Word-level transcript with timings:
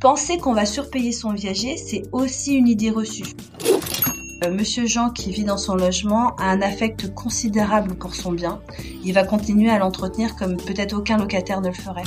Penser 0.00 0.38
qu'on 0.38 0.52
va 0.52 0.64
surpayer 0.64 1.10
son 1.10 1.32
viager, 1.32 1.76
c'est 1.76 2.04
aussi 2.12 2.54
une 2.54 2.68
idée 2.68 2.90
reçue. 2.90 3.34
Euh, 4.44 4.50
Monsieur 4.54 4.86
Jean, 4.86 5.10
qui 5.10 5.32
vit 5.32 5.42
dans 5.42 5.56
son 5.56 5.74
logement, 5.74 6.36
a 6.36 6.44
un 6.44 6.62
affect 6.62 7.12
considérable 7.14 7.96
pour 7.96 8.14
son 8.14 8.30
bien. 8.30 8.60
Il 9.02 9.12
va 9.12 9.24
continuer 9.24 9.70
à 9.70 9.78
l'entretenir 9.80 10.36
comme 10.36 10.56
peut-être 10.56 10.96
aucun 10.96 11.18
locataire 11.18 11.60
ne 11.60 11.68
le 11.68 11.74
ferait. 11.74 12.04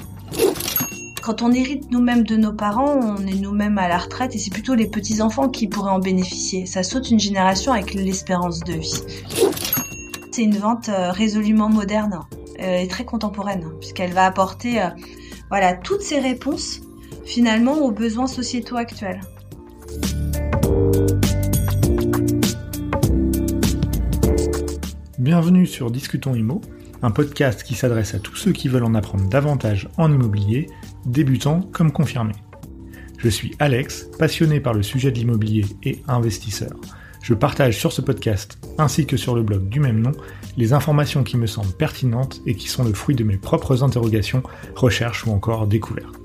Quand 1.22 1.42
on 1.42 1.52
hérite 1.52 1.92
nous-mêmes 1.92 2.24
de 2.24 2.38
nos 2.38 2.54
parents, 2.54 2.96
on 2.96 3.28
est 3.28 3.36
nous-mêmes 3.36 3.78
à 3.78 3.90
la 3.90 3.98
retraite 3.98 4.36
et 4.36 4.38
c'est 4.38 4.54
plutôt 4.54 4.74
les 4.74 4.88
petits-enfants 4.88 5.50
qui 5.50 5.68
pourraient 5.68 5.92
en 5.92 6.00
bénéficier. 6.00 6.66
Ça 6.66 6.84
saute 6.84 7.12
une 7.12 7.20
génération 7.20 7.74
avec 7.74 7.94
l'espérance 7.94 8.62
de 8.62 8.74
vie. 8.74 9.04
C'est 10.32 10.44
une 10.44 10.58
vente 10.58 10.88
euh, 10.88 11.12
résolument 11.12 11.68
moderne 11.68 12.22
euh, 12.62 12.78
et 12.78 12.88
très 12.88 13.04
contemporaine, 13.04 13.66
puisqu'elle 13.82 14.14
va 14.14 14.26
apporter 14.26 14.82
voilà, 15.50 15.74
toutes 15.74 16.02
ces 16.02 16.20
réponses 16.22 16.80
finalement 17.26 17.80
aux 17.80 17.92
besoins 17.92 18.28
sociétaux 18.28 18.78
actuels. 18.78 19.22
Bienvenue 25.20 25.68
sur 25.68 25.92
Discutons 25.92 26.34
Imo, 26.34 26.62
un 27.04 27.12
podcast 27.12 27.64
qui 27.64 27.76
s'adresse 27.76 28.16
à 28.16 28.20
tous 28.20 28.36
ceux 28.36 28.52
qui 28.52 28.68
veulent 28.68 28.84
en 28.84 28.96
apprendre 28.96 29.30
davantage 29.30 29.88
en 29.98 30.12
immobilier, 30.12 30.70
débutants 31.06 31.62
comme 31.72 31.92
confirmés. 31.92 32.36
Je 33.18 33.30
suis 33.30 33.56
Alex, 33.60 34.08
passionné 34.18 34.60
par 34.60 34.74
le 34.74 34.82
sujet 34.82 35.12
de 35.12 35.18
l'immobilier 35.18 35.66
et 35.84 36.02
investisseur. 36.08 36.72
Je 37.22 37.36
partage 37.36 37.78
sur 37.78 37.92
ce 37.92 38.02
podcast, 38.02 38.58
ainsi 38.80 39.06
que 39.06 39.16
sur 39.16 39.36
le 39.36 39.44
blog 39.44 39.70
du 39.70 39.80
même 39.80 40.02
nom, 40.02 40.12
les 40.58 40.74
informations 40.74 41.24
qui 41.24 41.38
me 41.38 41.46
semblent 41.46 41.74
pertinentes 41.74 42.42
et 42.48 42.56
qui 42.56 42.68
sont 42.68 42.84
le 42.84 42.94
fruit 42.94 43.16
de 43.16 43.24
mes 43.24 43.38
propres 43.38 43.84
interrogations, 43.84 44.42
recherches 44.76 45.28
ou 45.28 45.32
encore 45.32 45.68
découvertes. 45.68 46.21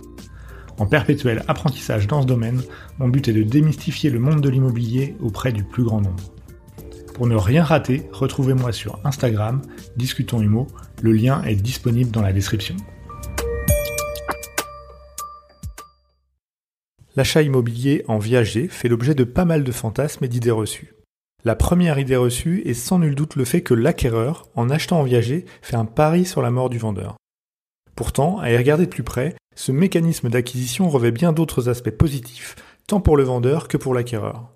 En 0.78 0.86
perpétuel 0.86 1.42
apprentissage 1.48 2.06
dans 2.06 2.20
ce 2.20 2.26
domaine, 2.26 2.62
mon 2.98 3.08
but 3.08 3.28
est 3.28 3.32
de 3.32 3.42
démystifier 3.42 4.10
le 4.10 4.18
monde 4.18 4.42
de 4.42 4.48
l'immobilier 4.50 5.16
auprès 5.20 5.52
du 5.52 5.64
plus 5.64 5.84
grand 5.84 6.02
nombre. 6.02 6.32
Pour 7.14 7.26
ne 7.26 7.34
rien 7.34 7.64
rater, 7.64 8.08
retrouvez-moi 8.12 8.72
sur 8.72 9.00
Instagram, 9.04 9.62
Discutons 9.96 10.42
Humo, 10.42 10.66
le 11.00 11.12
lien 11.12 11.42
est 11.44 11.56
disponible 11.56 12.10
dans 12.10 12.20
la 12.20 12.34
description. 12.34 12.76
L'achat 17.16 17.40
immobilier 17.40 18.04
en 18.08 18.18
viager 18.18 18.68
fait 18.68 18.88
l'objet 18.88 19.14
de 19.14 19.24
pas 19.24 19.46
mal 19.46 19.64
de 19.64 19.72
fantasmes 19.72 20.26
et 20.26 20.28
d'idées 20.28 20.50
reçues. 20.50 20.92
La 21.46 21.56
première 21.56 21.98
idée 21.98 22.16
reçue 22.16 22.60
est 22.66 22.74
sans 22.74 22.98
nul 22.98 23.14
doute 23.14 23.36
le 23.36 23.46
fait 23.46 23.62
que 23.62 23.72
l'acquéreur, 23.72 24.48
en 24.54 24.68
achetant 24.68 25.00
en 25.00 25.04
viager, 25.04 25.46
fait 25.62 25.76
un 25.76 25.86
pari 25.86 26.26
sur 26.26 26.42
la 26.42 26.50
mort 26.50 26.68
du 26.68 26.76
vendeur. 26.76 27.16
Pourtant, 27.94 28.38
à 28.40 28.50
y 28.50 28.56
regarder 28.58 28.84
de 28.84 28.90
plus 28.90 29.04
près, 29.04 29.36
ce 29.56 29.72
mécanisme 29.72 30.28
d'acquisition 30.28 30.88
revêt 30.88 31.10
bien 31.10 31.32
d'autres 31.32 31.68
aspects 31.68 31.90
positifs, 31.90 32.54
tant 32.86 33.00
pour 33.00 33.16
le 33.16 33.24
vendeur 33.24 33.66
que 33.66 33.76
pour 33.76 33.94
l'acquéreur. 33.94 34.52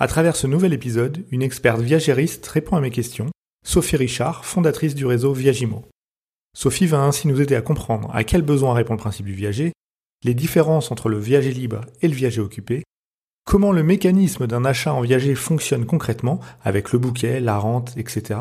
À 0.00 0.08
travers 0.08 0.34
ce 0.34 0.48
nouvel 0.48 0.72
épisode, 0.72 1.24
une 1.30 1.42
experte 1.42 1.80
viagériste 1.80 2.46
répond 2.48 2.74
à 2.74 2.80
mes 2.80 2.90
questions, 2.90 3.30
Sophie 3.64 3.96
Richard, 3.96 4.44
fondatrice 4.44 4.94
du 4.94 5.06
réseau 5.06 5.32
Viagimo. 5.32 5.84
Sophie 6.56 6.86
va 6.86 7.02
ainsi 7.02 7.28
nous 7.28 7.40
aider 7.40 7.54
à 7.54 7.62
comprendre 7.62 8.10
à 8.14 8.24
quel 8.24 8.42
besoin 8.42 8.74
répond 8.74 8.94
le 8.94 8.98
principe 8.98 9.26
du 9.26 9.34
viager, 9.34 9.72
les 10.24 10.34
différences 10.34 10.90
entre 10.90 11.08
le 11.08 11.18
viager 11.18 11.52
libre 11.52 11.82
et 12.00 12.08
le 12.08 12.14
viager 12.14 12.40
occupé, 12.40 12.82
comment 13.44 13.72
le 13.72 13.82
mécanisme 13.82 14.46
d'un 14.46 14.64
achat 14.64 14.94
en 14.94 15.02
viager 15.02 15.34
fonctionne 15.34 15.84
concrètement 15.84 16.40
avec 16.62 16.92
le 16.92 16.98
bouquet, 16.98 17.40
la 17.40 17.58
rente, 17.58 17.96
etc. 17.96 18.40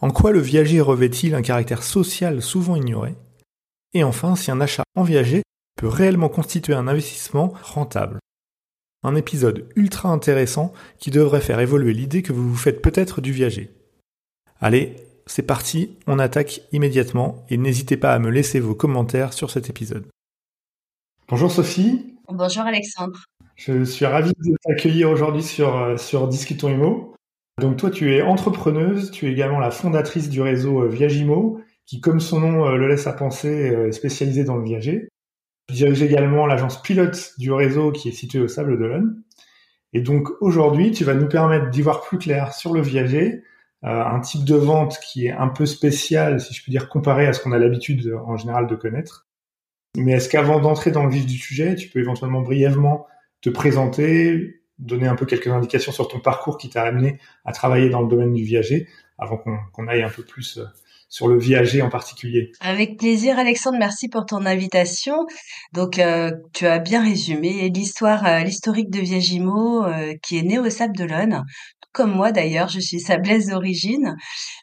En 0.00 0.10
quoi 0.10 0.32
le 0.32 0.40
viager 0.40 0.80
revêt-il 0.80 1.34
un 1.34 1.42
caractère 1.42 1.82
social 1.82 2.42
souvent 2.42 2.76
ignoré 2.76 3.14
Et 3.94 4.04
enfin, 4.04 4.36
si 4.36 4.50
un 4.50 4.60
achat 4.60 4.84
en 4.94 5.02
viager 5.02 5.42
peut 5.76 5.88
réellement 5.88 6.28
constituer 6.28 6.74
un 6.74 6.88
investissement 6.88 7.52
rentable. 7.62 8.18
Un 9.02 9.16
épisode 9.16 9.68
ultra 9.74 10.10
intéressant 10.10 10.72
qui 10.98 11.10
devrait 11.10 11.40
faire 11.40 11.60
évoluer 11.60 11.92
l'idée 11.92 12.22
que 12.22 12.32
vous 12.32 12.48
vous 12.48 12.56
faites 12.56 12.82
peut-être 12.82 13.20
du 13.20 13.32
viager. 13.32 13.70
Allez, 14.60 14.96
c'est 15.26 15.42
parti, 15.42 15.96
on 16.06 16.18
attaque 16.18 16.62
immédiatement 16.72 17.44
et 17.50 17.56
n'hésitez 17.56 17.96
pas 17.96 18.14
à 18.14 18.18
me 18.18 18.30
laisser 18.30 18.60
vos 18.60 18.74
commentaires 18.74 19.32
sur 19.32 19.50
cet 19.50 19.68
épisode. 19.70 20.06
Bonjour 21.28 21.50
Sophie. 21.50 22.16
Bonjour 22.28 22.62
Alexandre. 22.62 23.24
Je 23.56 23.84
suis 23.84 24.06
ravi 24.06 24.32
de 24.38 24.56
t'accueillir 24.64 25.10
aujourd'hui 25.10 25.42
sur, 25.42 25.76
euh, 25.76 25.96
sur 25.96 26.28
Discutons 26.28 26.68
Imo. 26.68 27.14
Donc 27.60 27.76
toi, 27.76 27.90
tu 27.90 28.14
es 28.14 28.22
entrepreneuse, 28.22 29.10
tu 29.10 29.26
es 29.26 29.32
également 29.32 29.58
la 29.58 29.70
fondatrice 29.70 30.28
du 30.30 30.40
réseau 30.40 30.82
euh, 30.82 30.88
Viagimo, 30.88 31.60
qui, 31.86 32.00
comme 32.00 32.20
son 32.20 32.40
nom 32.40 32.66
euh, 32.66 32.76
le 32.76 32.88
laisse 32.88 33.06
à 33.06 33.12
penser, 33.12 33.48
est 33.48 33.92
spécialisé 33.92 34.44
dans 34.44 34.56
le 34.56 34.64
viager. 34.64 35.08
Je 35.68 35.74
dirige 35.74 36.02
également 36.02 36.46
l'agence 36.46 36.82
pilote 36.82 37.32
du 37.38 37.52
réseau 37.52 37.92
qui 37.92 38.08
est 38.08 38.12
située 38.12 38.40
au 38.40 38.48
Sable 38.48 38.78
d'Olonne. 38.78 39.22
Et 39.92 40.00
donc 40.00 40.28
aujourd'hui, 40.40 40.90
tu 40.90 41.04
vas 41.04 41.14
nous 41.14 41.28
permettre 41.28 41.70
d'y 41.70 41.82
voir 41.82 42.02
plus 42.02 42.18
clair 42.18 42.54
sur 42.54 42.72
le 42.72 42.80
viager, 42.80 43.42
euh, 43.84 44.04
un 44.04 44.20
type 44.20 44.44
de 44.44 44.54
vente 44.54 44.98
qui 45.00 45.26
est 45.26 45.32
un 45.32 45.48
peu 45.48 45.66
spécial, 45.66 46.40
si 46.40 46.54
je 46.54 46.62
puis 46.62 46.70
dire, 46.70 46.88
comparé 46.88 47.26
à 47.26 47.32
ce 47.32 47.40
qu'on 47.40 47.52
a 47.52 47.58
l'habitude 47.58 48.14
en 48.24 48.36
général 48.36 48.66
de 48.66 48.74
connaître. 48.74 49.26
Mais 49.96 50.12
est-ce 50.12 50.28
qu'avant 50.28 50.60
d'entrer 50.60 50.90
dans 50.90 51.04
le 51.04 51.10
vif 51.10 51.26
du 51.26 51.36
sujet, 51.36 51.74
tu 51.74 51.88
peux 51.88 51.98
éventuellement 51.98 52.40
brièvement 52.40 53.06
te 53.42 53.50
présenter, 53.50 54.62
donner 54.78 55.06
un 55.06 55.16
peu 55.16 55.26
quelques 55.26 55.48
indications 55.48 55.92
sur 55.92 56.08
ton 56.08 56.20
parcours 56.20 56.56
qui 56.56 56.70
t'a 56.70 56.82
amené 56.82 57.18
à 57.44 57.52
travailler 57.52 57.90
dans 57.90 58.00
le 58.00 58.08
domaine 58.08 58.32
du 58.32 58.44
viager, 58.44 58.88
avant 59.18 59.36
qu'on 59.36 59.88
aille 59.88 60.02
un 60.02 60.08
peu 60.08 60.22
plus 60.22 60.58
euh, 60.58 60.64
sur 61.12 61.28
le 61.28 61.38
viager 61.38 61.82
en 61.82 61.90
particulier. 61.90 62.52
Avec 62.60 62.96
plaisir, 62.96 63.38
Alexandre. 63.38 63.76
Merci 63.78 64.08
pour 64.08 64.24
ton 64.24 64.46
invitation. 64.46 65.26
Donc, 65.74 65.98
euh, 65.98 66.30
tu 66.54 66.66
as 66.66 66.78
bien 66.78 67.04
résumé 67.04 67.68
l'histoire, 67.68 68.24
euh, 68.24 68.38
l'historique 68.40 68.88
de 68.88 69.00
Viagimo, 69.00 69.84
euh, 69.84 70.14
qui 70.22 70.38
est 70.38 70.42
né 70.42 70.58
au 70.58 70.70
Sable 70.70 70.96
d'Olonne. 70.96 71.44
Comme 71.92 72.14
moi 72.14 72.32
d'ailleurs, 72.32 72.68
je 72.68 72.80
suis 72.80 72.98
sablaise 72.98 73.48
d'origine. 73.48 74.16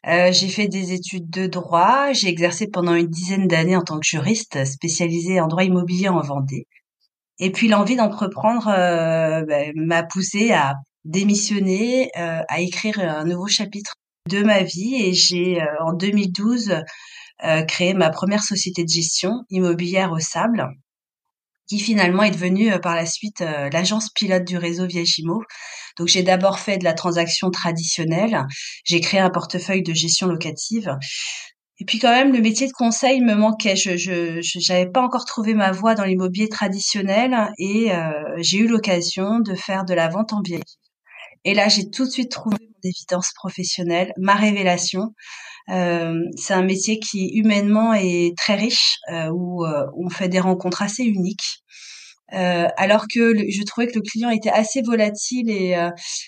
j'ai 0.04 0.48
fait 0.48 0.68
des 0.68 0.94
études 0.94 1.30
de 1.30 1.46
droit. 1.46 2.12
J'ai 2.14 2.30
exercé 2.30 2.66
pendant 2.68 2.96
une 2.96 3.06
dizaine 3.06 3.46
d'années 3.46 3.76
en 3.76 3.84
tant 3.84 4.00
que 4.00 4.08
juriste 4.08 4.66
spécialisée 4.66 5.40
en 5.40 5.46
droit 5.46 5.64
immobilier 5.64 6.10
en 6.10 6.22
Vendée. 6.22 6.66
Et 7.38 7.52
puis 7.52 7.68
l'envie 7.68 7.96
d'entreprendre 7.96 8.66
ben, 8.66 9.72
m'a 9.76 10.02
poussé 10.02 10.52
à 10.52 10.74
démissionner, 11.06 12.10
à 12.16 12.62
écrire 12.62 12.98
un 13.00 13.26
nouveau 13.26 13.46
chapitre 13.46 13.94
de 14.30 14.44
ma 14.44 14.64
vie 14.64 14.96
et 14.96 15.14
j'ai 15.14 15.62
euh, 15.62 15.66
en 15.82 15.94
2012 15.94 16.84
euh, 17.44 17.62
créé 17.64 17.94
ma 17.94 18.10
première 18.10 18.44
société 18.44 18.84
de 18.84 18.90
gestion 18.90 19.44
immobilière 19.50 20.12
au 20.12 20.20
Sable 20.20 20.68
qui 21.68 21.80
finalement 21.80 22.24
est 22.24 22.32
devenue 22.32 22.72
euh, 22.72 22.80
par 22.80 22.96
la 22.96 23.06
suite 23.06 23.42
l'agence 23.42 24.10
pilote 24.14 24.46
du 24.46 24.58
réseau 24.58 24.86
Viagimo. 24.88 25.42
Donc 25.98 26.08
j'ai 26.08 26.24
d'abord 26.24 26.60
fait 26.60 26.78
de 26.78 26.84
la 26.84 26.94
transaction 26.94 27.50
traditionnelle, 27.52 28.46
j'ai 28.86 29.02
créé 29.02 29.20
un 29.20 29.30
portefeuille 29.30 29.84
de 29.84 29.94
gestion 29.94 30.28
locative. 30.28 30.96
Et 31.82 31.86
puis 31.86 31.98
quand 31.98 32.12
même 32.12 32.34
le 32.34 32.42
métier 32.42 32.68
de 32.68 32.74
conseil 32.74 33.22
me 33.22 33.36
manquait. 33.36 33.76
Je 33.76 33.98
je 33.98 34.72
n'avais 34.72 34.90
pas 34.90 35.02
encore 35.02 35.26
trouvé 35.26 35.54
ma 35.54 35.72
voie 35.72 35.96
dans 35.96 36.04
l'immobilier 36.04 36.50
traditionnel 36.50 37.52
et 37.58 37.92
j'ai 38.40 38.58
eu 38.58 38.68
l'occasion 38.68 39.40
de 39.40 39.56
faire 39.56 39.86
de 39.86 39.94
la 39.94 40.10
vente 40.10 40.34
en 40.34 40.42
biais. 40.42 40.64
Et 41.46 41.54
là 41.54 41.68
j'ai 41.68 41.90
tout 41.90 42.06
de 42.06 42.10
suite 42.12 42.32
trouvé 42.32 42.58
d'évidence 42.84 43.32
professionnelle, 43.36 44.14
ma 44.18 44.36
révélation. 44.36 45.14
Euh, 45.70 46.20
c'est 46.36 46.54
un 46.54 46.64
métier 46.64 47.00
qui 47.00 47.28
humainement 47.34 47.94
est 47.94 48.36
très 48.38 48.56
riche, 48.56 48.98
euh, 49.12 49.30
où 49.30 49.66
euh, 49.66 49.86
on 49.98 50.10
fait 50.10 50.30
des 50.30 50.40
rencontres 50.40 50.82
assez 50.82 51.04
uniques. 51.04 51.64
alors 52.32 53.06
que 53.14 53.34
je 53.50 53.64
trouvais 53.64 53.88
que 53.88 53.96
le 53.96 54.02
client 54.02 54.30
était 54.30 54.52
assez 54.52 54.82
volatile 54.84 55.50
et 55.50 55.76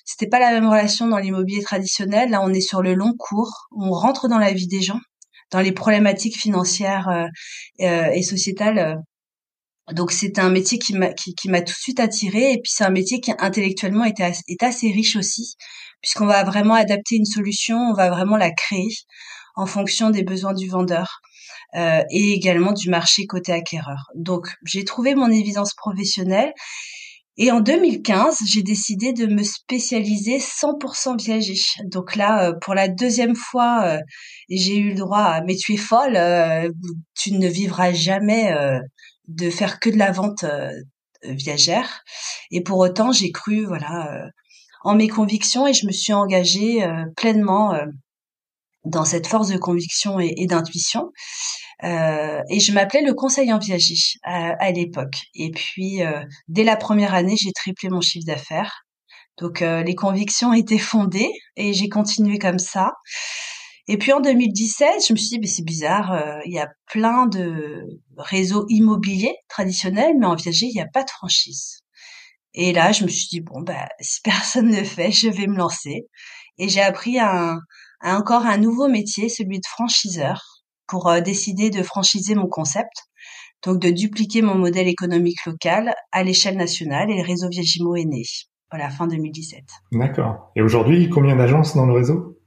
c'était 0.03 0.27
pas 0.27 0.39
la 0.39 0.51
même 0.51 0.67
relation 0.67 1.07
dans 1.07 1.19
l'immobilier 1.19 1.61
traditionnel. 1.61 2.31
Là, 2.31 2.41
on 2.41 2.51
est 2.53 2.61
sur 2.61 2.81
le 2.81 2.95
long 2.95 3.13
cours, 3.17 3.67
on 3.77 3.91
rentre 3.91 4.27
dans 4.27 4.39
la 4.39 4.51
vie 4.51 4.67
des 4.67 4.81
gens, 4.81 4.99
dans 5.51 5.61
les 5.61 5.71
problématiques 5.71 6.37
financières 6.39 7.29
et 7.79 8.23
sociétales 8.23 8.97
donc 9.93 10.11
c'est 10.11 10.39
un 10.39 10.49
métier 10.49 10.79
qui 10.79 10.93
m'a 10.93 11.13
qui, 11.13 11.49
m'a 11.49 11.61
tout 11.61 11.73
de 11.73 11.77
suite 11.77 11.99
attiré 11.99 12.53
et 12.53 12.61
puis 12.61 12.71
c'est 12.73 12.83
un 12.83 12.89
métier 12.91 13.19
qui 13.19 13.31
intellectuellement 13.39 14.05
est 14.05 14.19
assez, 14.19 14.43
est 14.47 14.63
assez 14.63 14.91
riche 14.91 15.15
aussi 15.15 15.55
puisqu'on 16.01 16.25
va 16.25 16.43
vraiment 16.43 16.73
adapter 16.73 17.15
une 17.15 17.25
solution, 17.25 17.77
on 17.77 17.93
va 17.93 18.09
vraiment 18.09 18.37
la 18.37 18.51
créer 18.51 18.89
en 19.55 19.65
fonction 19.65 20.09
des 20.09 20.23
besoins 20.23 20.53
du 20.53 20.67
vendeur 20.67 21.21
euh, 21.75 22.03
et 22.09 22.31
également 22.33 22.73
du 22.73 22.89
marché 22.89 23.25
côté 23.25 23.53
acquéreur. 23.53 24.09
Donc 24.15 24.47
j'ai 24.65 24.83
trouvé 24.83 25.15
mon 25.15 25.31
évidence 25.31 25.73
professionnelle 25.75 26.53
et 27.37 27.49
en 27.51 27.61
2015, 27.61 28.39
j'ai 28.45 28.61
décidé 28.61 29.13
de 29.13 29.25
me 29.25 29.43
spécialiser 29.43 30.37
100% 30.37 31.17
viager. 31.17 31.55
Donc 31.85 32.15
là, 32.15 32.49
euh, 32.49 32.53
pour 32.61 32.75
la 32.75 32.87
deuxième 32.87 33.35
fois, 33.35 33.83
euh, 33.85 33.99
j'ai 34.49 34.77
eu 34.77 34.89
le 34.89 34.95
droit 34.95 35.23
à 35.23 35.41
mais 35.41 35.55
tu 35.55 35.73
es 35.73 35.77
folle, 35.77 36.19
tu 37.15 37.33
ne 37.33 37.47
vivras 37.47 37.93
jamais 37.93 38.53
de 39.35 39.49
faire 39.49 39.79
que 39.79 39.89
de 39.89 39.97
la 39.97 40.11
vente 40.11 40.45
viagère. 41.23 42.03
Et 42.51 42.61
pour 42.61 42.79
autant, 42.79 43.11
j'ai 43.11 43.31
cru 43.31 43.65
voilà 43.65 44.29
en 44.83 44.95
mes 44.95 45.07
convictions 45.07 45.67
et 45.67 45.73
je 45.73 45.85
me 45.85 45.91
suis 45.91 46.13
engagée 46.13 46.83
euh, 46.83 47.05
pleinement 47.15 47.73
euh, 47.73 47.85
dans 48.83 49.05
cette 49.05 49.27
force 49.27 49.49
de 49.49 49.57
conviction 49.57 50.19
et, 50.19 50.47
d'intuition. 50.47 51.11
et 51.83 52.59
je 52.59 52.71
m'appelais 52.73 53.03
le 53.03 53.13
conseil 53.13 53.53
en 53.53 53.59
viager 53.59 53.93
à, 54.23 54.71
l'époque. 54.71 55.17
Et 55.35 55.51
puis, 55.51 55.99
dès 56.47 56.63
la 56.63 56.75
première 56.77 57.13
année, 57.13 57.35
j'ai 57.37 57.51
triplé 57.51 57.89
mon 57.89 58.01
chiffre 58.01 58.25
d'affaires. 58.25 58.81
Donc, 59.37 59.59
les 59.59 59.93
convictions 59.93 60.51
étaient 60.51 60.79
fondées 60.79 61.29
et 61.55 61.73
j'ai 61.73 61.89
continué 61.89 62.39
comme 62.39 62.57
ça. 62.57 62.93
Et 63.87 63.97
puis 63.97 64.13
en 64.13 64.21
2017, 64.21 65.05
je 65.07 65.13
me 65.13 65.17
suis 65.17 65.39
dit, 65.39 65.47
c'est 65.47 65.65
bizarre, 65.65 66.41
il 66.45 66.53
y 66.53 66.59
a 66.59 66.69
plein 66.91 67.25
de 67.25 67.83
réseaux 68.17 68.65
immobiliers 68.69 69.35
traditionnels, 69.49 70.13
mais 70.19 70.27
en 70.27 70.35
viager, 70.35 70.67
il 70.67 70.73
n'y 70.73 70.81
a 70.81 70.87
pas 70.87 71.03
de 71.03 71.09
franchise. 71.09 71.81
Et 72.53 72.73
là, 72.73 72.91
je 72.91 73.03
me 73.03 73.09
suis 73.09 73.27
dit, 73.27 73.41
bon, 73.41 73.61
bah, 73.61 73.87
si 73.99 74.21
personne 74.21 74.69
ne 74.69 74.83
fait, 74.83 75.11
je 75.11 75.29
vais 75.29 75.47
me 75.47 75.57
lancer. 75.57 76.07
Et 76.57 76.69
j'ai 76.69 76.81
appris 76.81 77.19
un, 77.19 77.59
encore 78.03 78.45
un 78.45 78.57
nouveau 78.57 78.87
métier, 78.87 79.29
celui 79.29 79.59
de 79.59 79.67
franchiseur, 79.67 80.41
pour 80.87 81.07
euh, 81.07 81.21
décider 81.21 81.69
de 81.69 81.83
franchiser 81.83 82.35
mon 82.35 82.47
concept. 82.47 83.07
Donc, 83.63 83.79
de 83.79 83.91
dupliquer 83.91 84.41
mon 84.41 84.55
modèle 84.55 84.87
économique 84.87 85.45
local 85.45 85.93
à 86.11 86.23
l'échelle 86.23 86.57
nationale 86.57 87.11
et 87.11 87.17
le 87.17 87.25
réseau 87.25 87.47
Viagimo 87.49 87.95
est 87.95 88.05
né. 88.05 88.23
Voilà, 88.71 88.89
fin 88.89 89.05
2017. 89.05 89.63
D'accord. 89.91 90.51
Et 90.55 90.61
aujourd'hui, 90.61 91.09
combien 91.09 91.35
d'agences 91.35 91.75
dans 91.75 91.85
le 91.85 91.93
réseau? 91.93 92.40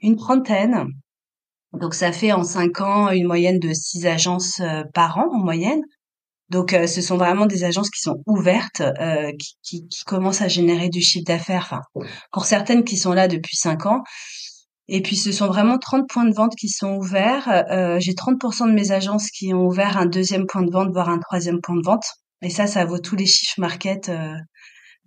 Une 0.00 0.16
trentaine. 0.16 0.86
Donc, 1.72 1.94
ça 1.94 2.12
fait 2.12 2.32
en 2.32 2.44
cinq 2.44 2.80
ans 2.80 3.10
une 3.10 3.26
moyenne 3.26 3.58
de 3.58 3.72
six 3.74 4.06
agences 4.06 4.60
euh, 4.60 4.84
par 4.94 5.18
an 5.18 5.28
en 5.32 5.38
moyenne. 5.38 5.82
Donc, 6.50 6.72
euh, 6.72 6.86
ce 6.86 7.02
sont 7.02 7.18
vraiment 7.18 7.46
des 7.46 7.64
agences 7.64 7.90
qui 7.90 8.00
sont 8.00 8.22
ouvertes, 8.26 8.80
euh, 8.80 9.30
qui, 9.62 9.86
commencent 10.06 10.40
à 10.40 10.48
générer 10.48 10.88
du 10.88 11.02
chiffre 11.02 11.26
d'affaires. 11.26 11.68
Enfin, 11.70 11.80
pour 12.32 12.46
certaines 12.46 12.84
qui 12.84 12.96
sont 12.96 13.12
là 13.12 13.28
depuis 13.28 13.56
cinq 13.56 13.84
ans. 13.86 14.02
Et 14.88 15.02
puis, 15.02 15.16
ce 15.16 15.32
sont 15.32 15.46
vraiment 15.48 15.76
30 15.78 16.08
points 16.08 16.24
de 16.24 16.34
vente 16.34 16.54
qui 16.56 16.70
sont 16.70 16.94
ouverts. 16.96 17.48
Euh, 17.70 17.98
J'ai 18.00 18.14
30% 18.14 18.66
de 18.68 18.72
mes 18.72 18.92
agences 18.92 19.30
qui 19.30 19.52
ont 19.52 19.66
ouvert 19.66 19.98
un 19.98 20.06
deuxième 20.06 20.46
point 20.46 20.62
de 20.62 20.70
vente, 20.70 20.90
voire 20.90 21.10
un 21.10 21.18
troisième 21.18 21.60
point 21.60 21.76
de 21.76 21.84
vente. 21.84 22.06
Et 22.40 22.48
ça, 22.48 22.66
ça 22.66 22.86
vaut 22.86 22.98
tous 22.98 23.16
les 23.16 23.26
chiffres 23.26 23.60
market. 23.60 24.10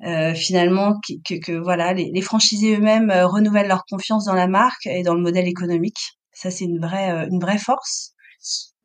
Euh, 0.06 0.31
euh 0.31 0.33
finalement, 0.33 1.00
que, 1.27 1.36
que, 1.39 1.51
voilà, 1.51 1.94
les, 1.94 2.12
les 2.13 2.21
franchisés 2.21 2.75
eux-mêmes 2.75 3.12
euh, 3.12 3.27
renouvellent 3.27 3.68
leur 3.68 3.86
confiance 3.86 4.25
dans 4.25 4.33
la 4.33 4.48
marque 4.48 4.86
et 4.86 5.03
dans 5.03 5.15
le 5.15 5.21
modèle 5.21 5.48
économique. 5.48 6.00
Ça, 6.33 6.51
c'est 6.51 6.65
une 6.65 6.80
vraie, 6.80 7.27
une 7.30 7.39
vraie 7.39 7.57
force. 7.57 8.13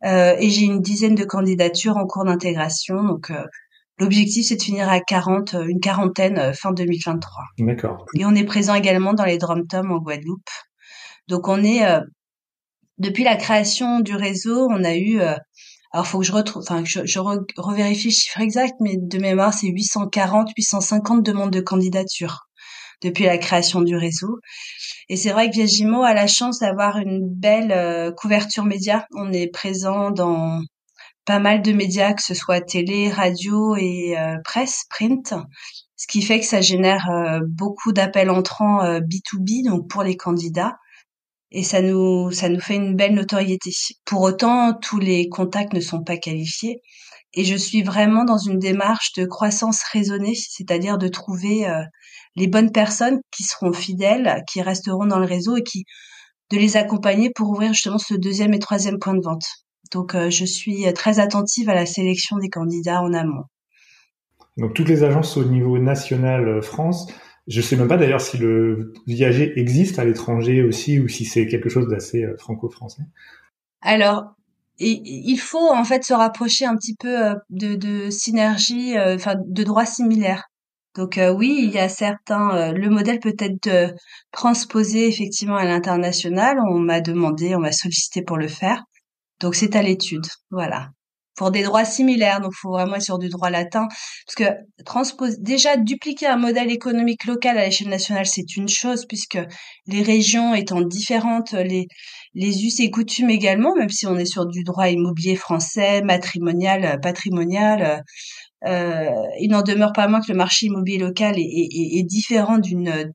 Euh, 0.05 0.37
et 0.39 0.51
j'ai 0.51 0.65
une 0.65 0.81
dizaine 0.81 1.15
de 1.15 1.25
candidatures 1.25 1.97
en 1.97 2.07
cours 2.07 2.25
d'intégration. 2.25 3.03
Donc, 3.03 3.31
euh, 3.31 3.45
l'objectif, 3.99 4.47
c'est 4.47 4.57
de 4.57 4.63
finir 4.63 4.89
à 4.89 5.01
40, 5.01 5.55
euh, 5.55 5.65
une 5.67 5.81
quarantaine 5.81 6.53
fin 6.55 6.73
2023. 6.73 7.45
D'accord. 7.59 8.05
Et 8.15 8.25
on 8.25 8.35
est 8.35 8.45
présent 8.45 8.75
également 8.75 9.15
dans 9.15 9.25
les 9.25 9.39
drum 9.39 9.67
tom 9.67 9.91
en 9.91 9.99
Guadeloupe. 9.99 10.51
Donc, 11.29 11.49
on 11.49 11.65
est 11.65 11.83
depuis 12.99 13.25
la 13.25 13.35
création 13.35 13.99
du 13.99 14.15
réseau, 14.15 14.69
on 14.71 14.85
a 14.85 14.95
eu 14.95 15.21
alors, 15.97 16.07
faut 16.07 16.19
que 16.19 16.27
je 16.27 16.33
retrouve, 16.33 16.63
enfin, 16.63 16.85
je, 16.85 17.07
je 17.07 17.19
revérifie 17.19 18.09
le 18.09 18.13
chiffre 18.13 18.39
exact, 18.43 18.75
mais 18.81 18.99
de 18.99 19.19
mémoire, 19.19 19.55
c'est 19.55 19.69
840, 19.69 20.51
850 20.55 21.23
demandes 21.23 21.51
de 21.51 21.63
candidature 21.63 22.49
depuis 23.03 23.25
la 23.25 23.39
création 23.39 23.81
du 23.81 23.97
réseau. 23.97 24.39
Et 25.09 25.17
c'est 25.17 25.33
vrai 25.33 25.49
que 25.49 25.55
Viagimo 25.55 26.03
a 26.03 26.13
la 26.13 26.27
chance 26.27 26.59
d'avoir 26.59 26.99
une 26.99 27.27
belle 27.27 27.73
euh, 27.73 28.13
couverture 28.13 28.67
média. 28.67 29.07
On 29.15 29.33
est 29.33 29.47
présent 29.47 30.11
dans 30.11 30.61
pas 31.25 31.39
mal 31.39 31.63
de 31.63 31.73
médias, 31.73 32.13
que 32.13 32.23
ce 32.23 32.35
soit 32.35 32.61
télé, 32.61 33.11
radio 33.11 33.75
et 33.75 34.19
euh, 34.19 34.37
presse, 34.45 34.85
print, 34.91 35.33
ce 35.97 36.07
qui 36.07 36.21
fait 36.21 36.41
que 36.41 36.47
ça 36.47 36.61
génère 36.61 37.09
euh, 37.11 37.41
beaucoup 37.49 37.93
d'appels 37.93 38.29
entrants 38.29 38.85
B2B, 39.01 39.67
donc 39.67 39.89
pour 39.89 40.03
les 40.03 40.19
candidats. 40.19 40.77
Et 41.53 41.63
ça 41.63 41.81
nous, 41.81 42.31
ça 42.33 42.49
nous 42.49 42.61
fait 42.61 42.77
une 42.77 42.97
belle 42.97 43.15
notoriété. 43.15 43.71
Pour 44.05 44.23
autant, 44.23 44.75
tous 44.75 44.99
les 44.99 45.29
contacts 45.29 45.73
ne 45.73 45.81
sont 45.81 46.03
pas 46.03 46.17
qualifiés. 46.17 46.81
Et 47.35 47.45
je 47.45 47.55
suis 47.55 47.83
vraiment 47.83 48.25
dans 48.25 48.39
une 48.39 48.59
démarche 48.59 49.13
de 49.13 49.27
croissance 49.27 49.83
raisonnée, 49.83 50.35
c'est-à-dire 50.35 50.99
de 50.99 51.09
trouver 51.09 51.67
les 52.35 52.47
bonnes 52.47 52.73
personnes 52.73 53.21
qui 53.31 53.43
seront 53.43 53.73
fidèles, 53.73 54.43
qui 54.49 54.63
resteront 54.63 55.07
dans 55.07 55.19
le 55.19 55.27
réseau 55.27 55.57
et 55.57 55.63
qui 55.63 55.85
de 56.51 56.59
les 56.59 56.77
accompagner 56.77 57.31
pour 57.35 57.51
ouvrir 57.51 57.73
justement 57.73 57.99
ce 57.99 58.15
deuxième 58.15 58.55
et 58.55 58.59
troisième 58.59 58.99
point 58.99 59.15
de 59.15 59.23
vente. 59.23 59.47
Donc 59.93 60.15
euh, 60.15 60.31
je 60.31 60.45
suis 60.45 60.93
très 60.95 61.19
attentive 61.19 61.69
à 61.69 61.75
la 61.75 61.87
sélection 61.87 62.39
des 62.39 62.49
candidats 62.49 63.03
en 63.03 63.13
amont. 63.13 63.45
Donc 64.57 64.75
toutes 64.75 64.89
les 64.89 65.05
agences 65.05 65.37
au 65.37 65.45
niveau 65.45 65.79
national 65.79 66.49
euh, 66.49 66.63
France, 66.63 67.09
je 67.47 67.61
sais 67.61 67.77
même 67.77 67.89
pas 67.89 67.97
d'ailleurs 67.97 68.21
si 68.21 68.39
le 68.39 68.93
viager 69.07 69.59
existe 69.59 69.99
à 69.99 70.05
l'étranger 70.05 70.63
aussi 70.63 70.99
ou 71.01 71.09
si 71.09 71.25
c'est 71.25 71.47
quelque 71.47 71.69
chose 71.69 71.89
d'assez 71.89 72.25
euh, 72.25 72.37
franco-français. 72.37 73.03
Alors 73.81 74.35
il 74.79 75.39
faut 75.39 75.73
en 75.73 75.85
fait 75.85 76.05
se 76.05 76.13
rapprocher 76.13 76.67
un 76.67 76.77
petit 76.77 76.95
peu 76.97 77.35
de, 77.49 77.77
de 77.77 78.11
synergie, 78.11 78.95
enfin 78.99 79.35
de 79.43 79.63
droits 79.63 79.87
similaires. 79.87 80.51
Donc 80.97 81.19
euh, 81.19 81.31
oui, 81.31 81.61
il 81.63 81.71
y 81.71 81.79
a 81.79 81.89
certains. 81.89 82.57
Euh, 82.57 82.73
le 82.73 82.89
modèle 82.89 83.21
peut 83.21 83.37
être 83.39 83.67
euh, 83.67 83.93
transposé 84.33 85.07
effectivement 85.07 85.57
à 85.57 85.65
l'international. 85.67 86.59
On 86.71 86.79
m'a 86.79 87.01
demandé, 87.01 87.55
on 87.55 87.61
m'a 87.61 87.73
sollicité 87.73 88.23
pour 88.23 88.39
le 88.39 88.49
faire. 88.49 88.83
Donc 89.41 89.55
c'est 89.55 89.77
à 89.77 89.83
l'étude, 89.83 90.27
voilà. 90.51 90.91
Pour 91.37 91.51
des 91.51 91.63
droits 91.63 91.85
similaires, 91.85 92.41
donc 92.41 92.53
il 92.55 92.61
faut 92.61 92.71
vraiment 92.71 92.97
être 92.97 93.03
sur 93.03 93.19
du 93.19 93.29
droit 93.29 93.51
latin, 93.51 93.89
parce 94.27 94.35
que 94.37 94.45
transpose 94.85 95.39
déjà 95.39 95.77
dupliquer 95.77 96.27
un 96.27 96.37
modèle 96.37 96.71
économique 96.71 97.27
local 97.27 97.59
à 97.59 97.65
l'échelle 97.65 97.91
nationale, 97.91 98.27
c'est 98.27 98.57
une 98.57 98.69
chose, 98.69 99.05
puisque 99.07 99.39
les 99.87 100.03
régions 100.03 100.55
étant 100.55 100.81
différentes, 100.81 101.53
les 101.53 101.89
les 102.35 102.67
us 102.67 102.81
et 102.81 102.91
coutumes 102.91 103.31
également, 103.31 103.75
même 103.75 103.89
si 103.89 104.07
on 104.07 104.17
est 104.19 104.27
sur 104.27 104.45
du 104.47 104.63
droit 104.63 104.91
immobilier 104.91 105.37
français, 105.37 106.03
matrimonial, 106.03 107.01
patrimonial, 107.01 108.05
euh, 108.67 109.11
il 109.41 109.51
n'en 109.51 109.63
demeure 109.63 109.93
pas 109.93 110.09
moins 110.09 110.21
que 110.21 110.33
le 110.33 110.37
marché 110.39 110.67
immobilier 110.67 110.99
local 110.99 111.37
est, 111.39 112.03
différent 112.05 112.59
d'une 112.59 113.13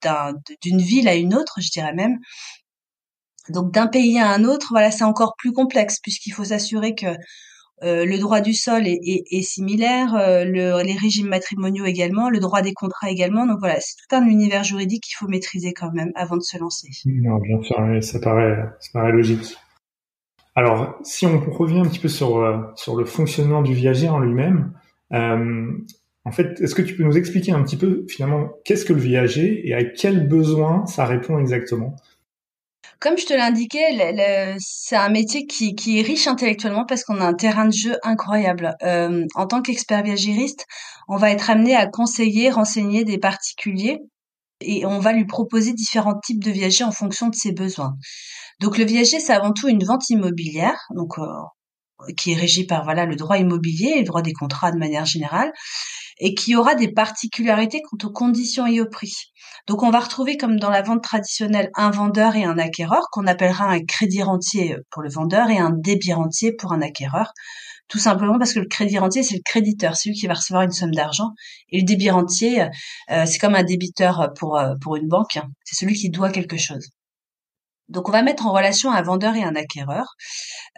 d'une 0.62 0.82
ville 0.82 1.08
à 1.08 1.16
une 1.16 1.36
autre, 1.36 1.60
je 1.62 1.70
dirais 1.70 1.94
même. 1.94 2.18
Donc 3.50 3.74
d'un 3.74 3.88
pays 3.88 4.20
à 4.20 4.30
un 4.30 4.44
autre, 4.44 4.68
voilà, 4.72 4.92
c'est 4.92 5.04
encore 5.04 5.34
plus 5.38 5.52
complexe 5.52 6.00
puisqu'il 6.02 6.32
faut 6.32 6.46
s'assurer 6.46 6.96
que 6.96 7.08
euh, 7.84 8.06
le 8.06 8.18
droit 8.20 8.42
du 8.42 8.54
sol 8.54 8.84
est, 8.86 9.42
similaire, 9.42 10.16
euh, 10.16 10.46
les 10.46 10.98
régimes 11.02 11.28
matrimoniaux 11.28 11.86
également, 11.86 12.30
le 12.30 12.40
droit 12.40 12.62
des 12.62 12.74
contrats 12.74 13.10
également. 13.10 13.48
Donc 13.48 13.60
voilà, 13.60 13.80
c'est 13.80 13.96
tout 13.98 14.16
un 14.16 14.26
univers 14.28 14.64
juridique 14.64 15.04
qu'il 15.04 15.16
faut 15.18 15.28
maîtriser 15.28 15.74
quand 15.74 15.92
même 15.92 16.12
avant 16.16 16.38
de 16.38 16.44
se 16.44 16.58
lancer. 16.58 16.90
Non, 17.06 17.38
bien 17.40 17.62
sûr, 17.62 17.78
ça 18.02 18.20
paraît, 18.20 19.12
logique. 19.12 19.58
Alors, 20.56 21.00
si 21.04 21.26
on 21.26 21.40
revient 21.40 21.80
un 21.80 21.88
petit 21.88 22.00
peu 22.00 22.10
sur, 22.10 22.74
sur 22.76 22.96
le 22.96 23.06
fonctionnement 23.06 23.62
du 23.62 23.74
viager 23.74 24.10
en 24.10 24.20
lui-même, 24.20 24.74
euh, 25.14 25.72
en 26.24 26.32
fait, 26.32 26.62
est-ce 26.62 26.76
que 26.76 26.82
tu 26.82 26.96
peux 26.96 27.04
nous 27.04 27.18
expliquer 27.18 27.52
un 27.52 27.64
petit 27.64 27.78
peu 27.78 28.06
finalement 28.08 28.52
qu'est-ce 28.64 28.86
que 28.86 28.94
le 28.94 29.00
viager 29.00 29.68
et 29.68 29.74
à 29.74 29.84
quels 29.84 30.28
besoins 30.28 30.86
ça 30.86 31.06
répond 31.06 31.40
exactement? 31.40 31.96
Comme 33.02 33.18
je 33.18 33.26
te 33.26 33.34
l'indiquais, 33.34 33.82
c'est 34.60 34.96
un 34.96 35.10
métier 35.10 35.48
qui, 35.48 36.00
est 36.00 36.04
riche 36.04 36.28
intellectuellement 36.28 36.86
parce 36.86 37.04
qu'on 37.04 37.20
a 37.20 37.26
un 37.26 37.34
terrain 37.34 37.66
de 37.66 37.74
jeu 37.74 37.98
incroyable. 38.04 38.76
Euh, 38.84 39.26
en 39.34 39.48
tant 39.48 39.64
qu'expert 39.64 40.04
viagériste, 40.04 40.68
on 41.08 41.18
va 41.18 41.32
être 41.32 41.50
amené 41.50 41.76
à 41.76 41.88
conseiller, 41.88 42.52
renseigner 42.52 43.04
des 43.04 43.18
particuliers 43.18 43.98
et 44.62 44.86
on 44.86 45.00
va 45.00 45.14
lui 45.14 45.26
proposer 45.26 45.74
différents 45.74 46.20
types 46.20 46.44
de 46.44 46.52
viagers 46.52 46.84
en 46.84 46.92
fonction 46.92 47.28
de 47.28 47.36
ses 47.36 47.52
besoins. 47.52 47.96
Donc 48.60 48.78
le 48.78 48.86
viager, 48.86 49.20
c'est 49.20 49.34
avant 49.34 49.52
tout 49.52 49.68
une 49.68 49.84
vente 49.84 50.08
immobilière. 50.12 50.80
Donc 50.96 51.18
euh, 51.18 51.26
qui 52.18 52.32
est 52.32 52.36
régi 52.36 52.66
par 52.66 52.84
voilà 52.84 53.06
le 53.06 53.16
droit 53.16 53.38
immobilier 53.38 53.94
et 53.96 54.00
le 54.00 54.06
droit 54.06 54.22
des 54.22 54.34
contrats 54.34 54.72
de 54.72 54.78
manière 54.78 55.06
générale, 55.06 55.52
et 56.22 56.36
qui 56.36 56.56
aura 56.56 56.76
des 56.76 56.88
particularités 56.88 57.82
quant 57.82 58.08
aux 58.08 58.12
conditions 58.12 58.68
et 58.68 58.80
au 58.80 58.86
prix. 58.86 59.34
Donc 59.68 59.84
on 59.84 59.90
va 59.90 60.00
retrouver 60.00 60.38
comme 60.38 60.60
dans 60.60 60.70
la 60.70 60.84
vente 60.84 61.04
traditionnelle 61.04 61.72
un 61.76 61.90
vendeur 61.90 62.36
et 62.36 62.44
un 62.44 62.58
acquéreur 62.58 63.08
qu'on 63.12 63.28
appellera 63.28 63.66
un 63.66 63.84
crédit 63.84 64.24
rentier 64.24 64.78
pour 64.92 65.02
le 65.02 65.10
vendeur 65.10 65.50
et 65.50 65.58
un 65.58 65.72
débit 65.72 66.14
rentier 66.14 66.54
pour 66.54 66.72
un 66.72 66.82
acquéreur. 66.82 67.34
Tout 67.88 68.00
simplement 68.00 68.38
parce 68.38 68.54
que 68.54 68.60
le 68.60 68.68
crédit 68.68 69.00
rentier, 69.00 69.24
c'est 69.24 69.36
le 69.36 69.42
créditeur, 69.44 69.98
celui 69.98 70.16
qui 70.16 70.28
va 70.28 70.36
recevoir 70.36 70.64
une 70.64 70.72
somme 70.72 70.94
d'argent. 70.94 71.32
Et 71.70 71.80
le 71.80 71.86
débit 71.86 72.10
rentier, 72.10 72.62
euh, 73.10 73.26
c'est 73.26 73.38
comme 73.38 73.56
un 73.56 73.64
débiteur 73.64 74.32
pour, 74.38 74.58
euh, 74.58 74.76
pour 74.80 74.96
une 74.96 75.10
banque. 75.10 75.40
C'est 75.66 75.76
celui 75.76 75.96
qui 75.96 76.10
doit 76.10 76.30
quelque 76.30 76.58
chose. 76.58 76.88
Donc 77.90 78.08
on 78.08 78.12
va 78.12 78.22
mettre 78.22 78.46
en 78.46 78.54
relation 78.54 78.92
un 78.92 79.02
vendeur 79.02 79.36
et 79.36 79.44
un 79.44 79.56
acquéreur 79.56 80.06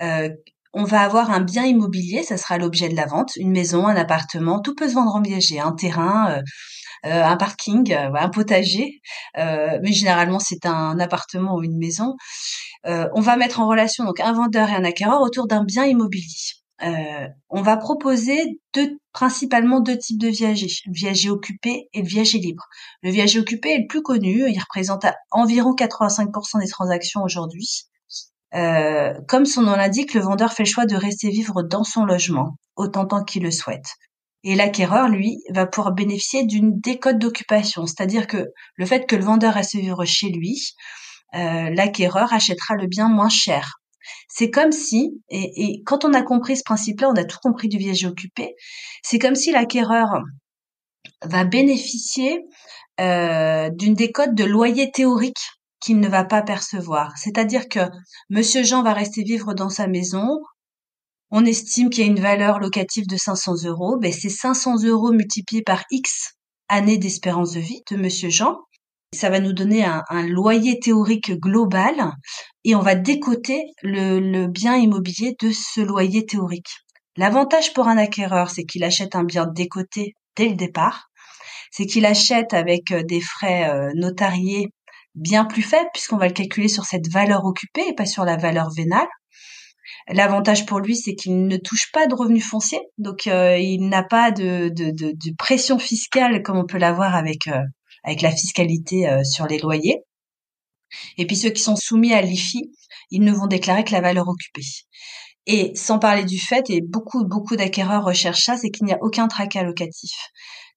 euh, 0.01 0.29
on 0.73 0.83
va 0.83 1.01
avoir 1.01 1.31
un 1.31 1.41
bien 1.41 1.65
immobilier, 1.65 2.23
ça 2.23 2.37
sera 2.37 2.57
l'objet 2.57 2.89
de 2.89 2.95
la 2.95 3.05
vente, 3.05 3.35
une 3.35 3.51
maison, 3.51 3.87
un 3.87 3.95
appartement, 3.95 4.59
tout 4.59 4.73
peut 4.75 4.89
se 4.89 4.95
vendre 4.95 5.15
en 5.15 5.21
viager, 5.21 5.59
un 5.59 5.73
terrain, 5.73 6.31
euh, 6.31 6.41
euh, 7.05 7.23
un 7.23 7.37
parking, 7.37 7.93
euh, 7.93 8.11
un 8.15 8.29
potager, 8.29 9.01
mais 9.35 9.91
généralement 9.91 10.39
c'est 10.39 10.65
un 10.65 10.99
appartement 10.99 11.55
ou 11.55 11.63
une 11.63 11.77
maison. 11.77 12.15
on 12.85 13.21
va 13.21 13.37
mettre 13.37 13.59
en 13.59 13.67
relation 13.67 14.03
donc 14.05 14.19
un 14.19 14.33
vendeur 14.33 14.69
et 14.69 14.75
un 14.75 14.83
acquéreur 14.83 15.21
autour 15.21 15.47
d'un 15.47 15.63
bien 15.63 15.85
immobilier. 15.85 16.25
on 17.49 17.61
va 17.61 17.77
proposer 17.77 18.59
deux, 18.73 18.97
principalement 19.13 19.79
deux 19.79 19.97
types 19.97 20.19
de 20.19 20.27
viagers, 20.27 20.67
le 20.87 20.93
viager 20.93 21.29
occupé 21.29 21.87
et 21.93 22.01
le 22.01 22.07
viager 22.07 22.39
libre. 22.39 22.63
Le 23.03 23.11
viager 23.11 23.39
occupé 23.39 23.69
est 23.75 23.79
le 23.79 23.87
plus 23.87 24.01
connu, 24.01 24.49
il 24.49 24.59
représente 24.59 25.05
environ 25.31 25.75
85% 25.75 26.61
des 26.61 26.69
transactions 26.69 27.21
aujourd'hui. 27.23 27.85
Euh, 28.55 29.13
comme 29.27 29.45
son 29.45 29.61
nom 29.63 29.75
l'indique, 29.75 30.13
le 30.13 30.21
vendeur 30.21 30.53
fait 30.53 30.63
le 30.63 30.69
choix 30.69 30.85
de 30.85 30.95
rester 30.95 31.29
vivre 31.29 31.63
dans 31.63 31.83
son 31.83 32.05
logement 32.05 32.57
autant 32.75 33.05
temps 33.05 33.23
qu'il 33.23 33.43
le 33.43 33.51
souhaite. 33.51 33.95
Et 34.43 34.55
l'acquéreur, 34.55 35.07
lui, 35.07 35.39
va 35.49 35.65
pouvoir 35.65 35.93
bénéficier 35.93 36.45
d'une 36.45 36.79
décote 36.79 37.17
d'occupation, 37.17 37.85
c'est-à-dire 37.85 38.27
que 38.27 38.47
le 38.75 38.85
fait 38.85 39.05
que 39.07 39.15
le 39.15 39.23
vendeur 39.23 39.53
reste 39.53 39.75
vivre 39.75 40.03
chez 40.05 40.29
lui, 40.29 40.73
euh, 41.35 41.69
l'acquéreur 41.69 42.33
achètera 42.33 42.75
le 42.75 42.87
bien 42.87 43.09
moins 43.09 43.29
cher. 43.29 43.79
C'est 44.27 44.51
comme 44.51 44.73
si, 44.73 45.21
et, 45.29 45.81
quand 45.85 46.03
on 46.03 46.13
a 46.13 46.21
compris 46.21 46.57
ce 46.57 46.63
principe-là, 46.63 47.09
on 47.09 47.15
a 47.15 47.23
tout 47.23 47.37
compris 47.41 47.69
du 47.69 47.77
viager 47.77 48.05
occupé, 48.05 48.53
c'est 49.01 49.17
comme 49.17 49.35
si 49.35 49.51
l'acquéreur 49.51 50.21
va 51.23 51.45
bénéficier 51.45 52.41
euh, 52.99 53.69
d'une 53.69 53.93
décote 53.93 54.35
de 54.35 54.43
loyer 54.43 54.91
théorique 54.91 55.39
qu'il 55.83 55.99
ne 55.99 56.07
va 56.07 56.23
pas 56.23 56.41
percevoir. 56.41 57.11
C'est-à-dire 57.17 57.67
que 57.67 57.81
Monsieur 58.29 58.63
Jean 58.63 58.83
va 58.83 58.93
rester 58.93 59.21
vivre 59.21 59.53
dans 59.53 59.69
sa 59.69 59.87
maison. 59.87 60.39
On 61.29 61.45
estime 61.45 61.89
qu'il 61.89 62.05
y 62.05 62.07
a 62.07 62.09
une 62.09 62.21
valeur 62.21 62.59
locative 62.59 63.05
de 63.07 63.17
500 63.17 63.65
euros. 63.65 63.97
Ben, 63.97 64.11
c'est 64.11 64.29
500 64.29 64.83
euros 64.85 65.11
multipliés 65.11 65.61
par 65.61 65.83
X 65.91 66.35
années 66.69 66.97
d'espérance 66.97 67.51
de 67.51 67.59
vie 67.59 67.81
de 67.91 67.97
Monsieur 67.97 68.29
Jean. 68.29 68.59
Ça 69.13 69.29
va 69.29 69.41
nous 69.41 69.53
donner 69.53 69.83
un, 69.83 70.27
loyer 70.27 70.79
théorique 70.79 71.33
global 71.33 72.13
et 72.63 72.75
on 72.75 72.81
va 72.81 72.95
décoter 72.95 73.65
le 73.83 74.47
bien 74.47 74.75
immobilier 74.75 75.35
de 75.39 75.51
ce 75.51 75.81
loyer 75.81 76.25
théorique. 76.25 76.71
L'avantage 77.17 77.73
pour 77.73 77.87
un 77.87 77.97
acquéreur, 77.97 78.49
c'est 78.49 78.63
qu'il 78.63 78.83
achète 78.83 79.15
un 79.15 79.23
bien 79.23 79.45
décoté 79.45 80.15
dès 80.35 80.49
le 80.49 80.55
départ 80.55 81.09
c'est 81.73 81.87
qu'il 81.87 82.05
achète 82.05 82.53
avec 82.53 82.91
euh, 82.91 83.03
des 83.03 83.19
frais 83.19 83.67
euh, 83.69 83.91
notariés 83.95 84.69
bien 85.15 85.45
plus 85.45 85.61
faibles 85.61 85.89
puisqu'on 85.93 86.17
va 86.17 86.27
le 86.27 86.33
calculer 86.33 86.67
sur 86.67 86.85
cette 86.85 87.09
valeur 87.09 87.45
occupée 87.45 87.87
et 87.87 87.93
pas 87.93 88.05
sur 88.05 88.25
la 88.25 88.37
valeur 88.37 88.69
vénale. 88.75 89.07
L'avantage 90.07 90.65
pour 90.65 90.79
lui, 90.79 90.97
c'est 90.97 91.15
qu'il 91.15 91.47
ne 91.47 91.57
touche 91.57 91.91
pas 91.91 92.07
de 92.07 92.15
revenus 92.15 92.45
fonciers, 92.45 92.81
donc 92.97 93.27
euh, 93.27 93.57
il 93.57 93.87
n'a 93.87 94.03
pas 94.03 94.31
de, 94.31 94.69
de, 94.69 95.35
pression 95.37 95.79
fiscale 95.79 96.41
comme 96.41 96.57
on 96.57 96.65
peut 96.65 96.77
l'avoir 96.77 97.15
avec 97.15 97.47
avec 98.03 98.21
la 98.21 98.31
fiscalité 98.31 99.07
sur 99.23 99.47
les 99.47 99.59
loyers. 99.59 100.01
Et 101.17 101.25
puis 101.25 101.35
ceux 101.35 101.49
qui 101.49 101.61
sont 101.61 101.75
soumis 101.75 102.13
à 102.13 102.21
l'IFI, 102.21 102.71
ils 103.11 103.21
ne 103.21 103.31
vont 103.31 103.47
déclarer 103.47 103.83
que 103.83 103.91
la 103.91 104.01
valeur 104.01 104.27
occupée. 104.27 104.61
Et 105.45 105.75
sans 105.75 105.99
parler 105.99 106.23
du 106.23 106.39
fait, 106.39 106.69
et 106.69 106.81
beaucoup 106.81 107.25
beaucoup 107.25 107.55
d'acquéreurs 107.55 108.05
recherchent 108.05 108.45
ça, 108.45 108.57
c'est 108.57 108.69
qu'il 108.69 108.85
n'y 108.85 108.93
a 108.93 108.99
aucun 109.01 109.27
tracas 109.27 109.63
locatif. 109.63 110.11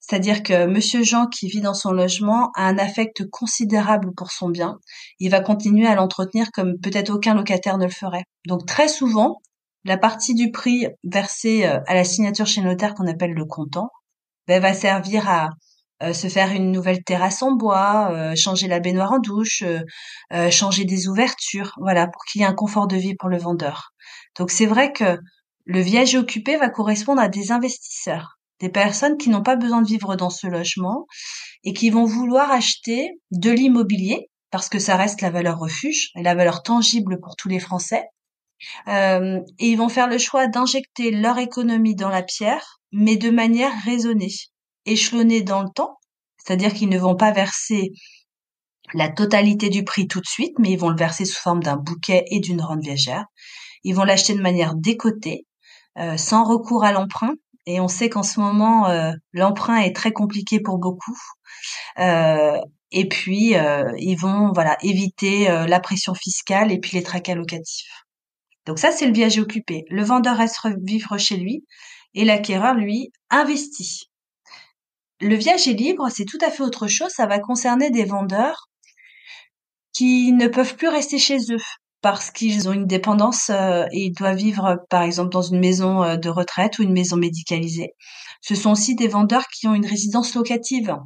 C'est-à-dire 0.09 0.45
que 0.45 0.67
Monsieur 0.67 1.03
Jean, 1.03 1.27
qui 1.27 1.49
vit 1.49 1.61
dans 1.61 1.75
son 1.75 1.91
logement, 1.91 2.53
a 2.55 2.69
un 2.69 2.79
affect 2.79 3.29
considérable 3.29 4.15
pour 4.15 4.31
son 4.31 4.49
bien. 4.49 4.79
Il 5.19 5.31
va 5.31 5.41
continuer 5.41 5.87
à 5.87 5.97
l'entretenir 5.97 6.53
comme 6.53 6.79
peut-être 6.79 7.11
aucun 7.11 7.35
locataire 7.35 7.77
ne 7.77 7.87
le 7.87 7.91
ferait. 7.91 8.23
Donc 8.47 8.67
très 8.67 8.87
souvent, 8.87 9.41
la 9.85 9.99
partie 9.99 10.35
du 10.35 10.53
prix 10.53 10.87
versée 11.03 11.67
euh, 11.67 11.81
à 11.89 11.95
la 11.95 12.05
signature 12.05 12.47
chez 12.47 12.61
notaire 12.61 12.95
qu'on 12.95 13.09
appelle 13.09 13.33
le 13.33 13.45
comptant, 13.47 13.91
ben, 14.47 14.63
va 14.63 14.75
servir 14.75 15.29
à 15.29 15.51
euh, 16.05 16.13
se 16.13 16.29
faire 16.29 16.53
une 16.53 16.71
nouvelle 16.71 17.03
terrasse 17.03 17.43
en 17.43 17.53
bois, 17.53 18.11
euh, 18.13 18.37
changer 18.37 18.69
la 18.69 18.79
baignoire 18.79 19.13
en 19.13 19.19
douche, 19.19 19.65
changer 20.51 20.85
des 20.85 21.09
ouvertures, 21.09 21.73
voilà, 21.81 22.07
pour 22.07 22.23
qu'il 22.25 22.43
y 22.43 22.45
ait 22.45 22.47
un 22.47 22.55
confort 22.55 22.87
de 22.87 22.97
vie 22.97 23.17
pour 23.17 23.29
le 23.29 23.39
vendeur. 23.39 23.91
Donc 24.39 24.53
c'est 24.53 24.67
vrai 24.67 24.93
que 24.93 25.19
le 25.65 25.81
viager 25.81 26.19
occupé 26.19 26.57
va 26.57 26.69
correspondre 26.69 27.21
à 27.21 27.29
des 27.29 27.51
investisseurs 27.51 28.36
des 28.61 28.69
personnes 28.69 29.17
qui 29.17 29.29
n'ont 29.29 29.43
pas 29.43 29.57
besoin 29.57 29.83
de 29.83 29.87
vivre 29.87 30.17
dans 30.17 30.31
ce 30.31 30.47
logement 30.47 31.07
et 31.65 31.73
qui 31.73 31.91
vont 31.91 32.05
vouloir 32.05 32.51
acheter 32.51 33.11
de 33.31 33.51
l'immobilier 33.51 34.31
parce 34.51 34.69
que 34.69 34.79
ça 34.79 34.97
reste 34.97 35.21
la 35.21 35.31
valeur 35.31 35.59
refuge 35.59 36.11
et 36.17 36.23
la 36.23 36.35
valeur 36.35 36.63
tangible 36.63 37.21
pour 37.21 37.37
tous 37.37 37.49
les 37.49 37.59
Français. 37.59 38.05
Euh, 38.89 39.41
et 39.59 39.69
ils 39.69 39.77
vont 39.77 39.89
faire 39.89 40.09
le 40.09 40.19
choix 40.19 40.47
d'injecter 40.47 41.11
leur 41.11 41.39
économie 41.39 41.95
dans 41.95 42.09
la 42.09 42.23
pierre, 42.23 42.81
mais 42.93 43.17
de 43.17 43.31
manière 43.31 43.73
raisonnée, 43.85 44.33
échelonnée 44.87 45.43
dans 45.43 45.63
le 45.63 45.69
temps, 45.69 45.99
c'est-à-dire 46.39 46.73
qu'ils 46.73 46.89
ne 46.89 46.99
vont 46.99 47.17
pas 47.17 47.33
verser 47.33 47.91
la 48.95 49.09
totalité 49.09 49.69
du 49.69 49.85
prix 49.85 50.07
tout 50.07 50.21
de 50.21 50.27
suite, 50.27 50.59
mais 50.59 50.71
ils 50.71 50.79
vont 50.79 50.91
le 50.91 50.97
verser 50.97 51.25
sous 51.25 51.41
forme 51.41 51.63
d'un 51.63 51.77
bouquet 51.77 52.25
et 52.29 52.41
d'une 52.41 52.63
rente 52.63 52.83
viagère. 52.83 53.25
Ils 53.83 53.95
vont 53.95 54.05
l'acheter 54.05 54.35
de 54.35 54.41
manière 54.41 54.75
décotée, 54.75 55.47
euh, 55.99 56.17
sans 56.17 56.45
recours 56.45 56.85
à 56.85 56.93
l'emprunt, 56.93 57.35
et 57.67 57.81
on 57.81 57.89
sait 57.89 58.09
qu'en 58.09 58.23
ce 58.23 58.41
moment, 58.41 58.89
euh, 58.89 59.13
l'emprunt 59.33 59.79
est 59.79 59.95
très 59.95 60.13
compliqué 60.13 60.61
pour 60.61 60.79
beaucoup. 60.79 61.19
Euh, 61.99 62.59
et 62.93 63.09
puis, 63.09 63.57
euh, 63.57 63.93
ils 63.99 64.17
vont 64.17 64.53
voilà 64.53 64.77
éviter 64.83 65.49
la 65.67 65.81
pression 65.81 66.15
fiscale 66.15 66.71
et 66.71 66.79
puis 66.79 66.97
les 66.97 67.03
tracas 67.03 67.35
locatifs. 67.35 68.05
Donc 68.65 68.79
ça, 68.79 68.93
c'est 68.93 69.07
le 69.07 69.13
viager 69.13 69.41
occupé. 69.41 69.85
Le 69.91 70.05
vendeur 70.05 70.37
reste 70.37 70.61
vivre 70.83 71.19
chez 71.19 71.37
lui 71.37 71.65
et 72.15 72.25
l'acquéreur, 72.25 72.75
lui, 72.75 73.11
investit. 73.31 74.11
Le 75.21 75.35
viager 75.35 75.75
libre, 75.75 76.09
c'est 76.11 76.25
tout 76.25 76.39
à 76.41 76.51
fait 76.51 76.63
autre 76.63 76.87
chose. 76.89 77.11
Ça 77.11 77.27
va 77.27 77.39
concerner 77.39 77.91
des 77.91 78.05
vendeurs 78.05 78.69
qui 79.93 80.33
ne 80.33 80.47
peuvent 80.47 80.77
plus 80.77 80.89
rester 80.89 81.19
chez 81.19 81.39
eux 81.51 81.63
parce 82.03 82.31
qu'ils 82.31 82.69
ont 82.69 82.73
une 82.73 82.87
dépendance 82.87 83.51
euh, 83.51 83.85
et 83.93 84.07
ils 84.07 84.13
doivent 84.13 84.37
vivre, 84.37 84.85
par 84.91 85.03
exemple, 85.03 85.31
dans 85.31 85.43
une 85.43 85.59
maison 85.59 86.03
euh, 86.03 86.17
de 86.17 86.29
retraite 86.29 86.79
ou 86.79 86.83
une 86.83 86.93
maison 86.93 87.17
médicalisée. 87.17 87.95
Ce 88.43 88.55
sont 88.55 88.71
aussi 88.71 88.95
des 88.95 89.09
vendeurs 89.09 89.47
qui 89.49 89.67
ont 89.67 89.75
une 89.75 89.87
résidence 89.87 90.35
locative. 90.35 90.97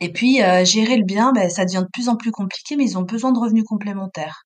Et 0.00 0.12
puis, 0.12 0.42
euh, 0.42 0.64
gérer 0.64 0.96
le 0.96 1.04
bien, 1.04 1.32
ben, 1.32 1.48
ça 1.48 1.64
devient 1.64 1.84
de 1.84 1.90
plus 1.92 2.08
en 2.08 2.16
plus 2.16 2.32
compliqué, 2.32 2.76
mais 2.76 2.84
ils 2.84 2.98
ont 2.98 3.02
besoin 3.02 3.32
de 3.32 3.38
revenus 3.38 3.64
complémentaires. 3.64 4.42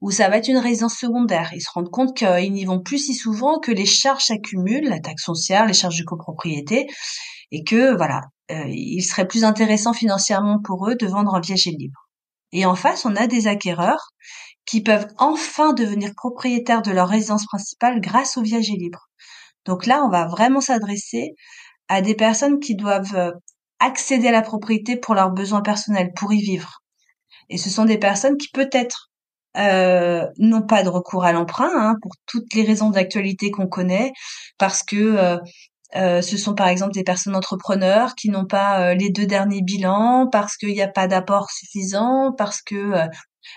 Ou 0.00 0.12
ça 0.12 0.28
va 0.28 0.36
être 0.36 0.48
une 0.48 0.58
résidence 0.58 0.94
secondaire. 0.94 1.50
Ils 1.52 1.60
se 1.60 1.70
rendent 1.74 1.90
compte 1.90 2.16
qu'ils 2.16 2.52
n'y 2.52 2.64
vont 2.64 2.80
plus 2.80 2.98
si 2.98 3.14
souvent 3.14 3.58
que 3.58 3.72
les 3.72 3.86
charges 3.86 4.26
s'accumulent, 4.26 4.88
la 4.88 5.00
taxe 5.00 5.24
foncière, 5.24 5.66
les 5.66 5.74
charges 5.74 5.98
de 5.98 6.04
copropriété, 6.04 6.86
et 7.50 7.64
que, 7.64 7.96
voilà, 7.96 8.20
il 8.68 9.02
serait 9.02 9.26
plus 9.26 9.44
intéressant 9.44 9.92
financièrement 9.92 10.60
pour 10.62 10.88
eux 10.88 10.94
de 10.94 11.06
vendre 11.06 11.34
un 11.34 11.40
viager 11.40 11.72
libre. 11.72 12.08
Et 12.52 12.64
en 12.64 12.74
face, 12.74 13.04
on 13.04 13.16
a 13.16 13.26
des 13.26 13.46
acquéreurs 13.46 14.10
qui 14.68 14.82
peuvent 14.82 15.08
enfin 15.16 15.72
devenir 15.72 16.12
propriétaires 16.14 16.82
de 16.82 16.90
leur 16.90 17.08
résidence 17.08 17.46
principale 17.46 18.00
grâce 18.00 18.36
au 18.36 18.42
viager 18.42 18.74
libre. 18.74 19.08
Donc 19.64 19.86
là, 19.86 20.04
on 20.04 20.10
va 20.10 20.26
vraiment 20.26 20.60
s'adresser 20.60 21.34
à 21.88 22.02
des 22.02 22.14
personnes 22.14 22.60
qui 22.60 22.74
doivent 22.76 23.16
euh, 23.16 23.32
accéder 23.80 24.28
à 24.28 24.32
la 24.32 24.42
propriété 24.42 24.96
pour 24.96 25.14
leurs 25.14 25.30
besoins 25.30 25.62
personnels, 25.62 26.12
pour 26.14 26.32
y 26.32 26.40
vivre. 26.40 26.82
Et 27.48 27.58
ce 27.58 27.70
sont 27.70 27.86
des 27.86 27.98
personnes 27.98 28.36
qui 28.36 28.48
peut-être 28.52 29.10
euh, 29.56 30.26
n'ont 30.38 30.66
pas 30.66 30.82
de 30.82 30.88
recours 30.88 31.24
à 31.24 31.32
l'emprunt, 31.32 31.72
hein, 31.74 31.94
pour 32.02 32.12
toutes 32.26 32.52
les 32.54 32.62
raisons 32.62 32.90
d'actualité 32.90 33.50
qu'on 33.50 33.68
connaît, 33.68 34.12
parce 34.58 34.82
que 34.82 34.96
euh, 34.96 35.38
euh, 35.96 36.20
ce 36.20 36.36
sont 36.36 36.54
par 36.54 36.68
exemple 36.68 36.92
des 36.92 37.04
personnes 37.04 37.34
entrepreneurs 37.34 38.14
qui 38.14 38.28
n'ont 38.28 38.44
pas 38.46 38.94
les 38.94 39.10
deux 39.10 39.26
derniers 39.26 39.62
bilans, 39.62 40.28
parce 40.30 40.56
qu'il 40.56 40.74
n'y 40.74 40.82
a 40.82 40.88
pas 40.88 41.08
d'apport 41.08 41.50
suffisant, 41.50 42.32
parce 42.36 42.60
que 42.60 42.74
euh, 42.74 43.06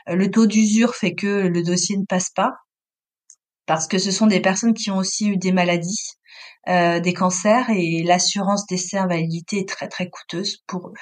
le 0.08 0.30
taux 0.32 0.46
d'usure 0.46 0.96
fait 0.96 1.16
que 1.16 1.48
le 1.48 1.64
dossier 1.64 1.98
ne 1.98 2.06
passe 2.06 2.30
pas 2.30 2.54
parce 3.72 3.88
que 3.88 4.00
ce 4.00 4.12
sont 4.12 4.28
des 4.28 4.42
personnes 4.42 4.74
qui 4.74 4.92
ont 4.92 4.98
aussi 4.98 5.28
eu 5.30 5.38
des 5.38 5.54
maladies, 5.54 6.10
euh, 6.68 7.00
des 7.00 7.14
cancers 7.14 7.70
et 7.70 8.04
l'assurance 8.04 8.66
décès 8.66 8.98
invalidité 8.98 9.60
est 9.60 9.70
très 9.70 9.88
très 9.88 10.10
coûteuse 10.10 10.58
pour 10.68 10.90
eux. 10.90 10.94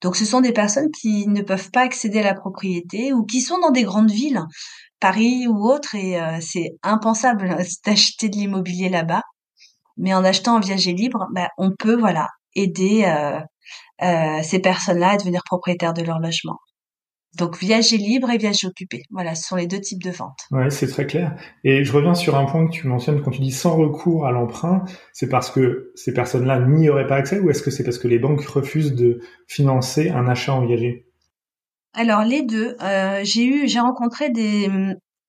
Donc 0.00 0.16
ce 0.16 0.24
sont 0.24 0.40
des 0.40 0.52
personnes 0.52 0.90
qui 0.90 1.28
ne 1.28 1.40
peuvent 1.42 1.70
pas 1.70 1.82
accéder 1.82 2.18
à 2.18 2.24
la 2.24 2.34
propriété 2.34 3.12
ou 3.12 3.24
qui 3.24 3.40
sont 3.40 3.58
dans 3.60 3.70
des 3.70 3.84
grandes 3.84 4.10
villes, 4.10 4.42
Paris 4.98 5.46
ou 5.46 5.70
autres, 5.70 5.94
et 5.94 6.20
euh, 6.20 6.38
c'est 6.40 6.70
impensable 6.82 7.56
d'acheter 7.86 8.28
de 8.28 8.36
l'immobilier 8.36 8.88
là-bas. 8.88 9.22
Mais 9.96 10.14
en 10.14 10.24
achetant 10.24 10.56
en 10.56 10.60
viager 10.60 10.94
libre, 10.94 11.28
bah, 11.32 11.48
on 11.58 11.70
peut 11.78 11.96
voilà 11.96 12.28
aider 12.56 13.08
ces 14.42 14.58
personnes-là 14.58 15.10
à 15.10 15.16
devenir 15.16 15.42
propriétaires 15.44 15.94
de 15.94 16.02
leur 16.02 16.18
logement. 16.18 16.58
Donc 17.36 17.58
viager 17.58 17.96
libre 17.96 18.30
et 18.30 18.38
viager 18.38 18.66
occupé. 18.66 19.02
Voilà, 19.10 19.34
ce 19.34 19.48
sont 19.48 19.56
les 19.56 19.66
deux 19.66 19.80
types 19.80 20.02
de 20.02 20.10
ventes. 20.10 20.40
Ouais, 20.50 20.70
c'est 20.70 20.86
très 20.86 21.06
clair. 21.06 21.34
Et 21.64 21.84
je 21.84 21.92
reviens 21.92 22.14
sur 22.14 22.36
un 22.36 22.44
point 22.44 22.66
que 22.66 22.72
tu 22.72 22.86
mentionnes 22.86 23.22
quand 23.22 23.30
tu 23.30 23.40
dis 23.40 23.50
sans 23.50 23.76
recours 23.76 24.26
à 24.26 24.32
l'emprunt, 24.32 24.84
c'est 25.12 25.28
parce 25.28 25.50
que 25.50 25.92
ces 25.94 26.12
personnes-là 26.12 26.60
n'y 26.60 26.88
auraient 26.88 27.06
pas 27.06 27.16
accès 27.16 27.40
ou 27.40 27.50
est-ce 27.50 27.62
que 27.62 27.70
c'est 27.70 27.84
parce 27.84 27.98
que 27.98 28.08
les 28.08 28.18
banques 28.18 28.44
refusent 28.46 28.94
de 28.94 29.20
financer 29.48 30.10
un 30.10 30.28
achat 30.28 30.54
en 30.54 30.64
viager 30.66 31.06
Alors 31.94 32.22
les 32.24 32.42
deux. 32.42 32.76
Euh, 32.82 33.20
j'ai 33.24 33.44
eu, 33.44 33.68
j'ai 33.68 33.80
rencontré 33.80 34.30
des, 34.30 34.68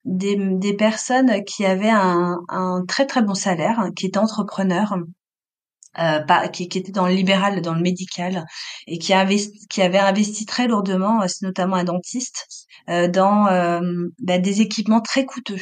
des, 0.04 0.36
des 0.38 0.74
personnes 0.74 1.44
qui 1.46 1.66
avaient 1.66 1.90
un, 1.90 2.38
un 2.50 2.84
très 2.88 3.06
très 3.06 3.24
bon 3.24 3.34
salaire, 3.34 3.90
qui 3.96 4.06
étaient 4.06 4.20
entrepreneurs 4.20 4.96
euh, 6.00 6.48
qui, 6.52 6.68
qui, 6.68 6.78
était 6.78 6.92
dans 6.92 7.08
le 7.08 7.14
libéral, 7.14 7.62
dans 7.62 7.74
le 7.74 7.82
médical, 7.82 8.46
et 8.88 8.98
qui, 8.98 9.14
avait, 9.14 9.40
qui 9.70 9.82
avait 9.82 10.00
investi 10.00 10.46
très 10.46 10.68
lourdement, 10.68 11.22
euh, 11.22 11.26
c'est 11.28 11.46
notamment 11.46 11.76
un 11.76 11.84
dentiste, 11.84 12.48
euh, 12.90 13.08
dans 13.08 13.48
euh, 13.48 13.80
bah, 14.20 14.38
des 14.38 14.62
équipements 14.62 15.02
très 15.02 15.26
coûteux. 15.26 15.60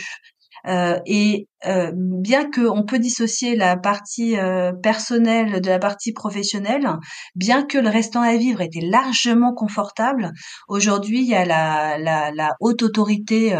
Euh, 0.65 0.97
et 1.05 1.49
euh, 1.65 1.91
bien 1.93 2.49
qu'on 2.49 2.83
peut 2.83 2.99
dissocier 2.99 3.57
la 3.57 3.75
partie 3.75 4.37
euh, 4.37 4.71
personnelle 4.71 5.59
de 5.59 5.67
la 5.67 5.79
partie 5.79 6.13
professionnelle, 6.13 6.87
bien 7.35 7.65
que 7.65 7.77
le 7.77 7.89
restant 7.89 8.21
à 8.21 8.37
vivre 8.37 8.61
était 8.61 8.81
largement 8.81 9.53
confortable, 9.53 10.31
aujourd'hui 10.69 11.19
il 11.19 11.27
y 11.27 11.35
a 11.35 11.43
la, 11.43 11.97
la, 11.97 12.31
la 12.31 12.55
haute 12.61 12.81
autorité. 12.81 13.53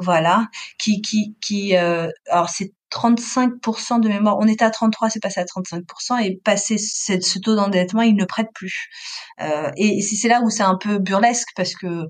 voilà, 0.00 0.48
qui 0.78 1.00
qui 1.00 1.36
qui 1.40 1.76
alors 1.76 2.48
c'est 2.48 2.72
35% 2.90 4.00
de 4.00 4.08
mémoire. 4.08 4.36
On 4.38 4.46
était 4.46 4.64
à 4.64 4.70
33, 4.70 5.10
c'est 5.10 5.20
passé 5.20 5.40
à 5.40 5.44
35%. 5.44 6.22
Et 6.24 6.40
passé 6.44 6.78
ce 6.78 7.38
taux 7.38 7.54
d'endettement, 7.54 8.02
ils 8.02 8.16
ne 8.16 8.24
prêtent 8.24 8.52
plus. 8.54 8.88
Euh, 9.40 9.70
et 9.76 10.00
c'est 10.02 10.28
là 10.28 10.40
où 10.42 10.50
c'est 10.50 10.62
un 10.62 10.76
peu 10.76 10.98
burlesque 10.98 11.48
parce 11.56 11.74
que 11.74 12.04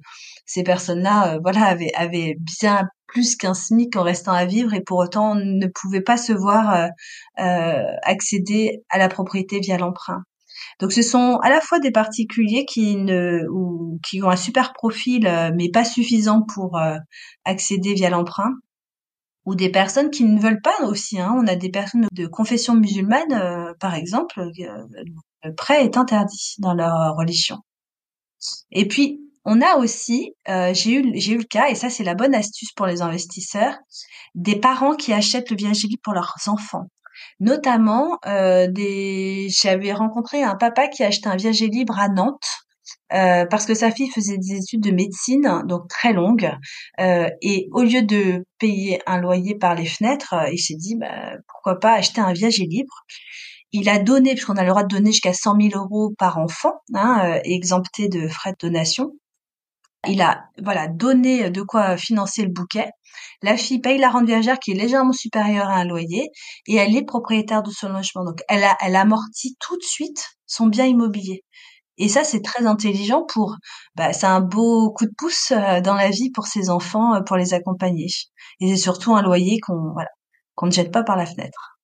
ces 0.46 0.62
personnes-là, 0.62 1.34
euh, 1.34 1.38
voilà, 1.42 1.76
avaient, 1.96 2.36
bien 2.60 2.88
plus 3.06 3.36
qu'un 3.36 3.54
SMIC 3.54 3.96
en 3.96 4.02
restant 4.02 4.32
à 4.32 4.44
vivre 4.44 4.74
et 4.74 4.82
pour 4.82 4.98
autant 4.98 5.34
ne 5.34 5.66
pouvaient 5.66 6.02
pas 6.02 6.18
se 6.18 6.32
voir 6.32 6.88
euh, 7.38 7.84
accéder 8.02 8.82
à 8.90 8.98
la 8.98 9.08
propriété 9.08 9.60
via 9.60 9.78
l'emprunt. 9.78 10.22
Donc 10.80 10.92
ce 10.92 11.02
sont 11.02 11.38
à 11.42 11.48
la 11.48 11.60
fois 11.60 11.78
des 11.78 11.90
particuliers 11.90 12.66
qui 12.66 12.96
ne 12.96 13.44
ou 13.50 13.98
qui 14.06 14.22
ont 14.22 14.28
un 14.28 14.36
super 14.36 14.72
profil 14.74 15.22
mais 15.56 15.70
pas 15.70 15.84
suffisant 15.84 16.42
pour 16.42 16.78
accéder 17.44 17.94
via 17.94 18.10
l'emprunt 18.10 18.52
ou 19.48 19.54
des 19.54 19.70
personnes 19.70 20.10
qui 20.10 20.24
ne 20.24 20.38
veulent 20.38 20.60
pas 20.60 20.84
aussi. 20.84 21.18
Hein. 21.18 21.34
On 21.34 21.46
a 21.46 21.56
des 21.56 21.70
personnes 21.70 22.06
de 22.12 22.26
confession 22.26 22.74
musulmane, 22.74 23.32
euh, 23.32 23.72
par 23.80 23.94
exemple, 23.94 24.38
euh, 24.40 24.86
le 25.42 25.54
prêt 25.54 25.86
est 25.86 25.96
interdit 25.96 26.56
dans 26.58 26.74
leur 26.74 27.16
religion. 27.16 27.56
Et 28.70 28.86
puis, 28.86 29.22
on 29.46 29.62
a 29.62 29.76
aussi, 29.76 30.34
euh, 30.50 30.74
j'ai 30.74 30.96
eu, 30.96 31.12
j'ai 31.14 31.32
eu 31.32 31.38
le 31.38 31.44
cas, 31.44 31.70
et 31.70 31.74
ça 31.74 31.88
c'est 31.88 32.04
la 32.04 32.14
bonne 32.14 32.34
astuce 32.34 32.72
pour 32.72 32.84
les 32.84 33.00
investisseurs, 33.00 33.74
des 34.34 34.56
parents 34.56 34.94
qui 34.94 35.14
achètent 35.14 35.48
le 35.48 35.56
bien 35.56 35.72
pour 36.02 36.12
leurs 36.12 36.36
enfants. 36.48 36.84
Notamment, 37.40 38.18
des, 38.26 39.48
j'avais 39.48 39.94
rencontré 39.94 40.42
un 40.42 40.56
papa 40.56 40.88
qui 40.88 41.02
a 41.02 41.06
acheté 41.06 41.26
un 41.28 41.36
viager 41.36 41.68
libre 41.68 41.98
à 41.98 42.08
Nantes 42.08 42.67
euh, 43.12 43.46
parce 43.46 43.66
que 43.66 43.74
sa 43.74 43.90
fille 43.90 44.10
faisait 44.10 44.38
des 44.38 44.56
études 44.56 44.82
de 44.82 44.90
médecine, 44.90 45.62
donc 45.66 45.88
très 45.88 46.12
longues, 46.12 46.50
euh, 47.00 47.28
et 47.42 47.68
au 47.72 47.82
lieu 47.82 48.02
de 48.02 48.44
payer 48.58 49.00
un 49.06 49.20
loyer 49.20 49.54
par 49.56 49.74
les 49.74 49.86
fenêtres, 49.86 50.34
euh, 50.34 50.50
il 50.52 50.58
s'est 50.58 50.76
dit 50.76 50.96
bah, 50.96 51.32
pourquoi 51.48 51.78
pas 51.78 51.94
acheter 51.94 52.20
un 52.20 52.32
viager 52.32 52.64
libre. 52.64 53.04
Il 53.72 53.88
a 53.88 53.98
donné, 53.98 54.32
puisqu'on 54.32 54.56
a 54.56 54.62
le 54.62 54.70
droit 54.70 54.82
de 54.82 54.88
donner 54.88 55.12
jusqu'à 55.12 55.32
100 55.34 55.56
000 55.60 55.82
euros 55.82 56.14
par 56.18 56.38
enfant, 56.38 56.72
hein, 56.94 57.40
exempté 57.44 58.08
de 58.08 58.28
frais 58.28 58.52
de 58.52 58.66
donation. 58.66 59.12
Il 60.06 60.22
a 60.22 60.44
voilà 60.62 60.86
donné 60.88 61.50
de 61.50 61.62
quoi 61.62 61.96
financer 61.96 62.42
le 62.42 62.50
bouquet. 62.50 62.88
La 63.42 63.56
fille 63.56 63.80
paye 63.80 63.98
la 63.98 64.10
rente 64.10 64.26
viagère 64.26 64.58
qui 64.58 64.70
est 64.70 64.74
légèrement 64.74 65.12
supérieure 65.12 65.68
à 65.68 65.76
un 65.76 65.84
loyer 65.84 66.30
et 66.66 66.76
elle 66.76 66.96
est 66.96 67.04
propriétaire 67.04 67.62
de 67.62 67.70
son 67.70 67.88
logement. 67.88 68.24
Donc 68.24 68.40
elle 68.48 68.64
a 68.64 68.76
elle 68.80 68.96
amortit 68.96 69.56
tout 69.60 69.76
de 69.76 69.82
suite 69.82 70.30
son 70.46 70.66
bien 70.66 70.86
immobilier. 70.86 71.44
Et 71.98 72.08
ça, 72.08 72.22
c'est 72.22 72.42
très 72.42 72.64
intelligent 72.64 73.24
pour, 73.24 73.56
bah, 73.96 74.12
c'est 74.12 74.26
un 74.26 74.40
beau 74.40 74.92
coup 74.92 75.04
de 75.04 75.12
pouce 75.18 75.52
euh, 75.52 75.80
dans 75.80 75.94
la 75.94 76.10
vie 76.10 76.30
pour 76.30 76.46
ses 76.46 76.70
enfants, 76.70 77.14
euh, 77.14 77.20
pour 77.20 77.36
les 77.36 77.54
accompagner. 77.54 78.06
Et 78.60 78.68
c'est 78.68 78.76
surtout 78.76 79.14
un 79.16 79.22
loyer 79.22 79.58
qu'on, 79.60 79.94
ne 80.62 80.70
jette 80.70 80.92
pas 80.92 81.02
par 81.02 81.16
la 81.16 81.26
fenêtre. 81.26 81.78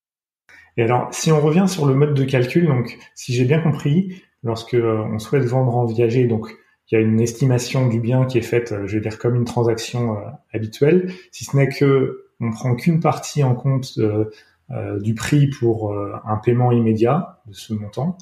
Et 0.76 0.82
alors, 0.82 1.08
si 1.12 1.32
on 1.32 1.40
revient 1.40 1.66
sur 1.68 1.86
le 1.86 1.94
mode 1.94 2.14
de 2.14 2.24
calcul, 2.24 2.66
donc, 2.66 2.96
si 3.14 3.34
j'ai 3.34 3.44
bien 3.44 3.60
compris, 3.60 4.22
lorsque 4.44 4.74
euh, 4.74 5.04
on 5.12 5.18
souhaite 5.18 5.44
vendre 5.44 5.76
en 5.76 5.84
viager, 5.84 6.26
donc, 6.26 6.48
il 6.90 6.94
y 6.94 6.98
a 6.98 7.00
une 7.00 7.20
estimation 7.20 7.88
du 7.88 7.98
bien 7.98 8.24
qui 8.26 8.38
est 8.38 8.42
faite, 8.42 8.74
je 8.84 8.94
vais 8.94 9.00
dire, 9.00 9.18
comme 9.18 9.34
une 9.34 9.46
transaction 9.46 10.18
habituelle, 10.52 11.10
si 11.32 11.44
ce 11.44 11.56
n'est 11.56 11.70
que 11.70 12.26
on 12.40 12.50
prend 12.50 12.74
qu'une 12.74 13.00
partie 13.00 13.42
en 13.42 13.54
compte 13.54 13.98
du 15.00 15.14
prix 15.14 15.48
pour 15.48 15.94
un 15.94 16.36
paiement 16.36 16.72
immédiat 16.72 17.40
de 17.46 17.54
ce 17.54 17.72
montant, 17.72 18.18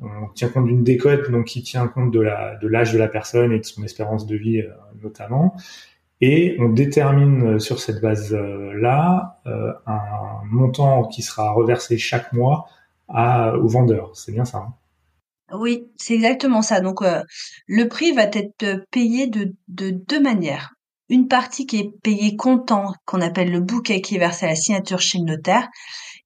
on 0.00 0.28
tient 0.34 0.48
compte 0.48 0.66
d'une 0.66 0.84
décote 0.84 1.30
donc 1.30 1.46
qui 1.46 1.62
tient 1.62 1.86
compte 1.88 2.10
de 2.10 2.66
l'âge 2.66 2.92
de 2.92 2.98
la 2.98 3.08
personne 3.08 3.52
et 3.52 3.58
de 3.58 3.64
son 3.64 3.82
espérance 3.82 4.26
de 4.26 4.36
vie 4.36 4.60
euh, 4.60 4.70
notamment. 5.02 5.54
Et 6.20 6.56
on 6.60 6.68
détermine 6.68 7.54
euh, 7.54 7.58
sur 7.58 7.80
cette 7.80 8.00
base 8.00 8.32
là 8.32 9.40
euh, 9.46 9.72
un 9.86 10.40
montant 10.44 11.04
qui 11.04 11.22
sera 11.22 11.52
reversé 11.52 11.98
chaque 11.98 12.32
mois 12.32 12.66
à, 13.08 13.56
au 13.56 13.68
vendeur. 13.68 14.12
C'est 14.14 14.32
bien 14.32 14.44
ça 14.44 14.58
hein? 14.58 14.74
Oui 15.54 15.86
c'est 15.96 16.14
exactement 16.14 16.62
ça. 16.62 16.80
Donc 16.80 17.00
le 17.66 17.84
prix 17.84 18.12
va 18.12 18.22
être 18.22 18.86
payé 18.90 19.26
de 19.26 19.54
deux 19.68 20.22
manières 20.22 20.72
une 21.12 21.28
partie 21.28 21.66
qui 21.66 21.76
est 21.76 21.90
payée 22.02 22.36
comptant 22.36 22.94
qu'on 23.04 23.20
appelle 23.20 23.50
le 23.50 23.60
bouquet 23.60 24.00
qui 24.00 24.16
est 24.16 24.18
versé 24.18 24.46
à 24.46 24.48
la 24.48 24.56
signature 24.56 24.98
chez 24.98 25.18
le 25.18 25.24
notaire 25.24 25.68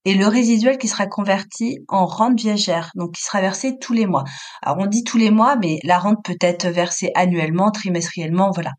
et 0.04 0.14
le 0.14 0.28
résiduel 0.28 0.78
qui 0.78 0.86
sera 0.86 1.08
converti 1.08 1.80
en 1.88 2.06
rente 2.06 2.38
viagère, 2.38 2.92
donc 2.94 3.16
qui 3.16 3.22
sera 3.22 3.40
versé 3.40 3.78
tous 3.80 3.92
les 3.92 4.06
mois. 4.06 4.22
Alors 4.62 4.78
on 4.78 4.86
dit 4.86 5.02
tous 5.02 5.18
les 5.18 5.32
mois, 5.32 5.56
mais 5.56 5.80
la 5.82 5.98
rente 5.98 6.24
peut 6.24 6.38
être 6.40 6.68
versée 6.68 7.10
annuellement, 7.16 7.72
trimestriellement, 7.72 8.52
voilà. 8.54 8.74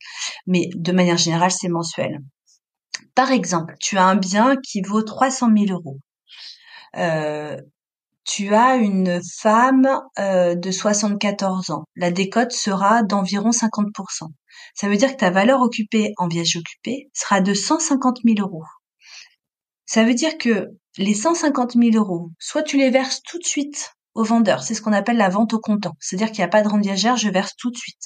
Mais 0.46 0.70
de 0.74 0.94
manière 0.94 1.18
générale, 1.18 1.52
c'est 1.52 1.68
mensuel. 1.68 2.20
Par 3.14 3.32
exemple, 3.32 3.76
tu 3.82 3.98
as 3.98 4.06
un 4.06 4.16
bien 4.16 4.56
qui 4.64 4.82
vaut 4.82 5.02
300 5.02 5.50
000 5.54 5.78
euros. 5.78 6.00
Euh, 6.96 7.58
tu 8.28 8.54
as 8.54 8.76
une 8.76 9.22
femme 9.24 9.90
euh, 10.20 10.54
de 10.54 10.70
74 10.70 11.72
ans. 11.72 11.86
La 11.96 12.12
décote 12.12 12.52
sera 12.52 13.02
d'environ 13.02 13.52
50%. 13.52 14.28
Ça 14.76 14.90
veut 14.90 14.98
dire 14.98 15.12
que 15.12 15.18
ta 15.18 15.32
valeur 15.32 15.62
occupée 15.62 16.12
en 16.18 16.28
viage 16.28 16.58
occupé 16.58 17.10
sera 17.14 17.40
de 17.40 17.54
150 17.54 18.20
000 18.26 18.36
euros. 18.40 18.66
Ça 19.86 20.04
veut 20.04 20.14
dire 20.14 20.38
que 20.38 20.68
les 20.98 21.14
150 21.14 21.74
000 21.74 21.96
euros, 21.96 22.32
soit 22.38 22.64
tu 22.64 22.78
les 22.78 22.90
verses 22.90 23.22
tout 23.24 23.40
de 23.40 23.46
suite 23.46 23.94
au 24.14 24.24
vendeur, 24.24 24.62
c'est 24.62 24.74
ce 24.74 24.82
qu'on 24.82 24.94
appelle 24.94 25.18
la 25.18 25.30
vente 25.30 25.54
au 25.54 25.60
comptant, 25.60 25.94
c'est-à-dire 26.00 26.32
qu'il 26.32 26.40
n'y 26.40 26.46
a 26.46 26.50
pas 26.50 26.64
de 26.64 26.68
rente 26.68 26.84
je 26.84 27.30
verse 27.30 27.56
tout 27.56 27.72
de 27.72 27.78
suite. 27.78 28.02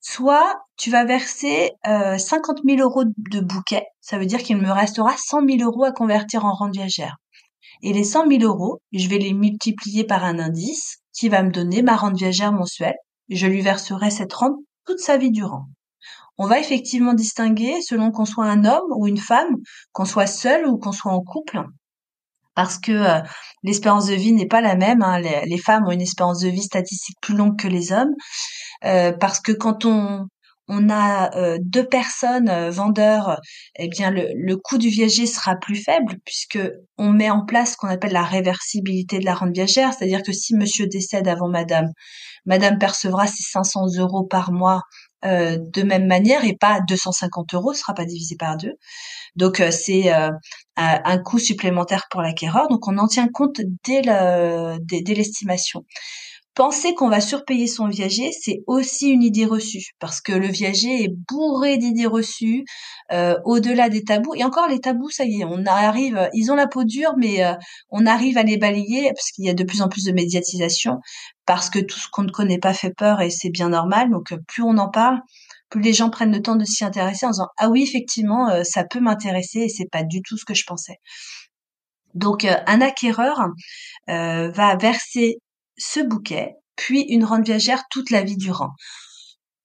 Soit 0.00 0.56
tu 0.76 0.90
vas 0.90 1.04
verser 1.04 1.72
euh, 1.86 2.16
50 2.16 2.60
000 2.64 2.80
euros 2.80 3.04
de 3.04 3.40
bouquet, 3.40 3.84
ça 4.00 4.18
veut 4.18 4.26
dire 4.26 4.42
qu'il 4.42 4.56
me 4.56 4.72
restera 4.72 5.14
100 5.16 5.46
000 5.46 5.70
euros 5.70 5.84
à 5.84 5.92
convertir 5.92 6.46
en 6.46 6.54
rente 6.54 6.72
viagère. 6.72 7.16
Et 7.82 7.92
les 7.92 8.04
100 8.04 8.28
000 8.28 8.42
euros, 8.42 8.80
je 8.92 9.08
vais 9.08 9.18
les 9.18 9.32
multiplier 9.32 10.04
par 10.04 10.24
un 10.24 10.38
indice 10.38 10.98
qui 11.12 11.28
va 11.28 11.42
me 11.42 11.50
donner 11.50 11.82
ma 11.82 11.96
rente 11.96 12.16
viagère 12.16 12.52
mensuelle. 12.52 12.96
Je 13.28 13.46
lui 13.46 13.62
verserai 13.62 14.10
cette 14.10 14.32
rente 14.32 14.56
toute 14.86 14.98
sa 14.98 15.16
vie 15.16 15.30
durant 15.30 15.66
on 16.40 16.46
va 16.46 16.58
effectivement 16.58 17.12
distinguer 17.12 17.82
selon 17.82 18.10
qu'on 18.12 18.24
soit 18.24 18.46
un 18.46 18.64
homme 18.64 18.90
ou 18.96 19.06
une 19.06 19.18
femme, 19.18 19.56
qu'on 19.92 20.06
soit 20.06 20.26
seul 20.26 20.66
ou 20.66 20.78
qu'on 20.78 20.90
soit 20.90 21.12
en 21.12 21.20
couple, 21.20 21.62
parce 22.54 22.78
que 22.78 22.92
euh, 22.92 23.20
l'espérance 23.62 24.06
de 24.06 24.14
vie 24.14 24.32
n'est 24.32 24.46
pas 24.46 24.62
la 24.62 24.74
même. 24.74 25.02
Hein. 25.02 25.20
Les, 25.20 25.58
femmes 25.58 25.86
ont 25.86 25.90
une 25.90 26.00
espérance 26.00 26.40
de 26.40 26.48
vie 26.48 26.62
statistique 26.62 27.18
plus 27.20 27.34
longue 27.36 27.58
que 27.58 27.68
les 27.68 27.92
hommes, 27.92 28.14
euh, 28.86 29.12
parce 29.12 29.38
que 29.38 29.52
quand 29.52 29.84
on 29.84 30.28
on 30.72 30.88
a 30.88 31.36
euh, 31.36 31.58
deux 31.60 31.84
personnes 31.84 32.70
vendeurs, 32.70 33.40
eh 33.76 33.88
bien 33.88 34.10
le, 34.10 34.56
coût 34.56 34.78
du 34.78 34.88
viager 34.88 35.26
sera 35.26 35.56
plus 35.56 35.76
faible 35.76 36.16
puisque 36.24 36.60
on 36.96 37.10
met 37.10 37.30
en 37.30 37.44
place 37.44 37.72
ce 37.72 37.76
qu'on 37.76 37.88
appelle 37.88 38.12
la 38.12 38.22
réversibilité 38.22 39.18
de 39.18 39.24
la 39.24 39.34
rente 39.34 39.52
viagère, 39.52 39.92
c'est-à-dire 39.92 40.22
que 40.22 40.32
si 40.32 40.54
monsieur 40.54 40.86
décède 40.86 41.28
avant 41.28 41.48
madame, 41.48 41.88
madame 42.46 42.78
percevra 42.78 43.26
ses 43.26 43.42
500 43.42 43.96
euros 43.98 44.24
par 44.24 44.52
mois 44.52 44.82
euh, 45.26 45.58
de 45.60 45.82
même 45.82 46.06
manière 46.06 46.44
et 46.44 46.56
pas 46.56 46.80
250 46.88 47.52
euros, 47.54 47.74
ce 47.74 47.80
sera 47.80 47.92
pas 47.92 48.06
divisé 48.06 48.36
par 48.36 48.56
deux. 48.56 48.72
Donc 49.36 49.60
euh, 49.60 49.70
c'est 49.70 50.14
euh, 50.14 50.30
un 50.76 51.18
coût 51.18 51.38
supplémentaire 51.38 52.06
pour 52.10 52.22
l'acquéreur. 52.22 52.68
Donc 52.68 52.88
on 52.88 52.96
en 52.96 53.06
tient 53.06 53.28
compte 53.28 53.60
dès 53.84 54.02
l'estimation. 55.14 55.84
Penser 56.54 56.94
qu'on 56.94 57.08
va 57.08 57.20
surpayer 57.20 57.68
son 57.68 57.86
viager, 57.86 58.32
c'est 58.32 58.64
aussi 58.66 59.08
une 59.08 59.22
idée 59.22 59.46
reçue, 59.46 59.92
parce 60.00 60.20
que 60.20 60.32
le 60.32 60.48
viager 60.48 61.04
est 61.04 61.14
bourré 61.28 61.78
d'idées 61.78 62.06
reçues, 62.06 62.64
euh, 63.12 63.36
au-delà 63.44 63.88
des 63.88 64.02
tabous. 64.02 64.34
Et 64.34 64.42
encore 64.42 64.66
les 64.66 64.80
tabous, 64.80 65.10
ça 65.10 65.24
y 65.24 65.40
est, 65.40 65.44
on 65.44 65.64
arrive, 65.64 66.28
ils 66.34 66.50
ont 66.50 66.56
la 66.56 66.66
peau 66.66 66.82
dure, 66.82 67.14
mais 67.16 67.44
euh, 67.44 67.54
on 67.90 68.04
arrive 68.04 68.36
à 68.36 68.42
les 68.42 68.56
balayer, 68.56 69.12
parce 69.14 69.30
qu'il 69.30 69.44
y 69.44 69.48
a 69.48 69.54
de 69.54 69.62
plus 69.62 69.80
en 69.80 69.88
plus 69.88 70.04
de 70.04 70.12
médiatisation, 70.12 70.98
parce 71.46 71.70
que 71.70 71.78
tout 71.78 71.98
ce 71.98 72.08
qu'on 72.10 72.24
ne 72.24 72.30
connaît 72.30 72.58
pas 72.58 72.74
fait 72.74 72.92
peur, 72.96 73.20
et 73.20 73.30
c'est 73.30 73.50
bien 73.50 73.68
normal. 73.68 74.10
Donc 74.10 74.32
euh, 74.32 74.38
plus 74.48 74.64
on 74.64 74.76
en 74.78 74.90
parle, 74.90 75.20
plus 75.70 75.80
les 75.82 75.92
gens 75.92 76.10
prennent 76.10 76.32
le 76.32 76.42
temps 76.42 76.56
de 76.56 76.64
s'y 76.64 76.84
intéresser 76.84 77.26
en 77.26 77.30
disant 77.30 77.48
ah 77.58 77.68
oui 77.70 77.82
effectivement 77.84 78.48
ça 78.64 78.82
peut 78.84 78.98
m'intéresser 78.98 79.60
et 79.60 79.68
c'est 79.68 79.88
pas 79.88 80.02
du 80.02 80.20
tout 80.22 80.36
ce 80.36 80.44
que 80.44 80.54
je 80.54 80.64
pensais. 80.66 80.96
Donc 82.14 82.44
un 82.44 82.80
acquéreur 82.80 83.46
va 84.08 84.76
verser 84.76 85.38
ce 85.80 86.00
bouquet, 86.00 86.54
puis 86.76 87.02
une 87.02 87.24
rente 87.24 87.44
viagère 87.44 87.84
toute 87.90 88.10
la 88.10 88.22
vie 88.22 88.36
durant. 88.36 88.70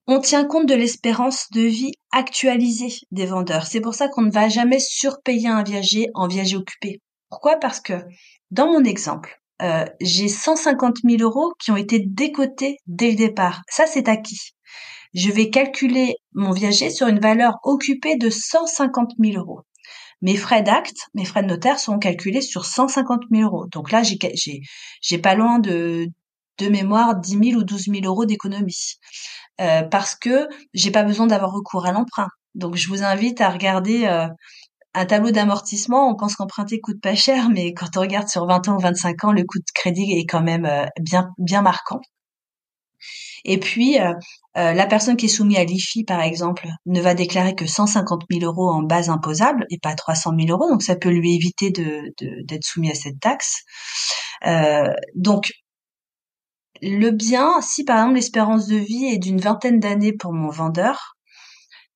On 0.07 0.19
tient 0.19 0.45
compte 0.45 0.67
de 0.67 0.75
l'espérance 0.75 1.47
de 1.51 1.61
vie 1.61 1.93
actualisée 2.11 2.95
des 3.11 3.25
vendeurs. 3.25 3.65
C'est 3.65 3.81
pour 3.81 3.95
ça 3.95 4.07
qu'on 4.07 4.21
ne 4.21 4.31
va 4.31 4.49
jamais 4.49 4.79
surpayer 4.79 5.47
un 5.47 5.63
viager 5.63 6.07
en 6.13 6.27
viager 6.27 6.57
occupé. 6.57 7.01
Pourquoi? 7.29 7.57
Parce 7.57 7.81
que 7.81 7.93
dans 8.51 8.67
mon 8.67 8.83
exemple, 8.83 9.41
euh, 9.61 9.85
j'ai 10.01 10.27
150 10.27 10.97
000 11.03 11.21
euros 11.21 11.53
qui 11.59 11.71
ont 11.71 11.77
été 11.77 11.99
décotés 11.99 12.77
dès 12.85 13.11
le 13.11 13.15
départ. 13.15 13.61
Ça, 13.69 13.87
c'est 13.87 14.07
acquis. 14.07 14.51
je 15.13 15.31
vais 15.31 15.49
calculer 15.49 16.15
mon 16.33 16.51
viager 16.51 16.89
sur 16.89 17.07
une 17.07 17.19
valeur 17.19 17.55
occupée 17.63 18.17
de 18.17 18.29
150 18.29 19.13
000 19.19 19.37
euros. 19.37 19.61
Mes 20.25 20.37
frais 20.37 20.63
d'acte, 20.63 20.97
mes 21.13 21.23
frais 21.23 21.43
de 21.43 21.47
notaire 21.47 21.77
sont 21.79 21.99
calculés 21.99 22.41
sur 22.41 22.65
150 22.65 23.21
000 23.31 23.43
euros. 23.43 23.67
Donc 23.71 23.91
là, 23.91 24.01
j'ai, 24.01 24.17
j'ai, 24.33 24.61
j'ai 24.99 25.17
pas 25.19 25.35
loin 25.35 25.59
de, 25.59 26.07
de 26.57 26.67
mémoire 26.67 27.15
10 27.15 27.51
000 27.51 27.59
ou 27.59 27.63
12 27.63 27.85
000 27.91 28.05
euros 28.05 28.25
d'économie. 28.25 28.95
Euh, 29.61 29.83
parce 29.83 30.15
que 30.15 30.47
j'ai 30.73 30.89
pas 30.89 31.03
besoin 31.03 31.27
d'avoir 31.27 31.51
recours 31.51 31.85
à 31.85 31.91
l'emprunt. 31.91 32.29
Donc 32.55 32.75
je 32.75 32.87
vous 32.89 33.03
invite 33.03 33.39
à 33.39 33.49
regarder 33.51 34.05
euh, 34.05 34.27
un 34.95 35.05
tableau 35.05 35.29
d'amortissement. 35.29 36.09
On 36.09 36.15
pense 36.15 36.35
qu'emprunter 36.35 36.79
coûte 36.81 37.01
pas 37.01 37.13
cher, 37.15 37.49
mais 37.49 37.73
quand 37.73 37.95
on 37.97 38.01
regarde 38.01 38.27
sur 38.27 38.47
20 38.47 38.67
ans 38.69 38.77
ou 38.77 38.79
25 38.79 39.25
ans, 39.25 39.31
le 39.31 39.43
coût 39.43 39.59
de 39.59 39.71
crédit 39.75 40.11
est 40.13 40.25
quand 40.25 40.41
même 40.41 40.65
euh, 40.65 40.85
bien 40.99 41.29
bien 41.37 41.61
marquant. 41.61 42.01
Et 43.45 43.59
puis, 43.59 43.99
euh, 43.99 44.11
euh, 44.57 44.73
la 44.73 44.87
personne 44.87 45.15
qui 45.15 45.27
est 45.27 45.29
soumise 45.29 45.57
à 45.57 45.63
l'IFI, 45.63 46.03
par 46.03 46.21
exemple, 46.21 46.67
ne 46.87 46.99
va 46.99 47.13
déclarer 47.13 47.53
que 47.53 47.67
150 47.67 48.23
000 48.29 48.43
euros 48.43 48.71
en 48.71 48.81
base 48.81 49.09
imposable 49.09 49.65
et 49.69 49.77
pas 49.77 49.93
300 49.93 50.31
000 50.37 50.49
euros. 50.49 50.69
Donc, 50.69 50.81
ça 50.81 50.95
peut 50.95 51.11
lui 51.11 51.35
éviter 51.35 51.69
de, 51.69 52.11
d'être 52.43 52.65
soumis 52.65 52.89
à 52.91 52.95
cette 52.95 53.19
taxe. 53.19 53.61
Euh, 54.47 54.91
donc, 55.13 55.51
le 56.81 57.11
bien, 57.11 57.61
si 57.61 57.83
par 57.85 57.97
exemple 57.97 58.15
l'espérance 58.15 58.67
de 58.67 58.75
vie 58.75 59.05
est 59.05 59.17
d'une 59.17 59.39
vingtaine 59.39 59.79
d'années 59.79 60.13
pour 60.13 60.33
mon 60.33 60.49
vendeur, 60.49 61.15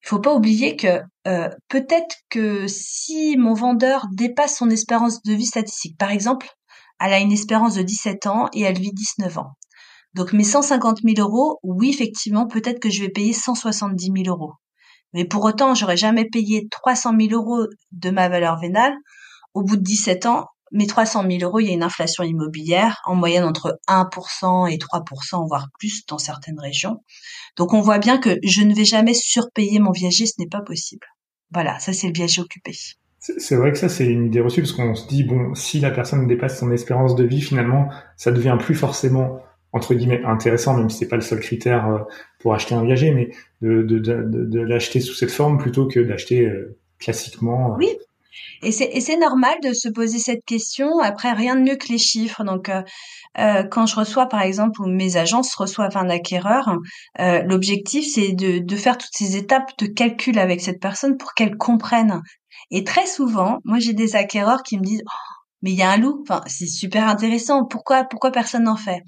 il 0.03 0.07
faut 0.07 0.19
pas 0.19 0.33
oublier 0.33 0.77
que 0.77 1.01
peut-être 1.67 2.15
que 2.29 2.65
si 2.67 3.35
mon 3.37 3.53
vendeur 3.53 4.07
dépasse 4.13 4.57
son 4.57 4.69
espérance 4.69 5.21
de 5.23 5.33
vie 5.33 5.45
statistique, 5.45 5.97
par 5.97 6.11
exemple, 6.11 6.47
elle 7.01 7.13
a 7.13 7.19
une 7.19 7.33
espérance 7.33 7.75
de 7.75 7.81
17 7.81 8.27
ans 8.27 8.47
et 8.53 8.61
elle 8.61 8.79
vit 8.79 8.93
19 8.93 9.37
ans. 9.37 9.58
Donc 10.13 10.33
mes 10.33 10.43
150 10.43 10.99
000 11.03 11.15
euros, 11.19 11.59
oui, 11.63 11.89
effectivement, 11.89 12.47
peut-être 12.47 12.79
que 12.79 12.89
je 12.89 13.01
vais 13.01 13.09
payer 13.09 13.33
170 13.33 14.11
000 14.23 14.35
euros. 14.35 14.53
Mais 15.13 15.25
pour 15.25 15.43
autant, 15.43 15.75
j'aurais 15.75 15.97
jamais 15.97 16.25
payé 16.25 16.67
300 16.69 17.13
000 17.19 17.33
euros 17.33 17.65
de 17.91 18.09
ma 18.09 18.29
valeur 18.29 18.59
vénale. 18.59 18.93
Au 19.53 19.63
bout 19.63 19.77
de 19.77 19.81
17 19.81 20.25
ans, 20.25 20.45
mes 20.71 20.87
300 20.87 21.25
000 21.27 21.43
euros, 21.43 21.59
il 21.59 21.67
y 21.67 21.69
a 21.71 21.73
une 21.73 21.83
inflation 21.83 22.23
immobilière 22.23 23.01
en 23.05 23.15
moyenne 23.15 23.43
entre 23.43 23.79
1% 23.87 24.71
et 24.71 24.77
3%, 24.77 25.47
voire 25.47 25.67
plus 25.79 26.05
dans 26.05 26.19
certaines 26.19 26.59
régions. 26.59 26.97
Donc 27.57 27.73
on 27.73 27.81
voit 27.81 27.97
bien 27.97 28.19
que 28.19 28.37
je 28.43 28.61
ne 28.61 28.75
vais 28.75 28.85
jamais 28.85 29.15
surpayer 29.15 29.79
mon 29.79 29.91
viager, 29.91 30.25
ce 30.25 30.33
n'est 30.37 30.47
pas 30.47 30.61
possible. 30.61 31.07
Voilà, 31.51 31.79
ça 31.79 31.93
c'est 31.93 32.07
le 32.07 32.13
viager 32.13 32.41
occupé. 32.41 32.73
C'est 33.19 33.55
vrai 33.55 33.73
que 33.73 33.77
ça, 33.77 33.89
c'est 33.89 34.05
une 34.05 34.27
idée 34.27 34.39
reçue 34.39 34.61
parce 34.61 34.71
qu'on 34.71 34.95
se 34.95 35.05
dit, 35.07 35.25
bon, 35.25 35.53
si 35.53 35.81
la 35.81 35.91
personne 35.91 36.25
dépasse 36.25 36.57
son 36.57 36.71
espérance 36.71 37.15
de 37.15 37.25
vie, 37.25 37.41
finalement, 37.41 37.89
ça 38.15 38.31
devient 38.31 38.55
plus 38.57 38.75
forcément 38.75 39.41
entre 39.71 39.93
guillemets 39.93 40.23
intéressant, 40.23 40.75
même 40.75 40.89
si 40.89 40.97
c'est 40.97 41.07
pas 41.07 41.15
le 41.15 41.21
seul 41.21 41.39
critère 41.39 41.87
euh, 41.87 41.99
pour 42.39 42.53
acheter 42.53 42.75
un 42.75 42.83
viager, 42.83 43.11
mais 43.11 43.29
de, 43.61 43.81
de, 43.83 44.59
l'acheter 44.61 44.99
sous 44.99 45.13
cette 45.13 45.31
forme 45.31 45.57
plutôt 45.57 45.87
que 45.87 45.99
d'acheter 45.99 46.45
euh, 46.45 46.77
classiquement. 46.99 47.73
Euh. 47.73 47.77
Oui. 47.77 47.89
Et 48.61 48.71
c'est, 48.71 49.17
normal 49.17 49.55
de 49.63 49.73
se 49.73 49.89
poser 49.89 50.17
cette 50.19 50.43
question. 50.45 50.99
Après, 50.99 51.31
rien 51.31 51.55
de 51.55 51.61
mieux 51.61 51.75
que 51.77 51.87
les 51.87 51.97
chiffres. 51.97 52.43
Donc, 52.43 52.69
quand 53.35 53.85
je 53.85 53.95
reçois, 53.95 54.27
par 54.27 54.41
exemple, 54.41 54.81
ou 54.81 54.87
mes 54.87 55.15
agences 55.15 55.55
reçoivent 55.55 55.95
un 55.95 56.09
acquéreur, 56.09 56.77
l'objectif, 57.17 58.05
c'est 58.05 58.33
de, 58.33 58.59
de 58.59 58.75
faire 58.75 58.97
toutes 58.97 59.13
ces 59.13 59.37
étapes 59.37 59.71
de 59.79 59.87
calcul 59.87 60.37
avec 60.39 60.61
cette 60.61 60.81
personne 60.81 61.17
pour 61.17 61.33
qu'elle 61.33 61.55
comprenne. 61.55 62.21
Et 62.69 62.83
très 62.83 63.07
souvent, 63.07 63.59
moi, 63.63 63.79
j'ai 63.79 63.93
des 63.93 64.15
acquéreurs 64.15 64.63
qui 64.63 64.77
me 64.77 64.83
disent, 64.83 65.03
oh, 65.05 65.39
mais 65.61 65.71
il 65.71 65.77
y 65.77 65.81
a 65.81 65.91
un 65.91 65.97
loup. 65.97 66.23
Enfin, 66.23 66.41
c'est 66.47 66.67
super 66.67 67.07
intéressant. 67.07 67.65
Pourquoi, 67.65 68.03
pourquoi 68.03 68.31
personne 68.31 68.63
n'en 68.63 68.77
fait? 68.77 69.01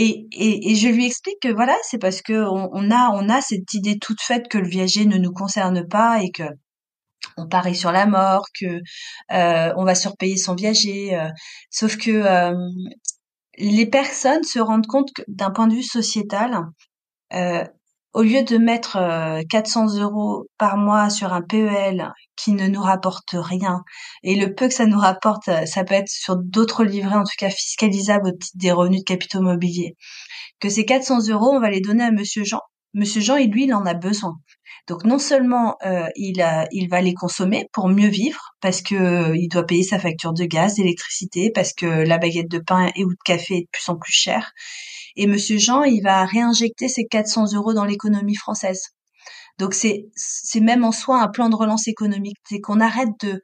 Et, 0.00 0.28
et, 0.32 0.70
et, 0.70 0.74
je 0.76 0.88
lui 0.88 1.06
explique 1.06 1.40
que 1.42 1.52
voilà, 1.52 1.76
c'est 1.82 1.98
parce 1.98 2.22
que 2.22 2.32
on, 2.32 2.90
a 2.90 3.10
on 3.14 3.28
a 3.28 3.40
cette 3.40 3.74
idée 3.74 3.98
toute 3.98 4.20
faite 4.20 4.48
que 4.48 4.58
le 4.58 4.68
viager 4.68 5.06
ne 5.06 5.18
nous 5.18 5.32
concerne 5.32 5.86
pas 5.88 6.22
et 6.22 6.30
que 6.30 6.44
on 7.36 7.48
parie 7.48 7.74
sur 7.74 7.92
la 7.92 8.06
mort, 8.06 8.46
que 8.58 8.80
euh, 9.32 9.72
on 9.76 9.84
va 9.84 9.94
surpayer 9.96 10.36
son 10.36 10.54
viager. 10.54 11.16
Euh. 11.16 11.28
sauf 11.70 11.96
que 11.96 12.10
euh, 12.10 12.54
les 13.58 13.86
personnes 13.86 14.44
se 14.44 14.60
rendent 14.60 14.86
compte 14.86 15.10
d'un 15.26 15.50
point 15.50 15.66
de 15.66 15.74
vue 15.74 15.82
sociétal, 15.82 16.60
euh, 17.34 17.64
au 18.14 18.22
lieu 18.22 18.42
de 18.42 18.56
mettre 18.58 18.98
400 19.50 19.96
euh, 19.96 20.02
euros 20.02 20.46
par 20.58 20.76
mois 20.76 21.10
sur 21.10 21.32
un 21.32 21.42
PEL 21.42 22.12
qui 22.36 22.52
ne 22.52 22.66
nous 22.66 22.82
rapporte 22.82 23.30
rien, 23.32 23.82
et 24.22 24.34
le 24.34 24.54
peu 24.54 24.68
que 24.68 24.74
ça 24.74 24.86
nous 24.86 24.98
rapporte, 24.98 25.48
euh, 25.48 25.66
ça 25.66 25.84
peut 25.84 25.94
être 25.94 26.08
sur 26.08 26.36
d'autres 26.36 26.84
livrets, 26.84 27.16
en 27.16 27.24
tout 27.24 27.36
cas 27.38 27.50
fiscalisables 27.50 28.28
au 28.28 28.32
titre 28.32 28.56
des 28.56 28.72
revenus 28.72 29.00
de 29.00 29.04
capitaux 29.04 29.40
mobiliers, 29.40 29.96
que 30.60 30.68
ces 30.68 30.84
400 30.84 31.28
euros, 31.28 31.50
on 31.52 31.60
va 31.60 31.70
les 31.70 31.80
donner 31.80 32.04
à 32.04 32.10
Monsieur 32.10 32.44
Jean. 32.44 32.60
Monsieur 32.94 33.20
Jean, 33.20 33.36
lui, 33.36 33.64
il 33.64 33.74
en 33.74 33.84
a 33.84 33.94
besoin. 33.94 34.34
Donc 34.88 35.04
non 35.04 35.18
seulement 35.18 35.76
euh, 35.84 36.06
il, 36.16 36.42
il 36.72 36.88
va 36.88 37.02
les 37.02 37.12
consommer 37.12 37.68
pour 37.72 37.88
mieux 37.88 38.08
vivre, 38.08 38.40
parce 38.60 38.80
que 38.80 39.34
il 39.36 39.48
doit 39.48 39.66
payer 39.66 39.82
sa 39.82 39.98
facture 39.98 40.32
de 40.32 40.44
gaz, 40.44 40.76
d'électricité, 40.76 41.50
parce 41.54 41.74
que 41.74 41.86
la 41.86 42.16
baguette 42.16 42.50
de 42.50 42.58
pain 42.58 42.90
et 42.96 43.04
ou 43.04 43.10
de 43.10 43.18
café 43.24 43.58
est 43.58 43.60
de 43.62 43.68
plus 43.70 43.88
en 43.90 43.96
plus 43.96 44.12
chère, 44.12 44.52
et 45.18 45.26
Monsieur 45.26 45.58
Jean, 45.58 45.82
il 45.82 46.00
va 46.00 46.24
réinjecter 46.24 46.88
ces 46.88 47.04
400 47.04 47.52
euros 47.54 47.74
dans 47.74 47.84
l'économie 47.84 48.36
française. 48.36 48.82
Donc 49.58 49.74
c'est 49.74 50.06
c'est 50.14 50.60
même 50.60 50.84
en 50.84 50.92
soi 50.92 51.20
un 51.20 51.28
plan 51.28 51.48
de 51.48 51.56
relance 51.56 51.88
économique, 51.88 52.36
c'est 52.48 52.60
qu'on 52.60 52.80
arrête 52.80 53.10
de 53.20 53.42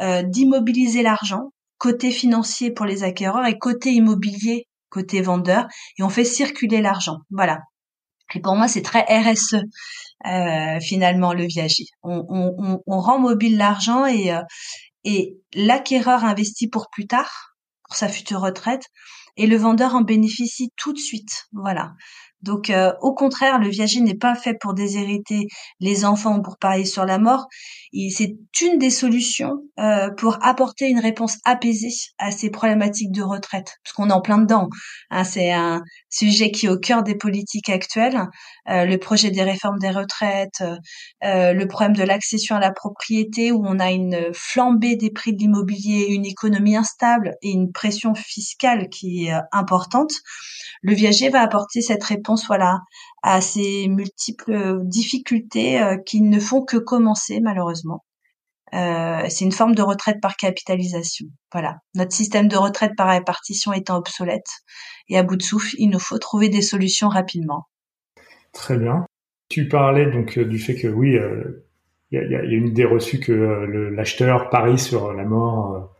euh, 0.00 0.22
d'immobiliser 0.24 1.02
l'argent 1.02 1.52
côté 1.78 2.10
financier 2.10 2.72
pour 2.72 2.86
les 2.86 3.04
acquéreurs 3.04 3.46
et 3.46 3.56
côté 3.58 3.92
immobilier 3.92 4.66
côté 4.90 5.22
vendeur 5.22 5.66
et 5.98 6.02
on 6.02 6.08
fait 6.08 6.24
circuler 6.24 6.80
l'argent. 6.80 7.18
Voilà. 7.30 7.60
Et 8.34 8.40
pour 8.40 8.56
moi 8.56 8.66
c'est 8.66 8.82
très 8.82 9.04
RSE 9.08 9.62
euh, 10.26 10.80
finalement 10.80 11.32
le 11.32 11.46
viager. 11.46 11.84
On, 12.02 12.24
on, 12.28 12.80
on, 12.84 13.00
rend 13.00 13.20
mobile 13.20 13.56
l'argent 13.56 14.06
et 14.06 14.32
euh, 14.32 14.42
et 15.04 15.36
l'acquéreur 15.54 16.24
investit 16.24 16.68
pour 16.68 16.88
plus 16.90 17.06
tard 17.06 17.54
pour 17.84 17.94
sa 17.96 18.08
future 18.08 18.40
retraite 18.40 18.86
et 19.36 19.46
le 19.46 19.56
vendeur 19.56 19.94
en 19.94 20.02
bénéficie 20.02 20.70
tout 20.76 20.92
de 20.92 20.98
suite. 20.98 21.46
Voilà. 21.52 21.94
Donc, 22.42 22.70
euh, 22.70 22.92
au 23.00 23.14
contraire, 23.14 23.58
le 23.58 23.68
viager 23.68 24.00
n'est 24.00 24.16
pas 24.16 24.34
fait 24.34 24.54
pour 24.60 24.74
déshériter 24.74 25.46
les 25.80 26.04
enfants 26.04 26.38
ou 26.38 26.42
pour 26.42 26.58
parier 26.58 26.84
sur 26.84 27.04
la 27.04 27.18
mort. 27.18 27.46
C'est 28.10 28.36
une 28.62 28.78
des 28.78 28.90
solutions 28.90 29.52
euh, 29.78 30.10
pour 30.16 30.38
apporter 30.42 30.88
une 30.88 30.98
réponse 30.98 31.36
apaisée 31.44 31.92
à 32.18 32.30
ces 32.30 32.50
problématiques 32.50 33.12
de 33.12 33.22
retraite, 33.22 33.76
parce 33.84 33.94
qu'on 33.94 34.08
est 34.08 34.12
en 34.12 34.20
plein 34.20 34.38
dedans. 34.38 34.68
Hein, 35.10 35.24
c'est 35.24 35.52
un 35.52 35.82
sujet 36.08 36.50
qui 36.50 36.66
est 36.66 36.68
au 36.68 36.78
cœur 36.78 37.02
des 37.02 37.14
politiques 37.14 37.68
actuelles. 37.68 38.18
Euh, 38.70 38.86
le 38.86 38.98
projet 38.98 39.30
des 39.30 39.42
réformes 39.42 39.78
des 39.78 39.90
retraites, 39.90 40.62
le 41.22 41.64
problème 41.66 41.94
de 41.94 42.02
l'accession 42.02 42.56
à 42.56 42.60
la 42.60 42.72
propriété, 42.72 43.52
où 43.52 43.62
on 43.64 43.78
a 43.78 43.90
une 43.92 44.30
flambée 44.32 44.96
des 44.96 45.10
prix 45.10 45.34
de 45.34 45.38
l'immobilier, 45.38 46.06
une 46.08 46.26
économie 46.26 46.76
instable 46.76 47.34
et 47.42 47.50
une 47.50 47.72
pression 47.72 48.14
fiscale 48.14 48.88
qui 48.88 49.26
est 49.26 49.34
importante. 49.52 50.12
Le 50.84 50.94
viager 50.94 51.28
va 51.28 51.42
apporter 51.42 51.80
cette 51.80 52.02
réponse, 52.02 52.31
voilà, 52.46 52.80
à 53.22 53.40
ces 53.40 53.88
multiples 53.88 54.80
difficultés 54.84 55.80
euh, 55.80 55.96
qui 55.96 56.20
ne 56.20 56.40
font 56.40 56.64
que 56.64 56.76
commencer 56.76 57.40
malheureusement. 57.40 58.04
Euh, 58.74 59.26
c'est 59.28 59.44
une 59.44 59.52
forme 59.52 59.74
de 59.74 59.82
retraite 59.82 60.18
par 60.22 60.36
capitalisation. 60.36 61.26
Voilà, 61.52 61.76
notre 61.94 62.12
système 62.12 62.48
de 62.48 62.56
retraite 62.56 62.92
par 62.96 63.08
répartition 63.08 63.72
étant 63.72 63.96
obsolète 63.98 64.48
et 65.08 65.18
à 65.18 65.22
bout 65.22 65.36
de 65.36 65.42
souffle, 65.42 65.74
il 65.78 65.90
nous 65.90 65.98
faut 65.98 66.18
trouver 66.18 66.48
des 66.48 66.62
solutions 66.62 67.08
rapidement. 67.08 67.66
Très 68.52 68.78
bien. 68.78 69.04
Tu 69.48 69.68
parlais 69.68 70.10
donc 70.10 70.38
euh, 70.38 70.44
du 70.44 70.58
fait 70.58 70.74
que 70.74 70.88
oui, 70.88 71.18
il 72.10 72.18
y, 72.18 72.34
a, 72.34 72.42
une 72.44 72.68
idée 72.68 72.84
reçue 72.84 73.20
que 73.20 73.32
l'acheteur 73.32 74.48
parie 74.48 74.78
sur 74.78 75.12
la 75.12 75.24
mort 75.24 75.92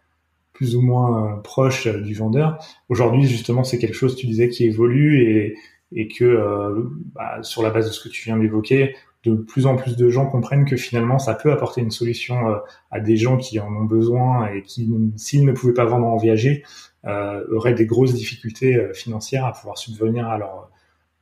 plus 0.53 0.77
ou 0.77 0.83
moins 0.83 1.40
proche 1.42 1.88
du 1.88 2.14
vendeur. 2.14 2.59
Aujourd'hui, 2.88 3.27
justement, 3.27 3.64
c'est 3.64 3.79
quelque 3.79 3.95
chose, 3.95 4.16
tu 4.16 4.27
disais, 4.27 4.49
qui 4.49 4.64
évolue 4.64 5.23
et, 5.23 5.57
et 5.94 6.09
que 6.09 6.24
euh, 6.24 6.85
bah, 7.14 7.42
sur 7.42 7.62
la 7.62 7.70
base 7.70 7.87
de 7.87 7.92
ce 7.92 8.02
que 8.02 8.09
tu 8.09 8.24
viens 8.24 8.37
d'évoquer, 8.37 8.94
de 9.24 9.35
plus 9.35 9.66
en 9.66 9.76
plus 9.76 9.96
de 9.96 10.09
gens 10.09 10.26
comprennent 10.26 10.64
que 10.64 10.76
finalement 10.76 11.18
ça 11.18 11.35
peut 11.35 11.52
apporter 11.52 11.81
une 11.81 11.90
solution 11.90 12.48
euh, 12.48 12.59
à 12.90 13.00
des 13.00 13.16
gens 13.16 13.37
qui 13.37 13.61
en 13.61 13.72
ont 13.74 13.85
besoin 13.85 14.48
et 14.48 14.62
qui, 14.62 14.92
s'ils 15.16 15.44
ne 15.44 15.52
pouvaient 15.52 15.74
pas 15.74 15.85
vendre 15.85 16.07
en 16.07 16.16
viager, 16.16 16.64
euh, 17.05 17.44
auraient 17.52 17.74
des 17.74 17.87
grosses 17.87 18.14
difficultés 18.14 18.76
euh, 18.76 18.92
financières 18.94 19.44
à 19.44 19.52
pouvoir 19.52 19.78
subvenir 19.78 20.28
à 20.28 20.38
leurs 20.38 20.70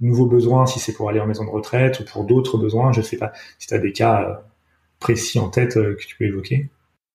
nouveaux 0.00 0.26
besoins, 0.26 0.64
si 0.64 0.78
c'est 0.78 0.94
pour 0.94 1.10
aller 1.10 1.20
en 1.20 1.26
maison 1.26 1.44
de 1.44 1.50
retraite 1.50 2.00
ou 2.00 2.04
pour 2.04 2.24
d'autres 2.24 2.56
besoins. 2.56 2.92
Je 2.92 3.02
sais 3.02 3.18
pas 3.18 3.32
si 3.58 3.68
tu 3.68 3.74
as 3.74 3.78
des 3.78 3.92
cas 3.92 4.44
précis 4.98 5.38
en 5.38 5.50
tête 5.50 5.74
que 5.74 6.06
tu 6.06 6.16
peux 6.16 6.24
évoquer. 6.24 6.70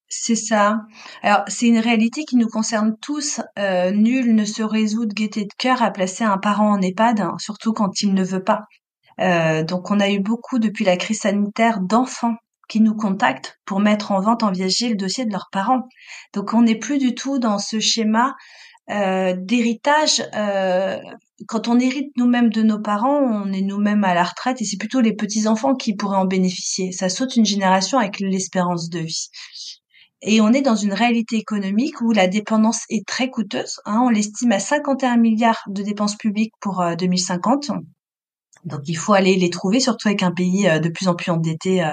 C'est 0.07 0.35
ça. 0.35 0.81
Alors, 1.23 1.43
c'est 1.47 1.67
une 1.67 1.79
réalité 1.79 2.25
qui 2.25 2.35
nous 2.35 2.47
concerne 2.47 2.95
tous. 3.01 3.41
Euh, 3.57 3.91
nul 3.91 4.35
ne 4.35 4.45
se 4.45 4.61
résout 4.61 5.05
de 5.05 5.13
gaieté 5.13 5.45
de 5.45 5.53
cœur 5.57 5.81
à 5.81 5.91
placer 5.91 6.23
un 6.23 6.37
parent 6.37 6.71
en 6.71 6.81
EHPAD, 6.81 7.21
hein, 7.21 7.35
surtout 7.39 7.73
quand 7.73 8.01
il 8.01 8.13
ne 8.13 8.23
veut 8.23 8.43
pas. 8.43 8.63
Euh, 9.19 9.63
donc, 9.63 9.91
on 9.91 9.99
a 9.99 10.09
eu 10.09 10.19
beaucoup 10.19 10.59
depuis 10.59 10.85
la 10.85 10.97
crise 10.97 11.21
sanitaire 11.21 11.79
d'enfants 11.81 12.35
qui 12.69 12.81
nous 12.81 12.95
contactent 12.95 13.59
pour 13.65 13.79
mettre 13.79 14.11
en 14.11 14.21
vente 14.21 14.43
en 14.43 14.51
viager 14.51 14.89
le 14.89 14.95
dossier 14.95 15.25
de 15.25 15.31
leurs 15.31 15.49
parents. 15.51 15.87
Donc, 16.33 16.53
on 16.53 16.61
n'est 16.63 16.79
plus 16.79 16.97
du 16.99 17.15
tout 17.15 17.39
dans 17.39 17.59
ce 17.59 17.79
schéma 17.79 18.35
d'héritage. 18.87 20.23
quand 21.47 21.67
on 21.67 21.79
hérite 21.79 22.15
nous-mêmes 22.17 22.49
de 22.49 22.61
nos 22.61 22.79
parents, 22.79 23.19
on 23.19 23.51
est 23.51 23.61
nous-mêmes 23.61 24.03
à 24.03 24.13
la 24.13 24.23
retraite 24.23 24.61
et 24.61 24.65
c'est 24.65 24.77
plutôt 24.77 25.01
les 25.01 25.15
petits 25.15 25.47
enfants 25.47 25.75
qui 25.75 25.95
pourraient 25.95 26.17
en 26.17 26.25
bénéficier. 26.25 26.91
Ça 26.91 27.09
saute 27.09 27.35
une 27.35 27.45
génération 27.45 27.97
avec 27.97 28.19
l'espérance 28.19 28.89
de 28.89 28.99
vie. 28.99 29.29
Et 30.21 30.41
on 30.41 30.53
est 30.53 30.61
dans 30.61 30.75
une 30.75 30.93
réalité 30.93 31.35
économique 31.37 32.01
où 32.01 32.11
la 32.11 32.27
dépendance 32.27 32.83
est 32.89 33.05
très 33.07 33.29
coûteuse. 33.29 33.79
Hein. 33.85 34.01
on 34.01 34.09
l'estime 34.09 34.51
à 34.51 34.59
51 34.59 35.17
milliards 35.17 35.61
de 35.67 35.83
dépenses 35.83 36.15
publiques 36.15 36.53
pour 36.61 36.83
2050. 36.97 37.71
Donc 38.63 38.81
il 38.85 38.95
faut 38.97 39.13
aller 39.13 39.35
les 39.35 39.49
trouver, 39.49 39.79
surtout 39.79 40.07
avec 40.07 40.23
un 40.23 40.31
pays 40.31 40.63
de 40.63 40.89
plus 40.89 41.07
en 41.07 41.15
plus 41.15 41.31
endetté 41.31 41.87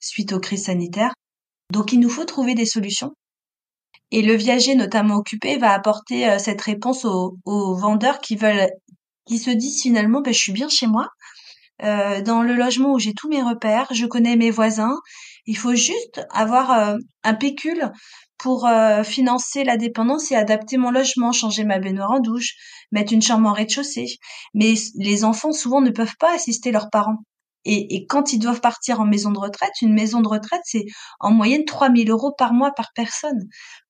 suite 0.00 0.32
aux 0.32 0.38
crises 0.38 0.66
sanitaires. 0.66 1.14
Donc 1.72 1.92
il 1.92 2.00
nous 2.00 2.10
faut 2.10 2.24
trouver 2.24 2.54
des 2.54 2.66
solutions. 2.66 3.14
Et 4.10 4.22
le 4.22 4.34
viager, 4.34 4.74
notamment 4.74 5.16
occupé, 5.16 5.56
va 5.56 5.72
apporter 5.72 6.28
euh, 6.28 6.38
cette 6.38 6.60
réponse 6.60 7.04
aux, 7.04 7.36
vendeurs 7.44 8.20
qui 8.20 8.36
veulent, 8.36 8.68
qui 9.26 9.38
se 9.38 9.50
disent 9.50 9.82
finalement, 9.82 10.20
ben, 10.20 10.32
je 10.32 10.38
suis 10.38 10.52
bien 10.52 10.68
chez 10.68 10.86
moi, 10.86 11.08
euh, 11.82 12.22
dans 12.22 12.42
le 12.42 12.54
logement 12.54 12.92
où 12.94 12.98
j'ai 12.98 13.14
tous 13.14 13.28
mes 13.28 13.42
repères, 13.42 13.88
je 13.92 14.06
connais 14.06 14.36
mes 14.36 14.50
voisins. 14.50 14.96
Il 15.46 15.56
faut 15.56 15.74
juste 15.74 16.26
avoir 16.30 16.70
euh, 16.72 16.96
un 17.24 17.34
pécule 17.34 17.90
pour 18.38 18.68
financer 19.02 19.64
la 19.64 19.78
dépendance 19.78 20.30
et 20.30 20.36
adapter 20.36 20.76
mon 20.76 20.90
logement, 20.90 21.32
changer 21.32 21.64
ma 21.64 21.78
baignoire 21.78 22.10
en 22.10 22.20
douche, 22.20 22.54
mettre 22.92 23.14
une 23.14 23.22
chambre 23.22 23.48
en 23.48 23.52
rez-de-chaussée. 23.54 24.18
Mais 24.52 24.74
les 24.96 25.24
enfants 25.24 25.52
souvent 25.52 25.80
ne 25.80 25.90
peuvent 25.90 26.16
pas 26.20 26.34
assister 26.34 26.70
leurs 26.70 26.90
parents. 26.90 27.22
Et, 27.68 28.06
quand 28.06 28.32
ils 28.32 28.38
doivent 28.38 28.60
partir 28.60 29.00
en 29.00 29.06
maison 29.06 29.32
de 29.32 29.40
retraite, 29.40 29.72
une 29.82 29.92
maison 29.92 30.20
de 30.20 30.28
retraite, 30.28 30.60
c'est 30.64 30.84
en 31.18 31.32
moyenne 31.32 31.64
3000 31.64 32.08
euros 32.10 32.32
par 32.36 32.52
mois 32.52 32.70
par 32.70 32.90
personne. 32.94 33.40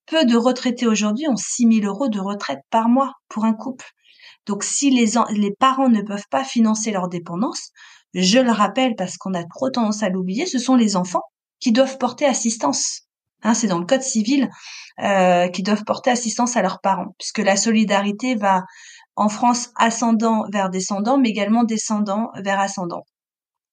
Peu 0.07 0.25
de 0.25 0.37
retraités 0.37 0.87
aujourd'hui 0.87 1.29
ont 1.29 1.37
6000 1.37 1.85
euros 1.85 2.09
de 2.09 2.19
retraite 2.19 2.61
par 2.71 2.89
mois 2.89 3.13
pour 3.29 3.45
un 3.45 3.53
couple. 3.53 3.85
Donc 4.47 4.63
si 4.63 4.91
les, 4.91 5.13
les 5.31 5.53
parents 5.59 5.91
ne 5.91 6.01
peuvent 6.01 6.29
pas 6.31 6.45
financer 6.45 6.91
leur 6.91 7.09
dépendance, 7.09 7.71
je 8.15 8.39
le 8.39 8.51
rappelle 8.51 8.95
parce 8.97 9.19
qu'on 9.19 9.35
a 9.35 9.45
trop 9.45 9.69
tendance 9.69 10.03
à 10.03 10.09
l'oublier, 10.09 10.47
ce 10.47 10.59
sont 10.59 10.77
les 10.77 10.97
enfants 10.97 11.25
qui 11.61 11.73
doivent 11.73 11.99
porter 11.99 12.27
assistance. 12.27 13.03
Hein, 13.43 13.55
c'est 13.55 13.67
dans 13.67 13.79
le 13.79 13.87
code 13.87 14.03
civil 14.03 14.51
euh, 15.01 15.49
qui 15.49 15.63
doivent 15.63 15.85
porter 15.85 16.11
assistance 16.11 16.57
à 16.57 16.63
leurs 16.63 16.81
parents, 16.81 17.15
puisque 17.19 17.39
la 17.39 17.57
solidarité 17.57 18.35
va 18.35 18.65
en 19.15 19.29
France 19.29 19.71
ascendant 19.77 20.47
vers 20.51 20.71
descendant, 20.71 21.19
mais 21.19 21.31
également 21.31 21.65
descendant 21.65 22.31
vers 22.43 22.61
ascendant 22.61 23.05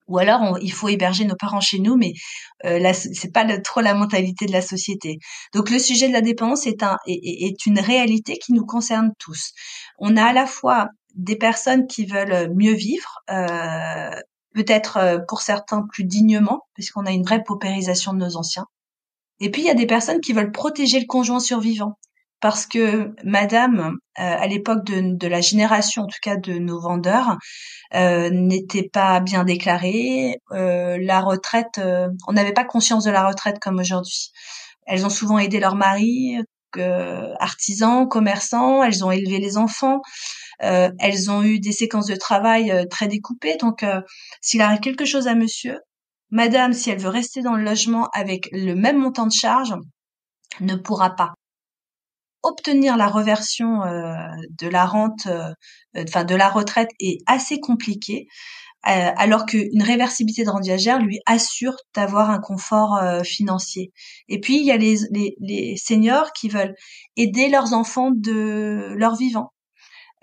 ou 0.07 0.17
alors 0.17 0.57
il 0.61 0.71
faut 0.71 0.89
héberger 0.89 1.25
nos 1.25 1.35
parents 1.35 1.61
chez 1.61 1.79
nous, 1.79 1.95
mais 1.95 2.13
euh, 2.65 2.91
c'est 2.93 3.31
pas 3.31 3.45
trop 3.59 3.81
la 3.81 3.93
mentalité 3.93 4.45
de 4.45 4.51
la 4.51 4.61
société. 4.61 5.19
Donc 5.53 5.69
le 5.69 5.79
sujet 5.79 6.07
de 6.07 6.13
la 6.13 6.21
dépendance 6.21 6.67
est 6.67 6.83
un 6.83 6.97
est, 7.07 7.65
une 7.65 7.79
réalité 7.79 8.37
qui 8.37 8.53
nous 8.53 8.65
concerne 8.65 9.11
tous. 9.19 9.51
On 9.99 10.17
a 10.17 10.25
à 10.25 10.33
la 10.33 10.45
fois 10.45 10.87
des 11.15 11.35
personnes 11.35 11.87
qui 11.87 12.05
veulent 12.05 12.51
mieux 12.55 12.73
vivre, 12.73 13.19
euh, 13.29 14.19
peut-être 14.53 14.97
euh, 14.97 15.19
pour 15.27 15.41
certains 15.41 15.85
plus 15.91 16.03
dignement, 16.03 16.61
puisqu'on 16.73 17.05
a 17.05 17.11
une 17.11 17.23
vraie 17.23 17.43
paupérisation 17.43 18.13
de 18.13 18.19
nos 18.19 18.37
anciens. 18.37 18.65
Et 19.39 19.51
puis 19.51 19.63
il 19.63 19.65
y 19.65 19.71
a 19.71 19.75
des 19.75 19.87
personnes 19.87 20.21
qui 20.21 20.33
veulent 20.33 20.51
protéger 20.51 20.99
le 20.99 21.05
conjoint 21.05 21.39
survivant 21.39 21.97
parce 22.43 22.65
que 22.65 23.13
Madame, 23.23 23.97
euh, 24.19 24.21
à 24.21 24.47
l'époque 24.47 24.85
de, 24.85 25.15
de, 25.15 25.27
la 25.27 25.39
génération, 25.39 26.03
en 26.03 26.07
tout 26.07 26.19
cas 26.21 26.35
de 26.35 26.55
nos 26.55 26.77
vendeurs, 26.77 27.37
euh, 27.95 28.29
n'était 28.31 28.89
pas 28.91 29.21
bien 29.21 29.45
déclarée. 29.45 30.41
Euh, 30.51 30.97
la 31.01 31.21
retraite, 31.21 31.77
euh, 31.77 32.09
on 32.27 32.33
n'avait 32.33 32.51
pas 32.51 32.65
conscience 32.65 33.05
de 33.05 33.11
la 33.11 33.25
retraite 33.25 33.59
comme 33.61 33.79
aujourd'hui. 33.79 34.31
Elles 34.87 35.05
ont 35.05 35.09
souvent 35.09 35.37
aidé 35.39 35.61
leur 35.61 35.75
mari, 35.75 36.37
artisans, 37.39 38.09
commerçants. 38.09 38.83
Elles 38.83 39.05
ont 39.05 39.11
élevé 39.11 39.37
les 39.39 39.55
enfants. 39.55 40.01
Elles 40.59 41.31
ont 41.31 41.43
eu 41.43 41.59
des 41.59 41.71
séquences 41.71 42.07
de 42.07 42.15
travail 42.15 42.87
très 42.89 43.07
découpées. 43.07 43.57
Donc, 43.57 43.85
s'il 44.41 44.61
arrive 44.61 44.79
quelque 44.79 45.05
chose 45.05 45.27
à 45.27 45.35
Monsieur, 45.35 45.79
Madame, 46.29 46.73
si 46.73 46.89
elle 46.89 46.99
veut 46.99 47.09
rester 47.09 47.41
dans 47.41 47.55
le 47.55 47.63
logement 47.63 48.09
avec 48.13 48.49
le 48.51 48.73
même 48.73 48.97
montant 48.97 49.27
de 49.27 49.31
charge, 49.31 49.75
ne 50.61 50.75
pourra 50.75 51.15
pas 51.15 51.33
obtenir 52.43 52.97
la 52.97 53.07
reversion 53.07 53.83
euh, 53.83 54.13
de 54.59 54.67
la 54.67 54.85
rente, 54.85 55.27
euh, 55.27 55.53
enfin 55.97 56.25
de 56.25 56.35
la 56.35 56.49
retraite 56.49 56.89
est 56.99 57.19
assez 57.25 57.59
compliqué, 57.59 58.27
euh, 58.85 59.11
alors 59.15 59.45
qu'une 59.45 59.81
réversibilité 59.81 60.43
de 60.43 60.49
rente 60.49 60.65
lui 61.01 61.19
assure 61.25 61.75
d'avoir 61.95 62.29
un 62.29 62.39
confort 62.39 63.01
financier. 63.23 63.91
Et 64.27 64.39
puis 64.39 64.57
il 64.57 64.65
y 64.65 64.71
a 64.71 64.77
les, 64.77 64.97
les, 65.11 65.35
les, 65.39 65.77
seniors 65.77 66.33
qui 66.33 66.49
veulent 66.49 66.75
aider 67.15 67.47
leurs 67.49 67.73
enfants 67.73 68.11
de 68.13 68.93
leur 68.97 69.15
vivant. 69.15 69.53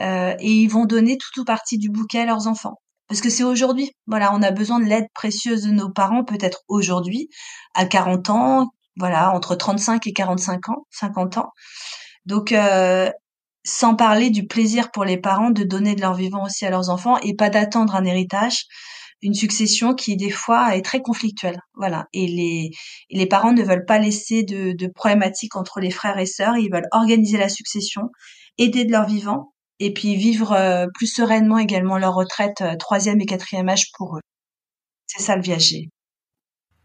Et 0.00 0.50
ils 0.50 0.68
vont 0.68 0.86
donner 0.86 1.18
tout 1.18 1.40
ou 1.40 1.44
partie 1.44 1.78
du 1.78 1.90
bouquet 1.90 2.20
à 2.20 2.26
leurs 2.26 2.46
enfants. 2.46 2.78
Parce 3.10 3.20
que 3.20 3.28
c'est 3.28 3.42
aujourd'hui. 3.42 3.90
Voilà, 4.06 4.32
on 4.32 4.40
a 4.40 4.52
besoin 4.52 4.78
de 4.78 4.84
l'aide 4.84 5.08
précieuse 5.14 5.64
de 5.64 5.72
nos 5.72 5.90
parents, 5.90 6.22
peut-être 6.22 6.60
aujourd'hui, 6.68 7.28
à 7.74 7.84
40 7.84 8.30
ans, 8.30 8.68
voilà, 8.96 9.34
entre 9.34 9.56
35 9.56 10.06
et 10.06 10.12
45 10.12 10.68
ans, 10.68 10.86
50 10.90 11.38
ans. 11.38 11.50
Donc, 12.24 12.52
euh, 12.52 13.10
sans 13.64 13.96
parler 13.96 14.30
du 14.30 14.46
plaisir 14.46 14.92
pour 14.92 15.04
les 15.04 15.16
parents 15.18 15.50
de 15.50 15.64
donner 15.64 15.96
de 15.96 16.00
leur 16.02 16.14
vivant 16.14 16.44
aussi 16.44 16.64
à 16.64 16.70
leurs 16.70 16.88
enfants 16.88 17.18
et 17.18 17.34
pas 17.34 17.50
d'attendre 17.50 17.96
un 17.96 18.04
héritage, 18.04 18.66
une 19.22 19.34
succession 19.34 19.94
qui 19.94 20.16
des 20.16 20.30
fois 20.30 20.76
est 20.76 20.82
très 20.82 21.02
conflictuelle. 21.02 21.58
Voilà. 21.74 22.06
Et 22.12 22.28
les, 22.28 22.70
les 23.10 23.26
parents 23.26 23.52
ne 23.52 23.64
veulent 23.64 23.86
pas 23.86 23.98
laisser 23.98 24.44
de 24.44 24.86
problématiques 24.86 25.56
entre 25.56 25.80
les 25.80 25.90
frères 25.90 26.18
et 26.18 26.26
sœurs. 26.26 26.56
Ils 26.56 26.70
veulent 26.72 26.88
organiser 26.92 27.38
la 27.38 27.48
succession, 27.48 28.02
aider 28.56 28.84
de 28.84 28.92
leur 28.92 29.06
vivant 29.06 29.52
et 29.80 29.92
puis 29.92 30.14
vivre 30.14 30.52
euh, 30.52 30.86
plus 30.94 31.06
sereinement 31.06 31.58
également 31.58 31.98
leur 31.98 32.14
retraite 32.14 32.60
euh, 32.60 32.76
troisième 32.76 33.20
et 33.20 33.26
quatrième 33.26 33.68
âge 33.68 33.90
pour 33.96 34.16
eux. 34.16 34.20
C'est 35.06 35.22
ça 35.22 35.34
le 35.34 35.42
viager. 35.42 35.88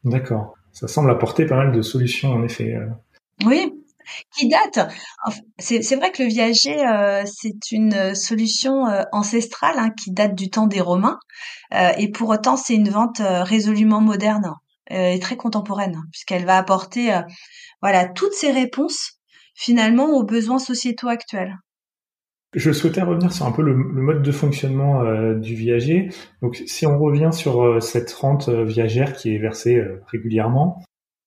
D'accord. 0.03 0.55
Ça 0.71 0.87
semble 0.87 1.11
apporter 1.11 1.45
pas 1.45 1.55
mal 1.55 1.71
de 1.71 1.81
solutions 1.81 2.31
en 2.31 2.43
effet. 2.43 2.75
Oui, 3.45 3.71
qui 4.35 4.47
date? 4.47 4.79
C'est 5.57 5.95
vrai 5.95 6.11
que 6.11 6.23
le 6.23 6.29
viager, 6.29 6.85
euh, 6.85 7.23
c'est 7.25 7.71
une 7.71 8.15
solution 8.15 8.87
euh, 8.87 9.03
ancestrale 9.11 9.77
hein, 9.77 9.89
qui 9.91 10.11
date 10.11 10.35
du 10.35 10.49
temps 10.49 10.67
des 10.67 10.81
Romains, 10.81 11.19
euh, 11.73 11.91
et 11.97 12.11
pour 12.11 12.29
autant 12.29 12.57
c'est 12.57 12.75
une 12.75 12.89
vente 12.89 13.21
résolument 13.21 14.01
moderne 14.01 14.53
et 14.91 15.19
très 15.19 15.35
contemporaine, 15.35 15.99
puisqu'elle 16.11 16.45
va 16.45 16.59
apporter 16.59 17.11
voilà 17.81 18.07
toutes 18.07 18.33
ces 18.33 18.51
réponses 18.51 19.19
finalement 19.55 20.11
aux 20.11 20.23
besoins 20.23 20.59
sociétaux 20.59 21.07
actuels. 21.07 21.55
Je 22.55 22.71
souhaitais 22.71 23.01
revenir 23.01 23.31
sur 23.31 23.45
un 23.45 23.51
peu 23.51 23.61
le, 23.61 23.75
mode 23.75 24.23
de 24.23 24.31
fonctionnement 24.31 25.03
du 25.35 25.55
viager. 25.55 26.09
Donc, 26.41 26.63
si 26.65 26.87
on 26.87 26.97
revient 26.97 27.31
sur 27.31 27.83
cette 27.83 28.11
rente 28.13 28.49
viagère 28.49 29.13
qui 29.13 29.35
est 29.35 29.37
versée 29.37 29.83
régulièrement, 30.07 30.81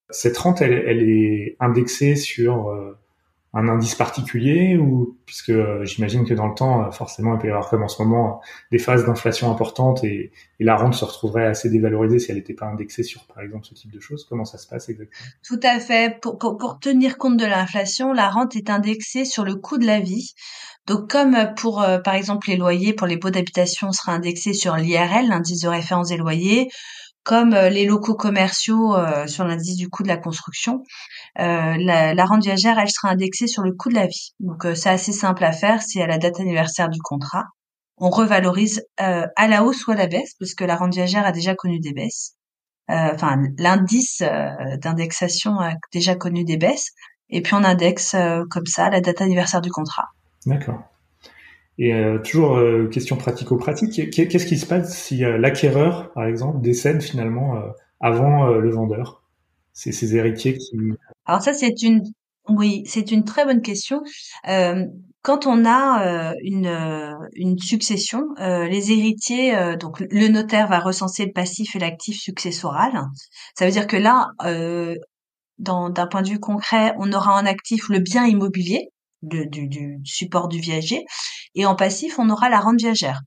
cette 0.09 0.37
rente, 0.37 0.61
elle, 0.61 0.73
elle 0.73 1.09
est 1.09 1.55
indexée 1.59 2.15
sur 2.15 2.69
euh, 2.69 2.97
un 3.53 3.67
indice 3.67 3.95
particulier 3.95 4.77
ou 4.77 5.17
puisque 5.25 5.49
euh, 5.49 5.85
j'imagine 5.85 6.25
que 6.25 6.33
dans 6.33 6.47
le 6.47 6.55
temps, 6.55 6.83
euh, 6.83 6.91
forcément, 6.91 7.35
il 7.35 7.39
peut 7.39 7.47
y 7.47 7.51
avoir 7.51 7.69
comme 7.69 7.83
en 7.83 7.87
ce 7.87 8.01
moment 8.01 8.41
des 8.71 8.79
phases 8.79 9.05
d'inflation 9.05 9.51
importantes 9.51 10.03
et, 10.03 10.31
et, 10.59 10.63
la 10.63 10.75
rente 10.75 10.95
se 10.95 11.05
retrouverait 11.05 11.45
assez 11.45 11.69
dévalorisée 11.69 12.19
si 12.19 12.31
elle 12.31 12.37
n'était 12.37 12.53
pas 12.53 12.67
indexée 12.67 13.03
sur, 13.03 13.25
par 13.25 13.41
exemple, 13.43 13.65
ce 13.65 13.73
type 13.75 13.91
de 13.91 13.99
choses. 13.99 14.25
Comment 14.27 14.45
ça 14.45 14.57
se 14.57 14.67
passe 14.67 14.89
exactement? 14.89 15.31
Tout 15.43 15.59
à 15.63 15.79
fait. 15.79 16.19
Pour, 16.21 16.37
pour, 16.37 16.57
pour 16.57 16.79
tenir 16.79 17.17
compte 17.17 17.37
de 17.37 17.45
l'inflation, 17.45 18.13
la 18.13 18.29
rente 18.29 18.55
est 18.55 18.69
indexée 18.69 19.25
sur 19.25 19.45
le 19.45 19.55
coût 19.55 19.77
de 19.77 19.85
la 19.85 19.99
vie. 19.99 20.33
Donc, 20.89 21.09
comme 21.09 21.53
pour, 21.55 21.85
par 22.03 22.15
exemple, 22.15 22.49
les 22.49 22.57
loyers, 22.57 22.93
pour 22.93 23.07
les 23.07 23.15
baux 23.15 23.29
d'habitation, 23.29 23.93
sera 23.93 24.11
indexé 24.11 24.53
sur 24.53 24.75
l'IRL, 24.75 25.29
l'indice 25.29 25.61
de 25.61 25.69
référence 25.69 26.09
des 26.09 26.17
loyers 26.17 26.69
comme 27.23 27.53
euh, 27.53 27.69
les 27.69 27.85
locaux 27.85 28.15
commerciaux 28.15 28.95
euh, 28.95 29.27
sur 29.27 29.45
l'indice 29.45 29.75
du 29.75 29.87
coût 29.87 30.01
de 30.01 30.07
la 30.07 30.17
construction, 30.17 30.83
euh, 31.39 31.75
la, 31.77 32.25
rente 32.25 32.43
viagère, 32.43 32.79
elle 32.79 32.89
sera 32.89 33.09
indexée 33.09 33.45
sur 33.45 33.61
le 33.61 33.73
coût 33.73 33.89
de 33.89 33.93
la 33.95 34.07
vie. 34.07 34.33
Donc 34.39 34.65
c'est 34.75 34.89
assez 34.89 35.11
simple 35.11 35.43
à 35.43 35.51
faire, 35.51 35.81
c'est 35.83 36.01
à 36.01 36.07
la 36.07 36.17
date 36.17 36.39
anniversaire 36.39 36.89
du 36.89 36.99
contrat. 36.99 37.45
On 37.97 38.09
revalorise 38.09 38.83
à 38.97 39.47
la 39.47 39.63
hausse 39.63 39.85
ou 39.85 39.91
à 39.91 39.95
la 39.95 40.07
baisse, 40.07 40.33
parce 40.39 40.55
que 40.55 40.63
la 40.63 40.75
rente 40.75 40.93
viagère 40.93 41.25
a 41.25 41.31
déjà 41.31 41.53
connu 41.53 41.79
des 41.79 41.93
baisses. 41.93 42.33
Enfin, 42.87 43.37
l'indice 43.59 44.23
d'indexation 44.81 45.59
a 45.59 45.73
déjà 45.93 46.15
connu 46.15 46.45
des 46.45 46.57
baisses, 46.57 46.91
et 47.29 47.41
puis 47.41 47.53
on 47.55 47.63
indexe 47.63 48.15
comme 48.49 48.65
ça 48.65 48.89
la 48.89 49.01
date 49.01 49.21
anniversaire 49.21 49.61
du 49.61 49.69
contrat. 49.69 50.05
D'accord. 50.45 50.81
Et 51.79 51.93
euh, 51.93 52.19
toujours 52.19 52.57
euh, 52.57 52.87
question 52.87 53.15
pratico-pratique, 53.15 54.11
qu'est-ce 54.11 54.45
qui 54.45 54.57
se 54.57 54.65
passe 54.65 54.95
si 54.97 55.23
euh, 55.23 55.37
l'acquéreur, 55.37 56.11
par 56.11 56.25
exemple, 56.25 56.59
décède 56.59 57.01
finalement 57.01 57.55
avant 58.01 58.47
le 58.47 58.69
vendeur? 58.69 59.23
C'est 59.71 59.93
ses 59.93 60.17
héritiers 60.17 60.57
qui... 60.57 60.75
Alors 61.25 61.41
ça, 61.41 61.53
c'est 61.53 61.81
une... 61.81 62.03
Oui, 62.49 62.83
c'est 62.85 63.11
une 63.11 63.23
très 63.23 63.45
bonne 63.45 63.61
question. 63.61 64.01
quand 65.21 65.45
on 65.45 65.65
a 65.65 66.33
une, 66.41 67.17
une 67.33 67.57
succession, 67.59 68.23
les 68.39 68.91
héritiers, 68.91 69.53
donc 69.79 69.99
le 69.99 70.27
notaire 70.29 70.67
va 70.67 70.79
recenser 70.79 71.25
le 71.25 71.31
passif 71.31 71.75
et 71.75 71.79
l'actif 71.79 72.19
successoral. 72.19 72.91
Ça 73.55 73.65
veut 73.65 73.71
dire 73.71 73.85
que 73.85 73.97
là, 73.97 74.31
d'un 75.59 76.07
point 76.07 76.23
de 76.23 76.29
vue 76.29 76.39
concret, 76.39 76.93
on 76.97 77.13
aura 77.13 77.39
en 77.39 77.45
actif 77.45 77.87
le 77.89 77.99
bien 77.99 78.25
immobilier, 78.25 78.89
du, 79.21 79.99
support 80.05 80.47
du 80.47 80.59
viager. 80.59 81.05
Et 81.55 81.65
en 81.65 81.75
passif, 81.75 82.19
on 82.19 82.29
aura 82.29 82.49
la 82.49 82.59
rente 82.59 82.79
viagère. 82.79 83.21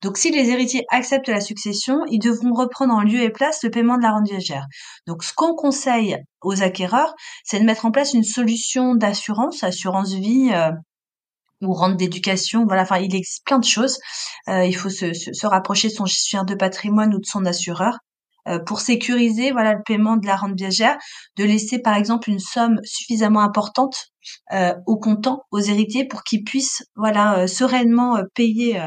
Donc, 0.00 0.16
si 0.16 0.30
les 0.30 0.50
héritiers 0.50 0.84
acceptent 0.90 1.28
la 1.28 1.40
succession, 1.40 1.98
ils 2.08 2.20
devront 2.20 2.52
reprendre 2.52 2.94
en 2.94 3.02
lieu 3.02 3.20
et 3.20 3.30
place 3.30 3.64
le 3.64 3.70
paiement 3.70 3.96
de 3.96 4.02
la 4.02 4.12
rente 4.12 4.28
viagère. 4.28 4.66
Donc, 5.06 5.24
ce 5.24 5.32
qu'on 5.34 5.54
conseille 5.54 6.16
aux 6.40 6.62
acquéreurs, 6.62 7.14
c'est 7.44 7.58
de 7.58 7.64
mettre 7.64 7.84
en 7.84 7.90
place 7.90 8.14
une 8.14 8.22
solution 8.22 8.94
d'assurance, 8.94 9.64
assurance 9.64 10.12
vie 10.12 10.50
euh, 10.52 10.70
ou 11.62 11.72
rente 11.72 11.96
d'éducation. 11.96 12.64
Voilà, 12.64 12.82
enfin, 12.82 12.98
il 12.98 13.14
existe 13.14 13.44
plein 13.44 13.58
de 13.58 13.64
choses. 13.64 13.98
Euh, 14.48 14.64
il 14.64 14.76
faut 14.76 14.90
se, 14.90 15.12
se, 15.12 15.46
rapprocher 15.46 15.88
de 15.88 15.94
son 15.94 16.06
gestionnaire 16.06 16.46
de 16.46 16.54
patrimoine 16.54 17.12
ou 17.12 17.18
de 17.18 17.26
son 17.26 17.44
assureur 17.44 17.98
euh, 18.48 18.58
pour 18.60 18.80
sécuriser 18.80 19.50
voilà 19.50 19.74
le 19.74 19.82
paiement 19.84 20.16
de 20.16 20.26
la 20.26 20.36
rente 20.36 20.56
viagère, 20.56 20.96
de 21.36 21.44
laisser 21.44 21.80
par 21.80 21.96
exemple 21.96 22.30
une 22.30 22.38
somme 22.38 22.80
suffisamment 22.84 23.40
importante 23.40 24.06
euh, 24.52 24.74
au 24.86 24.98
comptant 24.98 25.42
aux 25.50 25.60
héritiers 25.60 26.06
pour 26.06 26.22
qu'ils 26.22 26.44
puissent 26.44 26.82
voilà 26.96 27.40
euh, 27.40 27.46
sereinement 27.46 28.18
payer 28.34 28.80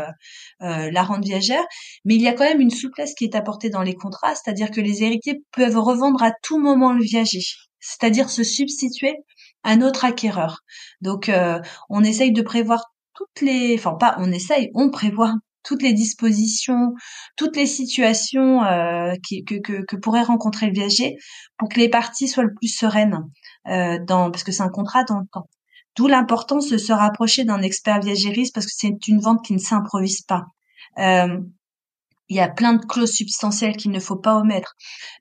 la 0.60 1.04
rente 1.04 1.24
viagère. 1.24 1.64
Mais 2.06 2.16
il 2.16 2.22
y 2.22 2.28
a 2.28 2.34
quand 2.34 2.44
même 2.44 2.62
une 2.62 2.70
souplesse 2.70 3.14
qui 3.16 3.26
est 3.26 3.36
apportée 3.36 3.70
dans 3.70 3.82
les 3.82 3.96
contrats, 3.96 4.36
c'est-à-dire 4.36 4.72
que 4.72 4.82
les 4.82 5.04
héritiers 5.04 5.44
peuvent 5.52 5.78
revendre 5.78 6.22
à 6.24 6.32
tout 6.44 6.60
moment 6.60 6.94
le 6.94 7.04
viager, 7.04 7.42
c'est-à-dire 7.80 8.30
se 8.30 8.44
substituer 8.44 9.16
à 9.64 9.72
un 9.72 9.82
autre 9.82 10.06
acquéreur. 10.06 10.60
Donc 11.02 11.32
on 11.90 12.04
essaye 12.04 12.32
de 12.32 12.42
prévoir 12.42 12.86
toutes 13.14 13.42
les, 13.42 13.76
enfin 13.78 13.96
pas 13.96 14.16
on 14.20 14.32
essaye, 14.32 14.70
on 14.76 14.90
prévoit 14.90 15.34
toutes 15.64 15.84
les 15.84 15.94
dispositions, 15.94 16.94
toutes 17.38 17.56
les 17.56 17.66
situations 17.66 18.64
euh, 18.64 19.14
que, 19.30 19.60
que, 19.60 19.86
que, 19.86 19.96
pourrait 19.96 20.24
rencontrer 20.24 20.68
le 20.68 20.74
viager 20.74 21.18
pour 21.58 21.70
que 21.70 21.80
les 21.80 21.90
parties 21.90 22.28
soient 22.28 22.44
le 22.44 22.54
plus 22.54 22.68
sereines, 22.68 23.20
euh, 23.68 24.00
dans, 24.06 24.32
parce 24.32 24.44
que 24.44 24.52
c'est 24.52 24.64
un 24.64 24.70
contrat 24.70 25.04
dans 25.04 25.20
le 25.20 25.28
temps. 25.32 25.48
D'où 25.96 26.08
l'importance 26.08 26.70
de 26.70 26.78
se 26.78 26.94
rapprocher 26.94 27.44
d'un 27.44 27.62
expert 27.62 28.00
viagériste 28.00 28.54
parce 28.54 28.66
que 28.66 28.74
c'est 28.76 29.08
une 29.08 29.20
vente 29.20 29.44
qui 29.46 29.54
ne 29.54 29.60
s'improvise 29.60 30.22
pas. 30.22 30.46
Euh, 30.98 31.38
il 32.30 32.38
y 32.38 32.40
a 32.40 32.48
plein 32.48 32.74
de 32.74 32.86
clauses 32.86 33.12
substantielles 33.12 33.76
qu'il 33.76 33.92
ne 33.92 34.00
faut 34.00 34.16
pas 34.16 34.38
omettre. 34.38 34.76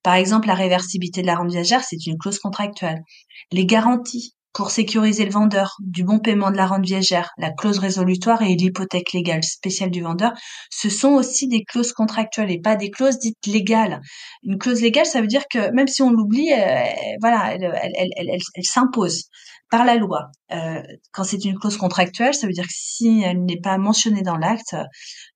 Par 0.04 0.14
exemple, 0.14 0.46
la 0.46 0.54
réversibilité 0.54 1.22
de 1.22 1.26
la 1.26 1.34
rente 1.34 1.50
viagère, 1.50 1.82
c'est 1.82 2.06
une 2.06 2.16
clause 2.16 2.38
contractuelle. 2.38 3.02
Les 3.50 3.66
garanties, 3.66 4.36
pour 4.52 4.70
sécuriser 4.70 5.24
le 5.24 5.30
vendeur 5.30 5.76
du 5.80 6.02
bon 6.02 6.18
paiement 6.18 6.50
de 6.50 6.56
la 6.56 6.66
rente 6.66 6.84
viagère, 6.84 7.30
la 7.38 7.50
clause 7.52 7.78
résolutoire 7.78 8.42
et 8.42 8.56
l'hypothèque 8.56 9.12
légale 9.12 9.44
spéciale 9.44 9.90
du 9.90 10.02
vendeur, 10.02 10.32
ce 10.70 10.90
sont 10.90 11.10
aussi 11.10 11.46
des 11.46 11.62
clauses 11.64 11.92
contractuelles 11.92 12.50
et 12.50 12.60
pas 12.60 12.76
des 12.76 12.90
clauses 12.90 13.18
dites 13.18 13.46
légales. 13.46 14.00
Une 14.42 14.58
clause 14.58 14.82
légale, 14.82 15.06
ça 15.06 15.20
veut 15.20 15.28
dire 15.28 15.44
que 15.48 15.70
même 15.72 15.86
si 15.86 16.02
on 16.02 16.10
l'oublie, 16.10 16.52
euh, 16.52 16.84
voilà, 17.20 17.54
elle, 17.54 18.38
s'impose 18.62 19.24
par 19.70 19.84
la 19.84 19.94
loi. 19.94 20.30
Euh, 20.52 20.82
quand 21.12 21.22
c'est 21.22 21.44
une 21.44 21.56
clause 21.56 21.76
contractuelle, 21.76 22.34
ça 22.34 22.48
veut 22.48 22.52
dire 22.52 22.66
que 22.66 22.74
si 22.74 23.22
elle 23.24 23.44
n'est 23.44 23.60
pas 23.60 23.78
mentionnée 23.78 24.22
dans 24.22 24.36
l'acte, 24.36 24.74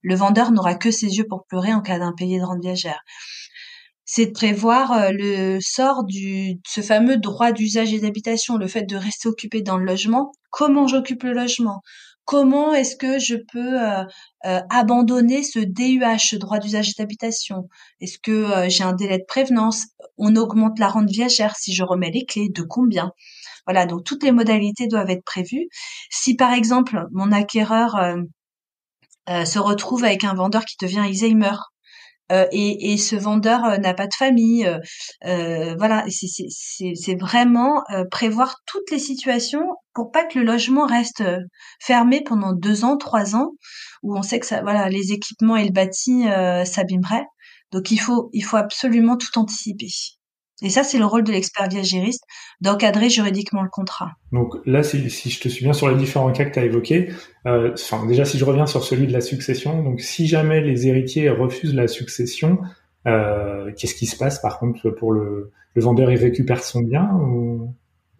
le 0.02 0.14
vendeur 0.16 0.50
n'aura 0.50 0.74
que 0.74 0.90
ses 0.90 1.06
yeux 1.06 1.26
pour 1.28 1.44
pleurer 1.46 1.72
en 1.72 1.80
cas 1.80 2.00
d'impayé 2.00 2.40
de 2.40 2.44
rente 2.44 2.60
viagère 2.60 3.00
c'est 4.04 4.26
de 4.26 4.32
prévoir 4.32 4.92
euh, 4.92 5.10
le 5.12 5.58
sort 5.60 6.04
du 6.04 6.60
ce 6.66 6.80
fameux 6.82 7.16
droit 7.16 7.52
d'usage 7.52 7.92
et 7.94 8.00
d'habitation, 8.00 8.56
le 8.56 8.68
fait 8.68 8.82
de 8.82 8.96
rester 8.96 9.28
occupé 9.28 9.62
dans 9.62 9.78
le 9.78 9.84
logement. 9.84 10.32
Comment 10.50 10.86
j'occupe 10.86 11.22
le 11.24 11.32
logement? 11.32 11.80
Comment 12.26 12.72
est-ce 12.74 12.96
que 12.96 13.18
je 13.18 13.36
peux 13.36 13.82
euh, 13.82 14.04
euh, 14.46 14.60
abandonner 14.70 15.42
ce 15.42 15.58
DUH, 15.58 16.38
droit 16.38 16.58
d'usage 16.58 16.90
et 16.90 16.94
d'habitation? 16.98 17.68
Est-ce 18.00 18.18
que 18.18 18.68
j'ai 18.68 18.84
un 18.84 18.94
délai 18.94 19.18
de 19.18 19.24
prévenance? 19.26 19.86
On 20.18 20.36
augmente 20.36 20.78
la 20.78 20.88
rente 20.88 21.10
viagère 21.10 21.56
si 21.56 21.74
je 21.74 21.82
remets 21.82 22.10
les 22.10 22.24
clés, 22.24 22.48
de 22.50 22.62
combien? 22.62 23.12
Voilà, 23.66 23.86
donc 23.86 24.04
toutes 24.04 24.22
les 24.22 24.32
modalités 24.32 24.86
doivent 24.86 25.10
être 25.10 25.24
prévues. 25.24 25.68
Si 26.10 26.36
par 26.36 26.52
exemple 26.52 27.06
mon 27.12 27.32
acquéreur 27.32 27.96
se 29.28 29.58
retrouve 29.58 30.04
avec 30.04 30.24
un 30.24 30.34
vendeur 30.34 30.64
qui 30.64 30.76
devient 30.80 31.00
Alzheimer, 31.00 31.56
euh, 32.32 32.46
et, 32.52 32.96
ce 32.96 33.16
vendeur 33.16 33.64
euh, 33.64 33.76
n'a 33.78 33.94
pas 33.94 34.06
de 34.06 34.14
famille. 34.14 34.66
Euh, 34.66 34.78
euh 35.26 35.74
voilà, 35.78 36.04
c'est 36.08 37.20
vraiment 37.20 37.82
prévoir 38.10 38.56
toutes 38.66 38.90
les 38.90 38.98
situations 38.98 39.66
pour 39.94 40.10
pas 40.10 40.24
que 40.24 40.38
le 40.38 40.44
logement 40.44 40.86
reste 40.86 41.22
fermé 41.80 42.22
pendant 42.24 42.52
deux 42.52 42.84
ans, 42.84 42.96
trois 42.96 43.36
ans, 43.36 43.52
où 44.02 44.16
on 44.16 44.22
sait 44.22 44.40
que 44.40 44.46
ça, 44.46 44.62
voilà, 44.62 44.88
les 44.88 45.12
équipements 45.12 45.56
et 45.56 45.64
le 45.64 45.72
bâti 45.72 46.24
s'abîmeraient. 46.64 47.26
Donc 47.72 47.90
il 47.90 47.98
faut, 47.98 48.30
il 48.32 48.42
faut 48.44 48.56
absolument 48.56 49.16
tout 49.16 49.38
anticiper. 49.38 49.88
Et 50.62 50.70
ça, 50.70 50.84
c'est 50.84 50.98
le 50.98 51.04
rôle 51.04 51.24
de 51.24 51.32
l'expert 51.32 51.68
viagériste, 51.68 52.24
d'encadrer 52.60 53.10
juridiquement 53.10 53.62
le 53.62 53.68
contrat. 53.68 54.12
Donc 54.32 54.54
là, 54.66 54.82
si, 54.82 55.10
si, 55.10 55.30
je 55.30 55.40
te 55.40 55.48
souviens 55.48 55.72
sur 55.72 55.88
les 55.88 55.96
différents 55.96 56.32
cas 56.32 56.44
que 56.44 56.52
tu 56.52 56.58
as 56.58 56.64
évoqués, 56.64 57.10
euh, 57.46 57.72
enfin, 57.74 58.06
déjà 58.06 58.24
si 58.24 58.38
je 58.38 58.44
reviens 58.44 58.66
sur 58.66 58.84
celui 58.84 59.06
de 59.06 59.12
la 59.12 59.20
succession, 59.20 59.82
donc 59.82 60.00
si 60.00 60.26
jamais 60.26 60.60
les 60.60 60.86
héritiers 60.86 61.28
refusent 61.28 61.74
la 61.74 61.88
succession, 61.88 62.58
euh, 63.06 63.72
qu'est-ce 63.76 63.94
qui 63.94 64.06
se 64.06 64.16
passe 64.16 64.40
par 64.40 64.58
contre 64.58 64.90
pour 64.90 65.12
le, 65.12 65.50
le 65.74 65.82
vendeur 65.82 66.10
Il 66.10 66.18
récupère 66.18 66.62
son 66.62 66.80
bien 66.80 67.10
ou... 67.14 67.74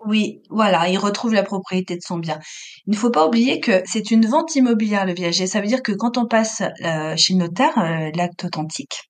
Oui, 0.07 0.43
voilà, 0.51 0.91
il 0.91 0.99
retrouve 0.99 1.33
la 1.33 1.43
propriété 1.43 1.97
de 1.97 2.03
son 2.03 2.19
bien. 2.19 2.39
Il 2.87 2.91
ne 2.91 2.97
faut 2.97 3.11
pas 3.11 3.27
oublier 3.27 3.61
que 3.61 3.81
c'est 3.87 4.11
une 4.11 4.27
vente 4.27 4.55
immobilière 4.55 5.07
le 5.07 5.15
viager. 5.15 5.47
Ça 5.47 5.63
veut 5.63 5.67
dire 5.67 5.83
que 5.83 5.93
quand 5.93 6.19
on 6.19 6.27
passe 6.27 6.61
euh, 6.61 7.15
chez 7.17 7.33
le 7.33 7.39
notaire, 7.39 7.73
l'acte 8.15 8.45
authentique, 8.45 9.09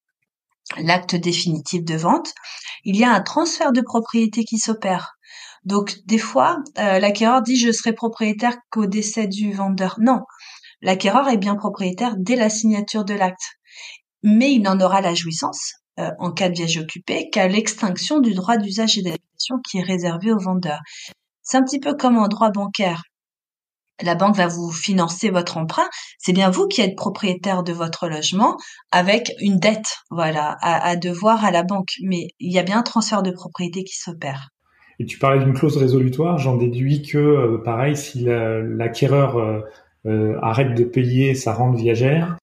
l'acte 0.79 1.14
définitif 1.14 1.85
de 1.85 1.94
vente, 1.94 2.33
il 2.85 2.96
y 2.96 3.05
a 3.05 3.12
un 3.12 3.20
transfert 3.20 3.72
de 3.72 3.81
propriété 3.81 4.44
qui 4.44 4.59
s'opère. 4.59 5.14
Donc 5.64 5.98
des 6.07 6.18
fois, 6.18 6.59
euh, 6.79 6.98
l'acquéreur 6.98 7.42
dit 7.42 7.57
je 7.57 7.72
serai 7.72 7.92
propriétaire 7.92 8.57
qu'au 8.70 8.87
décès 8.87 9.27
du 9.27 9.53
vendeur. 9.53 9.96
Non, 10.00 10.20
l'acquéreur 10.83 11.29
est 11.29 11.38
bien 11.38 11.57
propriétaire 11.57 12.14
dès 12.18 12.37
la 12.37 12.50
signature 12.50 13.05
de 13.05 13.14
l'acte, 13.14 13.59
mais 14.22 14.53
il 14.53 14.62
n'en 14.62 14.81
aura 14.81 15.00
la 15.00 15.14
jouissance 15.14 15.74
euh, 15.98 16.11
en 16.18 16.33
cas 16.33 16.48
de 16.48 16.55
viager 16.55 16.81
occupé 16.81 17.31
qu'à 17.31 17.48
l'extinction 17.48 18.20
du 18.20 18.35
droit 18.35 18.57
d'usage 18.57 18.98
et 18.98 19.03
d'habitation 19.03 19.57
qui 19.68 19.79
est 19.79 19.83
réservé 19.83 20.33
au 20.33 20.38
vendeur. 20.38 20.81
C'est 21.42 21.57
un 21.57 21.62
petit 21.62 21.81
peu 21.81 21.94
comme 21.94 22.18
en 22.18 22.29
droit 22.29 22.50
bancaire 22.50 23.03
la 24.02 24.14
banque 24.14 24.37
va 24.37 24.48
vous 24.48 24.70
financer 24.70 25.30
votre 25.30 25.57
emprunt, 25.57 25.88
c'est 26.18 26.33
bien 26.33 26.50
vous 26.50 26.66
qui 26.66 26.80
êtes 26.80 26.96
propriétaire 26.96 27.62
de 27.62 27.72
votre 27.72 28.09
logement 28.09 28.57
avec 28.90 29.33
une 29.40 29.59
dette, 29.59 29.98
voilà, 30.11 30.57
à, 30.61 30.96
devoir 30.96 31.44
à 31.44 31.50
la 31.50 31.62
banque. 31.62 31.92
Mais 32.02 32.28
il 32.40 32.52
y 32.52 32.59
a 32.59 32.62
bien 32.62 32.78
un 32.78 32.83
transfert 32.83 33.22
de 33.22 33.30
propriété 33.30 33.85
qui 33.85 33.96
s'opère. 33.96 34.48
Et 35.00 35.07
tu 35.07 35.18
parlais 35.18 35.42
d'une 35.44 35.54
clause 35.54 35.76
résolutoire, 35.76 36.38
j'en 36.38 36.57
déduis 36.57 37.02
que, 37.02 37.18
euh, 37.18 37.59
pareil, 37.59 37.96
si 37.96 38.24
l'acquéreur 38.24 39.38
euh, 39.38 39.61
euh, 40.07 40.38
arrête 40.40 40.74
de 40.74 40.85
payer 40.85 41.35
sa 41.35 41.52
rente 41.52 41.76
viagère, 41.76 42.37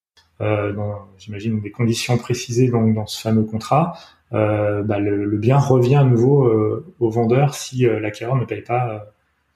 j'imagine 1.17 1.61
des 1.61 1.69
conditions 1.69 2.17
précisées 2.17 2.69
dans, 2.69 3.05
ce 3.05 3.21
fameux 3.21 3.43
contrat, 3.43 3.93
bah, 4.31 4.97
le, 4.97 5.37
bien 5.37 5.59
revient 5.59 5.97
à 5.97 6.03
nouveau 6.03 6.51
au 6.99 7.09
vendeur 7.11 7.53
si 7.53 7.85
l'acquéreur 7.85 8.35
ne 8.37 8.45
paye 8.45 8.63
pas 8.63 9.05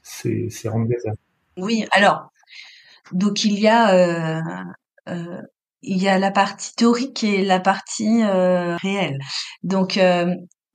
ses, 0.03 0.51
ses 0.51 0.69
rentes 0.69 0.87
viagères. 0.87 1.15
Oui, 1.57 1.85
alors, 1.91 2.29
donc 3.11 3.43
il 3.45 3.59
y 3.59 3.67
a 3.67 3.93
euh, 3.93 4.41
euh, 5.09 5.41
il 5.81 6.01
y 6.01 6.07
a 6.09 6.17
la 6.19 6.31
partie 6.31 6.73
théorique 6.75 7.23
et 7.23 7.43
la 7.45 7.59
partie 7.59 8.23
euh, 8.23 8.75
réelle. 8.77 9.19
Donc 9.63 9.99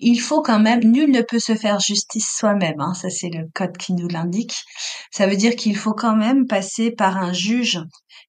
il 0.03 0.19
faut 0.21 0.41
quand 0.43 0.61
même, 0.61 0.81
nul 0.85 1.11
ne 1.11 1.21
peut 1.23 1.39
se 1.39 1.55
faire 1.55 1.81
justice 1.81 2.33
soi-même. 2.39 2.81
Hein, 2.81 2.95
ça 2.95 3.11
c'est 3.11 3.29
le 3.29 3.47
code 3.55 3.77
qui 3.77 3.93
nous 3.95 4.09
l'indique. 4.09 4.55
Ça 5.11 5.27
veut 5.27 5.37
dire 5.37 5.57
qu'il 5.57 5.77
faut 5.77 5.95
quand 5.95 6.17
même 6.17 6.47
passer 6.47 6.91
par 6.93 7.17
un 7.19 7.33
juge 7.33 7.81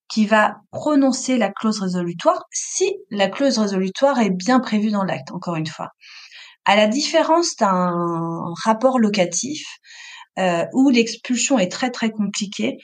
qui 0.10 0.26
va 0.26 0.56
prononcer 0.72 1.38
la 1.38 1.50
clause 1.52 1.80
résolutoire 1.80 2.44
si 2.52 2.94
la 3.12 3.30
clause 3.30 3.60
résolutoire 3.60 4.20
est 4.20 4.32
bien 4.32 4.60
prévue 4.60 4.92
dans 4.92 5.04
l'acte. 5.04 5.32
Encore 5.32 5.56
une 5.56 5.68
fois, 5.68 5.90
à 6.66 6.76
la 6.76 6.88
différence 6.88 7.56
d'un 7.56 8.44
rapport 8.66 9.00
locatif 9.00 9.64
euh, 10.40 10.66
où 10.74 10.90
l'expulsion 10.90 11.60
est 11.60 11.72
très 11.72 11.92
très 11.92 12.12
compliquée. 12.12 12.78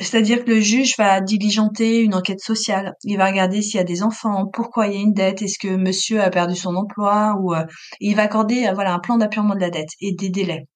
C'est-à-dire 0.00 0.44
que 0.44 0.50
le 0.50 0.60
juge 0.60 0.96
va 0.98 1.20
diligenter 1.20 2.00
une 2.00 2.14
enquête 2.14 2.40
sociale. 2.40 2.94
Il 3.04 3.16
va 3.18 3.26
regarder 3.26 3.62
s'il 3.62 3.76
y 3.76 3.80
a 3.80 3.84
des 3.84 4.02
enfants, 4.02 4.46
pourquoi 4.52 4.88
il 4.88 4.94
y 4.94 4.96
a 4.96 5.00
une 5.00 5.12
dette, 5.12 5.42
est-ce 5.42 5.58
que 5.58 5.68
monsieur 5.68 6.20
a 6.20 6.30
perdu 6.30 6.56
son 6.56 6.74
emploi, 6.74 7.36
ou 7.40 7.54
euh, 7.54 7.64
il 8.00 8.16
va 8.16 8.22
accorder 8.22 8.66
euh, 8.66 8.72
voilà 8.72 8.92
un 8.92 8.98
plan 8.98 9.18
d'appurement 9.18 9.54
de 9.54 9.60
la 9.60 9.70
dette 9.70 9.90
et 10.00 10.12
des 10.12 10.30
délais. 10.30 10.66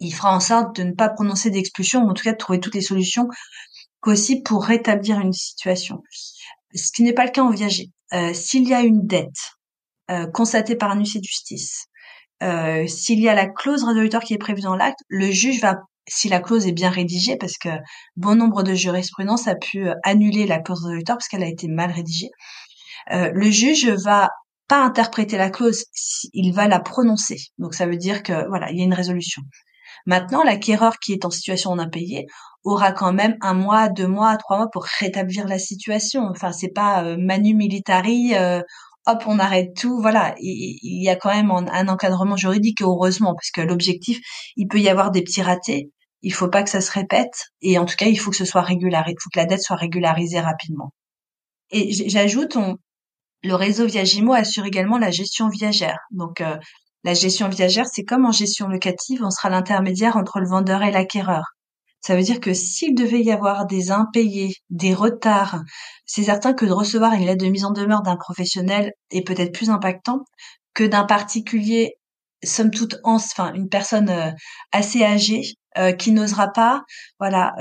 Il 0.00 0.12
fera 0.12 0.36
en 0.36 0.40
sorte 0.40 0.76
de 0.76 0.82
ne 0.82 0.92
pas 0.92 1.08
prononcer 1.08 1.48
d'expulsion, 1.48 2.02
ou 2.02 2.10
en 2.10 2.14
tout 2.14 2.24
cas 2.24 2.32
de 2.32 2.38
trouver 2.38 2.60
toutes 2.60 2.74
les 2.74 2.82
solutions 2.82 3.28
possibles 4.02 4.42
pour 4.42 4.64
rétablir 4.64 5.18
une 5.20 5.32
situation. 5.32 6.02
Ce 6.74 6.92
qui 6.92 7.04
n'est 7.04 7.14
pas 7.14 7.24
le 7.24 7.30
cas 7.30 7.42
en 7.42 7.50
viager. 7.50 7.86
S'il 8.34 8.68
y 8.68 8.74
a 8.74 8.82
une 8.82 9.06
dette 9.06 9.54
constatée 10.34 10.76
par 10.76 10.90
un 10.90 10.98
huissier 10.98 11.20
de 11.20 11.24
justice, 11.24 11.86
euh, 12.44 12.86
s'il 12.86 13.20
y 13.20 13.28
a 13.28 13.34
la 13.34 13.46
clause 13.46 13.84
résolutoire 13.84 14.22
qui 14.22 14.34
est 14.34 14.38
prévue 14.38 14.60
dans 14.60 14.76
l'acte, 14.76 15.00
le 15.08 15.30
juge 15.30 15.60
va, 15.60 15.78
si 16.06 16.28
la 16.28 16.40
clause 16.40 16.66
est 16.66 16.72
bien 16.72 16.90
rédigée, 16.90 17.36
parce 17.36 17.56
que 17.56 17.70
bon 18.16 18.34
nombre 18.34 18.62
de 18.62 18.74
jurisprudence 18.74 19.48
a 19.48 19.54
pu 19.54 19.88
euh, 19.88 19.94
annuler 20.02 20.46
la 20.46 20.58
clause 20.58 20.84
résolutoire 20.84 21.16
parce 21.16 21.28
qu'elle 21.28 21.42
a 21.42 21.48
été 21.48 21.68
mal 21.68 21.90
rédigée, 21.90 22.30
euh, 23.12 23.30
le 23.32 23.50
juge 23.50 23.88
va 23.88 24.30
pas 24.68 24.82
interpréter 24.82 25.36
la 25.38 25.50
clause, 25.50 25.84
il 26.32 26.52
va 26.52 26.68
la 26.68 26.80
prononcer. 26.80 27.38
Donc 27.58 27.74
ça 27.74 27.86
veut 27.86 27.96
dire 27.96 28.22
que 28.22 28.46
voilà, 28.48 28.70
il 28.70 28.78
y 28.78 28.82
a 28.82 28.84
une 28.84 28.94
résolution. 28.94 29.42
Maintenant, 30.06 30.42
l'acquéreur 30.42 30.98
qui 30.98 31.12
est 31.12 31.24
en 31.24 31.30
situation 31.30 31.76
d'impayé 31.76 32.26
aura 32.62 32.92
quand 32.92 33.12
même 33.12 33.36
un 33.40 33.54
mois, 33.54 33.88
deux 33.88 34.06
mois, 34.06 34.36
trois 34.36 34.58
mois 34.58 34.70
pour 34.70 34.84
rétablir 35.00 35.46
la 35.46 35.58
situation. 35.58 36.22
Enfin, 36.30 36.52
c'est 36.52 36.72
pas 36.72 37.16
manu 37.16 37.54
militari, 37.54 38.34
hop, 39.06 39.24
on 39.26 39.38
arrête 39.38 39.74
tout. 39.76 40.00
Voilà, 40.00 40.34
il, 40.38 41.02
y 41.02 41.08
a 41.08 41.16
quand 41.16 41.34
même 41.34 41.50
un, 41.50 41.88
encadrement 41.88 42.36
juridique, 42.36 42.82
heureusement, 42.82 43.34
parce 43.34 43.50
que 43.50 43.60
l'objectif, 43.60 44.18
il 44.56 44.66
peut 44.68 44.80
y 44.80 44.88
avoir 44.88 45.10
des 45.10 45.22
petits 45.22 45.42
ratés. 45.42 45.90
Il 46.22 46.32
faut 46.32 46.48
pas 46.48 46.62
que 46.62 46.70
ça 46.70 46.80
se 46.80 46.90
répète, 46.90 47.34
et 47.60 47.78
en 47.78 47.84
tout 47.84 47.96
cas, 47.96 48.06
il 48.06 48.16
faut 48.16 48.30
que 48.30 48.36
ce 48.36 48.44
soit 48.46 48.62
régularisé, 48.62 49.14
il 49.18 49.22
faut 49.22 49.30
que 49.30 49.38
la 49.38 49.46
dette 49.46 49.62
soit 49.62 49.76
régularisée 49.76 50.40
rapidement. 50.40 50.92
Et 51.70 51.92
j'ajoute, 52.08 52.56
on, 52.56 52.76
le 53.42 53.54
réseau 53.54 53.86
Viagimo 53.86 54.32
assure 54.32 54.64
également 54.64 54.98
la 54.98 55.10
gestion 55.10 55.48
viagère. 55.48 55.98
Donc, 56.10 56.40
euh, 56.40 56.56
la 57.04 57.12
gestion 57.14 57.48
viagère, 57.48 57.86
c'est 57.86 58.04
comme 58.04 58.24
en 58.24 58.32
gestion 58.32 58.68
locative, 58.68 59.22
on 59.22 59.30
sera 59.30 59.50
l'intermédiaire 59.50 60.16
entre 60.16 60.40
le 60.40 60.48
vendeur 60.48 60.82
et 60.82 60.90
l'acquéreur. 60.90 61.53
Ça 62.04 62.16
veut 62.16 62.22
dire 62.22 62.40
que 62.40 62.52
s'il 62.52 62.94
devait 62.94 63.22
y 63.22 63.32
avoir 63.32 63.66
des 63.66 63.90
impayés, 63.90 64.54
des 64.68 64.92
retards, 64.92 65.62
c'est 66.04 66.24
certain 66.24 66.52
que 66.52 66.66
de 66.66 66.72
recevoir 66.72 67.14
une 67.14 67.24
lettre 67.24 67.44
de 67.44 67.50
mise 67.50 67.64
en 67.64 67.70
demeure 67.70 68.02
d'un 68.02 68.16
professionnel 68.16 68.92
est 69.10 69.26
peut-être 69.26 69.52
plus 69.52 69.70
impactant 69.70 70.20
que 70.74 70.84
d'un 70.84 71.04
particulier, 71.04 71.94
somme 72.42 72.70
toute, 72.70 72.96
enfin, 73.04 73.54
une 73.54 73.68
personne 73.68 74.10
euh, 74.10 74.30
assez 74.72 75.02
âgée 75.02 75.42
euh, 75.78 75.92
qui 75.92 76.12
n'osera 76.12 76.48
pas, 76.48 76.82
voilà, 77.18 77.54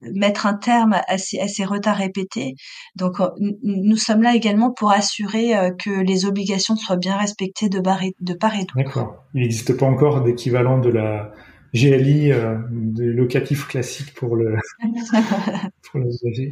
mettre 0.00 0.46
un 0.46 0.54
terme 0.54 0.96
à 1.06 1.18
ces, 1.18 1.38
à 1.38 1.48
ces 1.48 1.64
retards 1.64 1.96
répétés. 1.96 2.54
Donc, 2.96 3.20
euh, 3.20 3.28
nous 3.62 3.96
sommes 3.96 4.22
là 4.22 4.34
également 4.34 4.72
pour 4.72 4.90
assurer 4.90 5.56
euh, 5.56 5.70
que 5.78 5.90
les 5.90 6.24
obligations 6.24 6.76
soient 6.76 6.96
bien 6.96 7.16
respectées 7.16 7.68
de, 7.68 7.80
de 7.80 8.34
part 8.34 8.54
et 8.54 8.60
d'autre. 8.60 8.76
D'accord. 8.76 9.14
Il 9.34 9.42
n'existe 9.42 9.76
pas 9.76 9.86
encore 9.86 10.22
d'équivalent 10.22 10.78
de 10.78 10.90
la 10.90 11.32
GLI, 11.74 12.32
euh, 12.32 12.56
de 12.70 13.04
locatif 13.04 13.68
classique 13.68 14.12
pour 14.14 14.36
le, 14.36 14.56
pour 15.92 16.00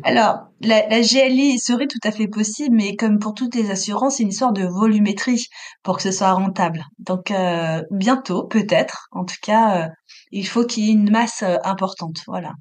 Alors, 0.05 0.49
la, 0.61 0.89
la, 0.89 1.01
GLI 1.01 1.59
serait 1.59 1.87
tout 1.87 1.99
à 2.05 2.13
fait 2.13 2.29
possible, 2.29 2.77
mais 2.77 2.97
comme 2.97 3.19
pour 3.19 3.35
toutes 3.35 3.55
les 3.55 3.71
assurances, 3.71 4.17
c'est 4.17 4.23
une 4.23 4.29
histoire 4.29 4.53
de 4.53 4.65
volumétrie 4.65 5.47
pour 5.83 5.97
que 5.97 6.03
ce 6.03 6.13
soit 6.13 6.33
rentable. 6.33 6.85
Donc, 6.99 7.33
bientôt, 7.91 8.47
peut-être. 8.47 9.09
En 9.13 9.25
tout 9.25 9.37
cas, 9.43 9.91
il 10.31 10.47
faut 10.47 10.65
qu'il 10.65 10.85
y 10.85 10.89
ait 10.91 10.93
une 10.93 11.11
masse 11.11 11.43
importante. 11.65 12.23
Voilà. 12.27 12.53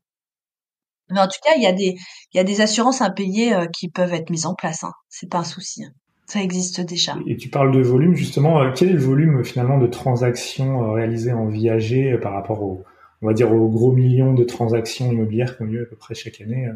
Mais 1.09 1.19
en 1.19 1.27
tout 1.27 1.39
cas, 1.43 1.55
il 1.55 1.63
y 1.63 1.67
a 1.67 1.73
des, 1.73 1.95
il 2.33 2.37
y 2.37 2.39
a 2.39 2.43
des 2.43 2.61
assurances 2.61 3.01
impayées 3.01 3.53
euh, 3.53 3.67
qui 3.67 3.89
peuvent 3.89 4.13
être 4.13 4.29
mises 4.29 4.45
en 4.45 4.55
place. 4.55 4.83
Hein. 4.83 4.91
C'est 5.09 5.29
pas 5.29 5.39
un 5.39 5.43
souci. 5.43 5.83
Hein. 5.85 5.91
Ça 6.27 6.41
existe 6.41 6.81
déjà. 6.81 7.15
Et 7.25 7.37
tu 7.37 7.49
parles 7.49 7.71
de 7.71 7.81
volume 7.81 8.13
justement. 8.13 8.61
Euh, 8.61 8.71
quel 8.75 8.89
est 8.89 8.93
le 8.93 8.99
volume 8.99 9.45
finalement 9.45 9.77
de 9.77 9.87
transactions 9.87 10.83
euh, 10.83 10.91
réalisées 10.91 11.31
en 11.31 11.47
viager 11.47 12.17
par 12.17 12.33
rapport 12.33 12.61
au, 12.61 12.83
on 13.21 13.27
va 13.27 13.33
dire, 13.33 13.51
aux 13.53 13.69
gros 13.69 13.93
millions 13.93 14.33
de 14.33 14.43
transactions 14.43 15.09
immobilières 15.09 15.55
qui 15.55 15.63
ont 15.63 15.65
lieu 15.65 15.83
à 15.83 15.85
peu 15.85 15.95
près 15.95 16.15
chaque 16.15 16.41
année 16.41 16.67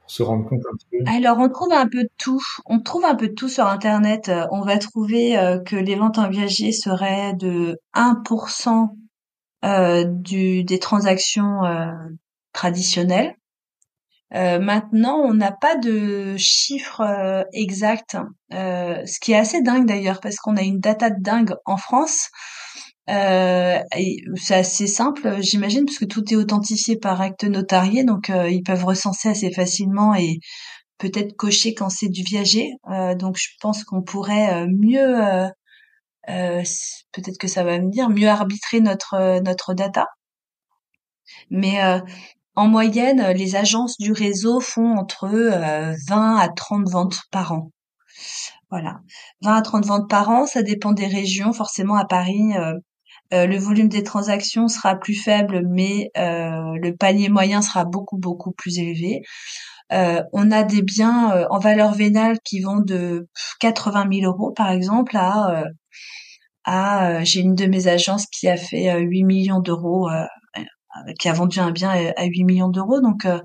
pour 0.00 0.10
se 0.10 0.22
rendre 0.22 0.48
compte 0.48 0.62
un 0.72 0.76
peu? 0.90 1.10
Alors, 1.14 1.36
on 1.38 1.50
trouve 1.50 1.72
un 1.74 1.86
peu 1.86 2.04
de 2.04 2.10
tout. 2.16 2.40
On 2.64 2.80
trouve 2.80 3.04
un 3.04 3.14
peu 3.14 3.28
de 3.28 3.34
tout 3.34 3.50
sur 3.50 3.66
Internet. 3.66 4.30
On 4.50 4.62
va 4.62 4.78
trouver 4.78 5.36
que 5.66 5.76
les 5.76 5.94
ventes 5.94 6.16
en 6.16 6.30
viager 6.30 6.72
seraient 6.72 7.34
de 7.34 7.78
1% 7.94 8.88
du, 10.22 10.64
des 10.64 10.78
transactions 10.78 11.60
traditionnelles. 12.54 13.34
Euh, 14.34 14.58
maintenant, 14.58 15.18
on 15.18 15.34
n'a 15.34 15.52
pas 15.52 15.76
de 15.76 16.36
chiffres 16.36 17.00
euh, 17.00 17.44
exacts, 17.52 18.16
euh, 18.52 19.04
ce 19.06 19.20
qui 19.20 19.32
est 19.32 19.36
assez 19.36 19.62
dingue 19.62 19.86
d'ailleurs, 19.86 20.20
parce 20.20 20.36
qu'on 20.36 20.56
a 20.56 20.62
une 20.62 20.80
data 20.80 21.10
de 21.10 21.22
dingue 21.22 21.54
en 21.64 21.76
France. 21.76 22.28
c'est 23.08 23.84
assez 24.54 24.86
simple, 24.86 25.38
j'imagine, 25.40 25.84
parce 25.86 25.98
que 25.98 26.04
tout 26.04 26.24
est 26.32 26.36
authentifié 26.36 26.96
par 26.96 27.20
acte 27.20 27.44
notarié, 27.44 28.04
donc 28.04 28.30
ils 28.30 28.62
peuvent 28.62 28.84
recenser 28.84 29.28
assez 29.28 29.52
facilement 29.52 30.14
et 30.14 30.38
peut-être 30.98 31.36
cocher 31.36 31.74
quand 31.74 31.90
c'est 31.90 32.08
du 32.08 32.22
viager. 32.22 32.72
donc 33.16 33.36
je 33.38 33.48
pense 33.60 33.84
qu'on 33.84 34.02
pourrait 34.02 34.66
mieux, 34.68 35.16
peut-être 36.26 37.38
que 37.38 37.48
ça 37.48 37.64
va 37.64 37.78
me 37.78 37.90
dire, 37.90 38.08
mieux 38.10 38.28
arbitrer 38.28 38.80
notre 38.80 39.40
notre 39.40 39.74
data. 39.74 40.06
Mais 41.50 41.78
en 42.56 42.68
moyenne, 42.68 43.22
les 43.32 43.54
agences 43.54 43.98
du 43.98 44.12
réseau 44.12 44.60
font 44.60 44.96
entre 44.96 45.28
20 45.28 45.36
euh, 45.36 45.94
à 46.08 46.48
30 46.48 46.88
ventes 46.88 47.20
par 47.30 47.52
an. 47.52 47.70
Voilà. 48.70 49.00
20 49.42 49.54
à 49.56 49.62
30 49.62 49.84
ventes 49.84 50.10
par 50.10 50.30
an, 50.30 50.46
ça 50.46 50.62
dépend 50.62 50.92
des 50.92 51.06
régions. 51.06 51.52
Forcément, 51.52 51.96
à 51.96 52.06
Paris, 52.06 52.56
euh, 52.56 52.72
euh, 53.34 53.46
le 53.46 53.58
volume 53.58 53.88
des 53.88 54.02
transactions 54.02 54.68
sera 54.68 54.96
plus 54.96 55.14
faible, 55.14 55.62
mais 55.68 56.10
le 56.16 56.90
panier 56.92 57.28
moyen 57.28 57.60
sera 57.60 57.84
beaucoup, 57.84 58.16
beaucoup 58.16 58.52
plus 58.52 58.78
élevé. 58.78 59.20
on 59.90 60.50
a 60.50 60.62
des 60.62 60.82
biens 60.82 61.46
en 61.50 61.58
valeur 61.58 61.92
vénale 61.92 62.38
qui 62.42 62.60
vont 62.60 62.80
de 62.80 63.28
80 63.60 64.06
000 64.20 64.32
euros, 64.32 64.52
par 64.52 64.70
exemple, 64.70 65.16
à... 65.16 65.64
à 66.64 67.22
j'ai 67.24 67.40
une 67.40 67.54
de 67.54 67.66
mes 67.66 67.86
agences 67.88 68.26
qui 68.26 68.48
a 68.48 68.56
fait 68.56 68.98
8 68.98 69.24
millions 69.24 69.60
d'euros 69.60 70.08
qui 71.18 71.28
a 71.28 71.32
vendu 71.32 71.58
un 71.60 71.70
bien 71.70 71.90
à 72.16 72.24
8 72.24 72.44
millions 72.44 72.68
d'euros. 72.68 73.00
Donc 73.00 73.24
euh, 73.24 73.38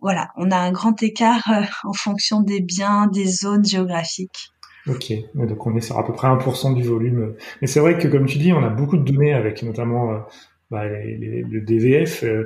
voilà, 0.00 0.28
on 0.36 0.50
a 0.50 0.56
un 0.56 0.72
grand 0.72 1.02
écart 1.02 1.42
euh, 1.50 1.62
en 1.84 1.92
fonction 1.92 2.40
des 2.40 2.60
biens, 2.60 3.06
des 3.06 3.26
zones 3.26 3.64
géographiques. 3.64 4.50
Ok, 4.86 5.12
donc 5.34 5.66
on 5.66 5.74
est 5.76 5.80
sur 5.80 5.98
à 5.98 6.04
peu 6.06 6.12
près 6.12 6.28
1% 6.28 6.74
du 6.74 6.82
volume. 6.82 7.34
Mais 7.62 7.66
c'est 7.66 7.80
vrai 7.80 7.96
que 7.96 8.06
comme 8.06 8.26
tu 8.26 8.38
dis, 8.38 8.52
on 8.52 8.62
a 8.62 8.68
beaucoup 8.68 8.98
de 8.98 9.04
données 9.04 9.32
avec 9.32 9.62
notamment 9.62 10.26
bah, 10.70 10.84
le 10.86 11.60
DVF, 11.62 12.22
et, 12.22 12.36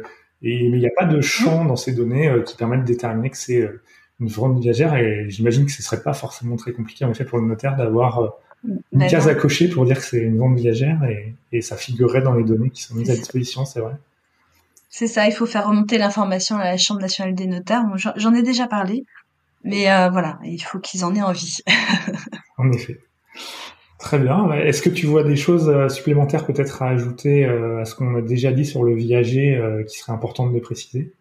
mais 0.42 0.76
il 0.76 0.78
n'y 0.78 0.86
a 0.86 0.92
pas 0.96 1.06
de 1.06 1.20
champ 1.20 1.64
dans 1.64 1.74
ces 1.74 1.92
données 1.92 2.32
qui 2.46 2.56
permettent 2.56 2.82
de 2.82 2.86
déterminer 2.86 3.30
que 3.30 3.36
c'est 3.36 3.68
une 4.20 4.28
vente 4.28 4.60
viagère 4.60 4.94
et 4.94 5.26
j'imagine 5.28 5.66
que 5.66 5.72
ce 5.72 5.82
serait 5.82 6.00
pas 6.02 6.12
forcément 6.12 6.54
très 6.54 6.70
compliqué 6.70 7.04
en 7.04 7.10
effet 7.10 7.24
pour 7.24 7.38
le 7.38 7.46
notaire 7.46 7.76
d'avoir 7.76 8.38
une 8.64 8.80
ben 8.92 9.08
case 9.08 9.28
à 9.28 9.34
cocher 9.34 9.68
pour 9.68 9.84
dire 9.84 9.96
que 9.96 10.04
c'est 10.04 10.20
une 10.20 10.38
vente 10.38 10.56
viagère 10.56 11.02
et, 11.04 11.34
et, 11.52 11.60
ça 11.60 11.76
figurerait 11.76 12.22
dans 12.22 12.34
les 12.34 12.44
données 12.44 12.70
qui 12.70 12.82
sont 12.82 12.94
mises 12.94 13.10
à 13.10 13.14
disposition, 13.14 13.64
c'est 13.64 13.80
vrai. 13.80 13.94
C'est 14.88 15.06
ça, 15.06 15.26
il 15.26 15.32
faut 15.32 15.46
faire 15.46 15.68
remonter 15.68 15.98
l'information 15.98 16.56
à 16.56 16.64
la 16.64 16.76
Chambre 16.76 17.00
nationale 17.00 17.34
des 17.34 17.46
notaires. 17.46 17.84
J'en 18.16 18.34
ai 18.34 18.42
déjà 18.42 18.66
parlé, 18.66 19.04
mais 19.62 19.90
euh, 19.90 20.08
voilà, 20.08 20.38
il 20.44 20.62
faut 20.62 20.78
qu'ils 20.78 21.04
en 21.04 21.14
aient 21.14 21.22
envie. 21.22 21.58
en 22.58 22.72
effet. 22.72 22.98
Très 23.98 24.18
bien. 24.18 24.50
Est-ce 24.52 24.80
que 24.80 24.88
tu 24.88 25.06
vois 25.06 25.24
des 25.24 25.36
choses 25.36 25.68
euh, 25.68 25.88
supplémentaires 25.88 26.46
peut-être 26.46 26.82
à 26.82 26.88
ajouter 26.88 27.44
euh, 27.44 27.80
à 27.80 27.84
ce 27.84 27.94
qu'on 27.94 28.14
a 28.16 28.22
déjà 28.22 28.52
dit 28.52 28.64
sur 28.64 28.82
le 28.84 28.94
viager 28.94 29.60
qui 29.88 29.98
serait 29.98 30.12
important 30.12 30.48
de 30.48 30.58
préciser? 30.58 31.12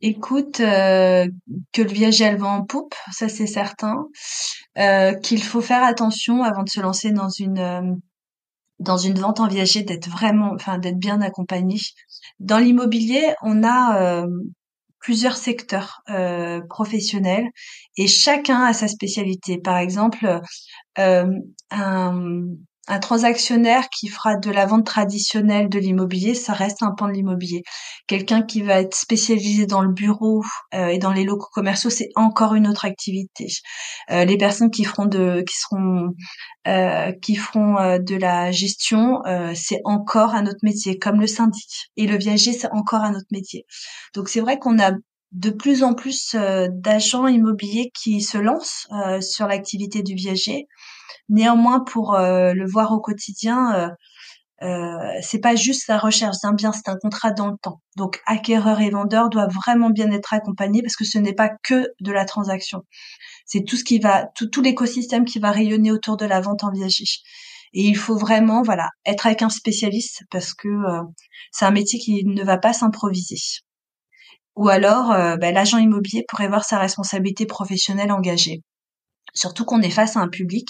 Écoute, 0.00 0.58
que 0.58 1.28
le 1.82 1.90
viager 1.90 2.24
elle 2.24 2.38
va 2.38 2.46
en 2.46 2.64
poupe, 2.64 2.94
ça 3.10 3.28
c'est 3.28 3.48
certain. 3.48 4.06
Qu'il 5.22 5.42
faut 5.42 5.60
faire 5.60 5.82
attention 5.82 6.44
avant 6.44 6.62
de 6.62 6.68
se 6.68 6.80
lancer 6.80 7.10
dans 7.10 7.28
une 7.28 8.00
dans 8.78 8.96
une 8.96 9.18
vente 9.18 9.40
en 9.40 9.48
viager 9.48 9.82
d'être 9.82 10.08
vraiment, 10.08 10.52
enfin 10.54 10.78
d'être 10.78 10.98
bien 10.98 11.20
accompagné. 11.20 11.78
Dans 12.40 12.58
l'immobilier, 12.58 13.34
on 13.42 13.64
a 13.64 14.22
euh, 14.22 14.26
plusieurs 15.00 15.36
secteurs 15.36 16.02
euh, 16.10 16.60
professionnels 16.68 17.48
et 17.96 18.06
chacun 18.06 18.62
a 18.62 18.72
sa 18.72 18.88
spécialité. 18.88 19.58
Par 19.58 19.78
exemple, 19.78 20.40
euh, 20.98 21.26
un, 21.70 22.44
un 22.88 22.98
transactionnaire 22.98 23.88
qui 23.90 24.08
fera 24.08 24.36
de 24.36 24.50
la 24.50 24.64
vente 24.64 24.86
traditionnelle 24.86 25.68
de 25.68 25.78
l'immobilier, 25.78 26.34
ça 26.34 26.54
reste 26.54 26.82
un 26.82 26.92
pan 26.92 27.06
de 27.06 27.12
l'immobilier. 27.12 27.62
Quelqu'un 28.06 28.42
qui 28.42 28.62
va 28.62 28.80
être 28.80 28.94
spécialisé 28.94 29.66
dans 29.66 29.82
le 29.82 29.92
bureau 29.92 30.42
euh, 30.74 30.88
et 30.88 30.98
dans 30.98 31.12
les 31.12 31.24
locaux 31.24 31.50
commerciaux, 31.52 31.90
c'est 31.90 32.08
encore 32.16 32.54
une 32.54 32.66
autre 32.66 32.86
activité. 32.86 33.48
Euh, 34.10 34.24
les 34.24 34.38
personnes 34.38 34.70
qui 34.70 34.84
feront 34.84 35.04
de, 35.04 35.44
qui 35.46 35.56
seront, 35.56 36.14
euh, 36.66 37.12
qui 37.22 37.36
feront 37.36 37.98
de 37.98 38.16
la 38.16 38.50
gestion, 38.50 39.20
c'est 39.54 39.80
encore 39.84 40.34
un 40.34 40.46
autre 40.46 40.60
métier, 40.62 40.98
comme 40.98 41.20
le 41.20 41.26
syndic. 41.26 41.90
Et 41.96 42.06
le 42.06 42.16
viager, 42.16 42.52
c'est 42.52 42.70
encore 42.72 43.02
un 43.02 43.14
autre 43.14 43.26
métier. 43.30 43.66
Donc 44.14 44.28
c'est 44.28 44.40
vrai 44.40 44.58
qu'on 44.58 44.78
a 44.78 44.92
de 45.32 45.50
plus 45.50 45.82
en 45.82 45.94
plus 45.94 46.34
d'agents 46.70 47.26
immobiliers 47.26 47.90
qui 47.94 48.22
se 48.22 48.38
lancent 48.38 48.86
sur 49.20 49.46
l'activité 49.46 50.02
du 50.02 50.14
viager 50.14 50.66
Néanmoins, 51.28 51.80
pour 51.80 52.14
euh, 52.14 52.52
le 52.54 52.66
voir 52.66 52.92
au 52.92 53.00
quotidien, 53.00 53.74
euh, 53.74 53.88
euh, 54.62 55.20
c'est 55.22 55.38
pas 55.38 55.54
juste 55.54 55.86
la 55.88 55.98
recherche 55.98 56.36
d'un 56.42 56.52
bien, 56.52 56.72
c'est 56.72 56.88
un 56.88 56.96
contrat 56.96 57.30
dans 57.30 57.48
le 57.48 57.56
temps. 57.62 57.80
Donc 57.96 58.20
acquéreur 58.26 58.80
et 58.80 58.90
vendeur 58.90 59.28
doivent 59.28 59.54
vraiment 59.54 59.90
bien 59.90 60.10
être 60.10 60.34
accompagnés 60.34 60.82
parce 60.82 60.96
que 60.96 61.04
ce 61.04 61.18
n'est 61.18 61.34
pas 61.34 61.50
que 61.62 61.88
de 62.00 62.12
la 62.12 62.24
transaction. 62.24 62.82
C'est 63.46 63.64
tout 63.64 63.76
ce 63.76 63.84
qui 63.84 63.98
va, 64.00 64.28
tout, 64.34 64.60
l'écosystème 64.60 65.24
qui 65.24 65.38
va 65.38 65.52
rayonner 65.52 65.92
autour 65.92 66.16
de 66.16 66.26
la 66.26 66.40
vente 66.40 66.64
en. 66.64 66.72
Et 67.74 67.82
il 67.82 67.96
faut 67.96 68.16
vraiment, 68.16 68.62
voilà, 68.62 68.88
être 69.06 69.26
avec 69.26 69.42
un 69.42 69.50
spécialiste 69.50 70.24
parce 70.30 70.54
que 70.54 70.68
euh, 70.68 71.02
c'est 71.52 71.64
un 71.66 71.70
métier 71.70 71.98
qui 72.00 72.24
ne 72.24 72.42
va 72.44 72.58
pas 72.58 72.72
s'improviser. 72.72 73.38
Ou 74.56 74.68
alors, 74.68 75.10
ben, 75.38 75.54
l'agent 75.54 75.78
immobilier 75.78 76.24
pourrait 76.28 76.48
voir 76.48 76.64
sa 76.64 76.78
responsabilité 76.78 77.46
professionnelle 77.46 78.10
engagée. 78.10 78.62
Surtout 79.34 79.64
qu'on 79.64 79.82
est 79.82 79.90
face 79.90 80.16
à 80.16 80.20
un 80.20 80.28
public 80.28 80.68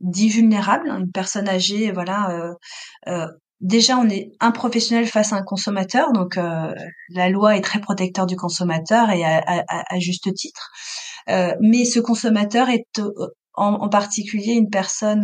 dit 0.00 0.28
vulnérable, 0.28 0.88
une 0.88 1.10
personne 1.10 1.48
âgée, 1.48 1.90
voilà, 1.92 2.30
euh, 2.30 2.54
euh, 3.08 3.26
déjà 3.60 3.96
on 3.96 4.08
est 4.08 4.32
un 4.40 4.50
professionnel 4.50 5.06
face 5.06 5.32
à 5.32 5.36
un 5.36 5.42
consommateur, 5.42 6.12
donc 6.12 6.36
la 6.36 7.28
loi 7.28 7.56
est 7.56 7.62
très 7.62 7.80
protecteur 7.80 8.26
du 8.26 8.36
consommateur 8.36 9.10
et 9.10 9.24
à, 9.24 9.98
juste 9.98 10.32
titre. 10.34 10.70
mais 11.28 11.84
ce 11.84 12.00
consommateur 12.00 12.68
est 12.68 13.00
en, 13.54 13.88
particulier 13.88 14.52
une 14.52 14.68
personne 14.68 15.22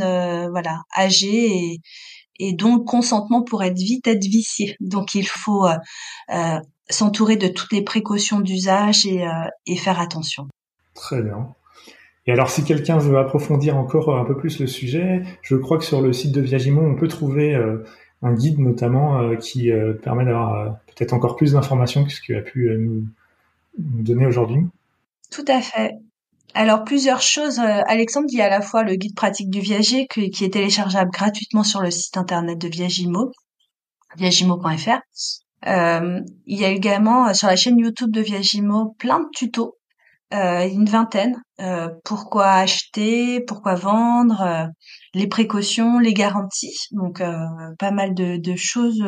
voilà 0.50 0.82
âgée 0.96 1.46
et, 1.52 1.80
et 2.38 2.54
dont 2.54 2.76
le 2.76 2.84
consentement 2.84 3.42
pourrait 3.42 3.74
vite 3.74 4.06
être 4.06 4.24
vicié. 4.24 4.76
Donc 4.80 5.14
il 5.14 5.26
faut 5.26 5.66
s'entourer 6.88 7.36
de 7.36 7.48
toutes 7.48 7.72
les 7.72 7.82
précautions 7.82 8.40
d'usage 8.40 9.04
et, 9.04 9.26
et 9.66 9.76
faire 9.76 10.00
attention. 10.00 10.48
Très 10.94 11.20
bien. 11.20 11.54
Et 12.26 12.32
alors, 12.32 12.50
si 12.50 12.64
quelqu'un 12.64 12.98
veut 12.98 13.18
approfondir 13.18 13.76
encore 13.76 14.16
un 14.16 14.24
peu 14.24 14.36
plus 14.36 14.60
le 14.60 14.66
sujet, 14.66 15.22
je 15.42 15.56
crois 15.56 15.78
que 15.78 15.84
sur 15.84 16.02
le 16.02 16.12
site 16.12 16.32
de 16.32 16.40
Viagimo, 16.40 16.82
on 16.82 16.94
peut 16.94 17.08
trouver 17.08 17.54
euh, 17.54 17.84
un 18.22 18.34
guide 18.34 18.58
notamment 18.58 19.20
euh, 19.20 19.36
qui 19.36 19.70
euh, 19.70 19.94
permet 19.94 20.24
d'avoir 20.24 20.78
peut-être 20.86 21.14
encore 21.14 21.36
plus 21.36 21.52
d'informations 21.52 22.04
que 22.04 22.12
ce 22.12 22.20
qu'il 22.20 22.36
a 22.36 22.42
pu 22.42 22.70
nous, 22.78 23.06
donner 23.78 24.26
aujourd'hui. 24.26 24.60
Tout 25.30 25.44
à 25.48 25.60
fait. 25.62 25.94
Alors 26.52 26.82
plusieurs 26.82 27.22
choses, 27.22 27.60
Alexandre, 27.60 28.26
a 28.40 28.44
à 28.44 28.50
la 28.50 28.60
fois 28.60 28.82
le 28.82 28.96
guide 28.96 29.14
pratique 29.14 29.48
du 29.50 29.60
viager 29.60 30.08
qui 30.08 30.44
est 30.44 30.52
téléchargeable 30.52 31.12
gratuitement 31.12 31.62
sur 31.62 31.80
le 31.80 31.92
site 31.92 32.16
internet 32.16 32.58
de 32.58 32.66
Viagimo, 32.66 33.30
viagimo.fr. 34.16 34.98
il 35.64 36.58
y 36.58 36.64
a 36.64 36.68
également 36.68 37.32
sur 37.34 37.46
la 37.46 37.54
chaîne 37.54 37.78
YouTube 37.78 38.10
de 38.10 38.20
Viagimo 38.20 38.96
plein 38.98 39.20
de 39.20 39.28
tutos 39.32 39.76
euh, 40.32 40.68
une 40.68 40.88
vingtaine. 40.88 41.42
Euh, 41.60 41.88
pourquoi 42.04 42.52
acheter, 42.52 43.40
pourquoi 43.40 43.74
vendre, 43.74 44.40
euh, 44.42 44.66
les 45.12 45.26
précautions, 45.26 45.98
les 45.98 46.14
garanties. 46.14 46.76
Donc 46.92 47.22
pas 47.78 47.90
mal 47.90 48.14
de, 48.14 48.56
choses. 48.56 49.02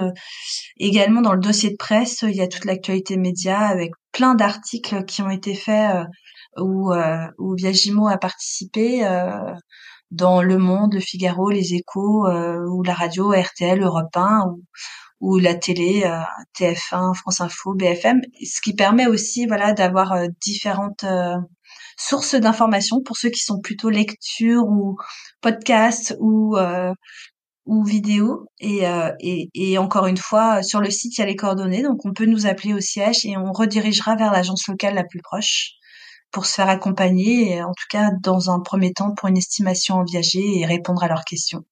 Également 0.78 1.20
dans 1.20 1.32
le 1.32 1.40
dossier 1.40 1.70
de 1.70 1.76
presse, 1.76 2.22
il 2.22 2.34
y 2.34 2.40
a 2.40 2.48
toute 2.48 2.64
l'actualité 2.64 3.16
média 3.16 3.60
avec 3.60 3.92
plein 4.10 4.34
d'articles 4.34 5.04
qui 5.04 5.22
ont 5.22 5.30
été 5.30 5.54
faits 5.54 6.06
où, 6.58 6.92
où 7.38 7.54
Viagimo 7.54 8.08
a 8.08 8.18
participé 8.18 9.02
dans 10.10 10.42
Le 10.42 10.58
Monde, 10.58 10.94
Le 10.94 11.00
Figaro, 11.00 11.50
Les 11.50 11.74
Échos, 11.74 12.26
ou 12.28 12.82
la 12.82 12.94
radio, 12.94 13.30
RTL, 13.30 13.80
Europe 13.80 14.16
1, 14.16 14.46
ou, 14.48 14.62
ou 15.22 15.38
la 15.38 15.54
télé, 15.54 16.02
euh, 16.04 16.20
TF1, 16.58 17.14
France 17.14 17.40
Info, 17.40 17.74
BFM, 17.74 18.20
ce 18.44 18.60
qui 18.60 18.74
permet 18.74 19.06
aussi 19.06 19.46
voilà 19.46 19.72
d'avoir 19.72 20.12
euh, 20.12 20.26
différentes 20.42 21.04
euh, 21.04 21.36
sources 21.96 22.34
d'informations 22.34 23.00
pour 23.02 23.16
ceux 23.16 23.30
qui 23.30 23.40
sont 23.40 23.60
plutôt 23.60 23.88
lecture 23.88 24.64
ou 24.64 24.96
podcast 25.40 26.16
ou 26.20 26.56
ou 27.64 27.84
vidéo. 27.84 28.46
Et, 28.60 28.82
et, 29.20 29.48
et 29.54 29.78
encore 29.78 30.06
une 30.06 30.16
fois 30.16 30.62
sur 30.62 30.80
le 30.80 30.90
site 30.90 31.16
il 31.18 31.20
y 31.20 31.24
a 31.24 31.26
les 31.26 31.36
coordonnées. 31.36 31.82
Donc 31.82 32.04
on 32.04 32.12
peut 32.12 32.26
nous 32.26 32.46
appeler 32.46 32.74
au 32.74 32.80
siège 32.80 33.24
et 33.24 33.36
on 33.36 33.52
redirigera 33.52 34.16
vers 34.16 34.32
l'agence 34.32 34.66
locale 34.68 34.94
la 34.94 35.04
plus 35.04 35.20
proche 35.22 35.72
pour 36.32 36.46
se 36.46 36.54
faire 36.54 36.68
accompagner 36.68 37.62
en 37.62 37.72
tout 37.72 37.86
cas 37.90 38.10
dans 38.22 38.50
un 38.50 38.60
premier 38.60 38.92
temps 38.92 39.14
pour 39.14 39.28
une 39.28 39.38
estimation 39.38 39.96
en 39.96 40.04
viager 40.04 40.58
et 40.58 40.66
répondre 40.66 41.02
à 41.04 41.08
leurs 41.08 41.24
questions 41.24 41.64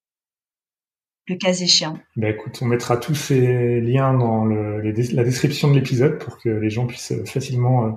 le 1.30 1.36
cas 1.36 1.52
échéant. 1.52 1.98
Bah 2.16 2.28
écoute, 2.28 2.58
on 2.60 2.66
mettra 2.66 2.96
tous 2.96 3.14
ces 3.14 3.80
liens 3.80 4.12
dans 4.12 4.44
le, 4.44 4.80
la 4.80 5.24
description 5.24 5.68
de 5.68 5.74
l'épisode 5.74 6.18
pour 6.18 6.38
que 6.38 6.48
les 6.48 6.70
gens 6.70 6.86
puissent 6.86 7.14
facilement 7.24 7.86
euh, 7.86 7.90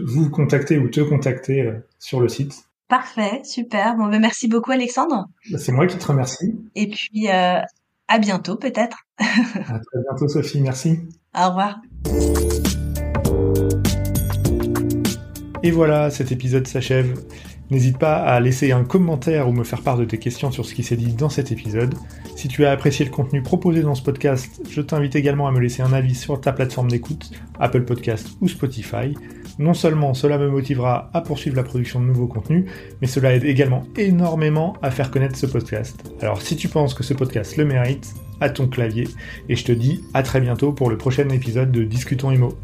vous 0.00 0.30
contacter 0.30 0.78
ou 0.78 0.88
te 0.88 1.00
contacter 1.00 1.62
euh, 1.62 1.86
sur 1.98 2.20
le 2.20 2.28
site. 2.28 2.64
Parfait, 2.88 3.42
super. 3.44 3.96
Bon, 3.96 4.06
ben 4.06 4.20
merci 4.20 4.48
beaucoup 4.48 4.70
Alexandre. 4.70 5.26
Bah, 5.50 5.58
c'est 5.58 5.72
moi 5.72 5.86
qui 5.86 5.98
te 5.98 6.06
remercie. 6.06 6.54
Et 6.74 6.88
puis 6.88 7.28
euh, 7.28 7.60
à 8.08 8.18
bientôt 8.18 8.56
peut-être. 8.56 8.98
à 9.18 9.24
très 9.24 10.00
bientôt 10.08 10.28
Sophie, 10.28 10.60
merci. 10.60 11.00
Au 11.36 11.48
revoir. 11.48 11.80
Et 15.64 15.72
voilà, 15.72 16.10
cet 16.10 16.30
épisode 16.30 16.66
s'achève. 16.66 17.18
N'hésite 17.70 17.98
pas 17.98 18.16
à 18.16 18.40
laisser 18.40 18.72
un 18.72 18.84
commentaire 18.84 19.48
ou 19.48 19.52
me 19.52 19.64
faire 19.64 19.82
part 19.82 19.98
de 19.98 20.04
tes 20.04 20.18
questions 20.18 20.50
sur 20.50 20.64
ce 20.64 20.74
qui 20.74 20.82
s'est 20.82 20.96
dit 20.96 21.12
dans 21.12 21.28
cet 21.28 21.52
épisode. 21.52 21.94
Si 22.34 22.48
tu 22.48 22.64
as 22.64 22.70
apprécié 22.70 23.04
le 23.04 23.10
contenu 23.10 23.42
proposé 23.42 23.82
dans 23.82 23.94
ce 23.94 24.02
podcast, 24.02 24.62
je 24.70 24.80
t'invite 24.80 25.16
également 25.16 25.46
à 25.46 25.52
me 25.52 25.60
laisser 25.60 25.82
un 25.82 25.92
avis 25.92 26.14
sur 26.14 26.40
ta 26.40 26.52
plateforme 26.52 26.90
d'écoute, 26.90 27.30
Apple 27.60 27.82
Podcast 27.82 28.28
ou 28.40 28.48
Spotify. 28.48 29.14
Non 29.58 29.74
seulement 29.74 30.14
cela 30.14 30.38
me 30.38 30.48
motivera 30.48 31.10
à 31.12 31.20
poursuivre 31.20 31.56
la 31.56 31.62
production 31.62 32.00
de 32.00 32.06
nouveaux 32.06 32.28
contenus, 32.28 32.64
mais 33.00 33.06
cela 33.08 33.34
aide 33.34 33.44
également 33.44 33.82
énormément 33.96 34.74
à 34.82 34.90
faire 34.90 35.10
connaître 35.10 35.36
ce 35.36 35.46
podcast. 35.46 36.10
Alors 36.22 36.40
si 36.40 36.56
tu 36.56 36.68
penses 36.68 36.94
que 36.94 37.02
ce 37.02 37.12
podcast 37.12 37.56
le 37.56 37.64
mérite, 37.64 38.14
à 38.40 38.50
ton 38.50 38.68
clavier, 38.68 39.08
et 39.48 39.56
je 39.56 39.64
te 39.64 39.72
dis 39.72 40.00
à 40.14 40.22
très 40.22 40.40
bientôt 40.40 40.72
pour 40.72 40.90
le 40.90 40.96
prochain 40.96 41.28
épisode 41.28 41.72
de 41.72 41.82
Discutons 41.84 42.30
Imo. 42.30 42.56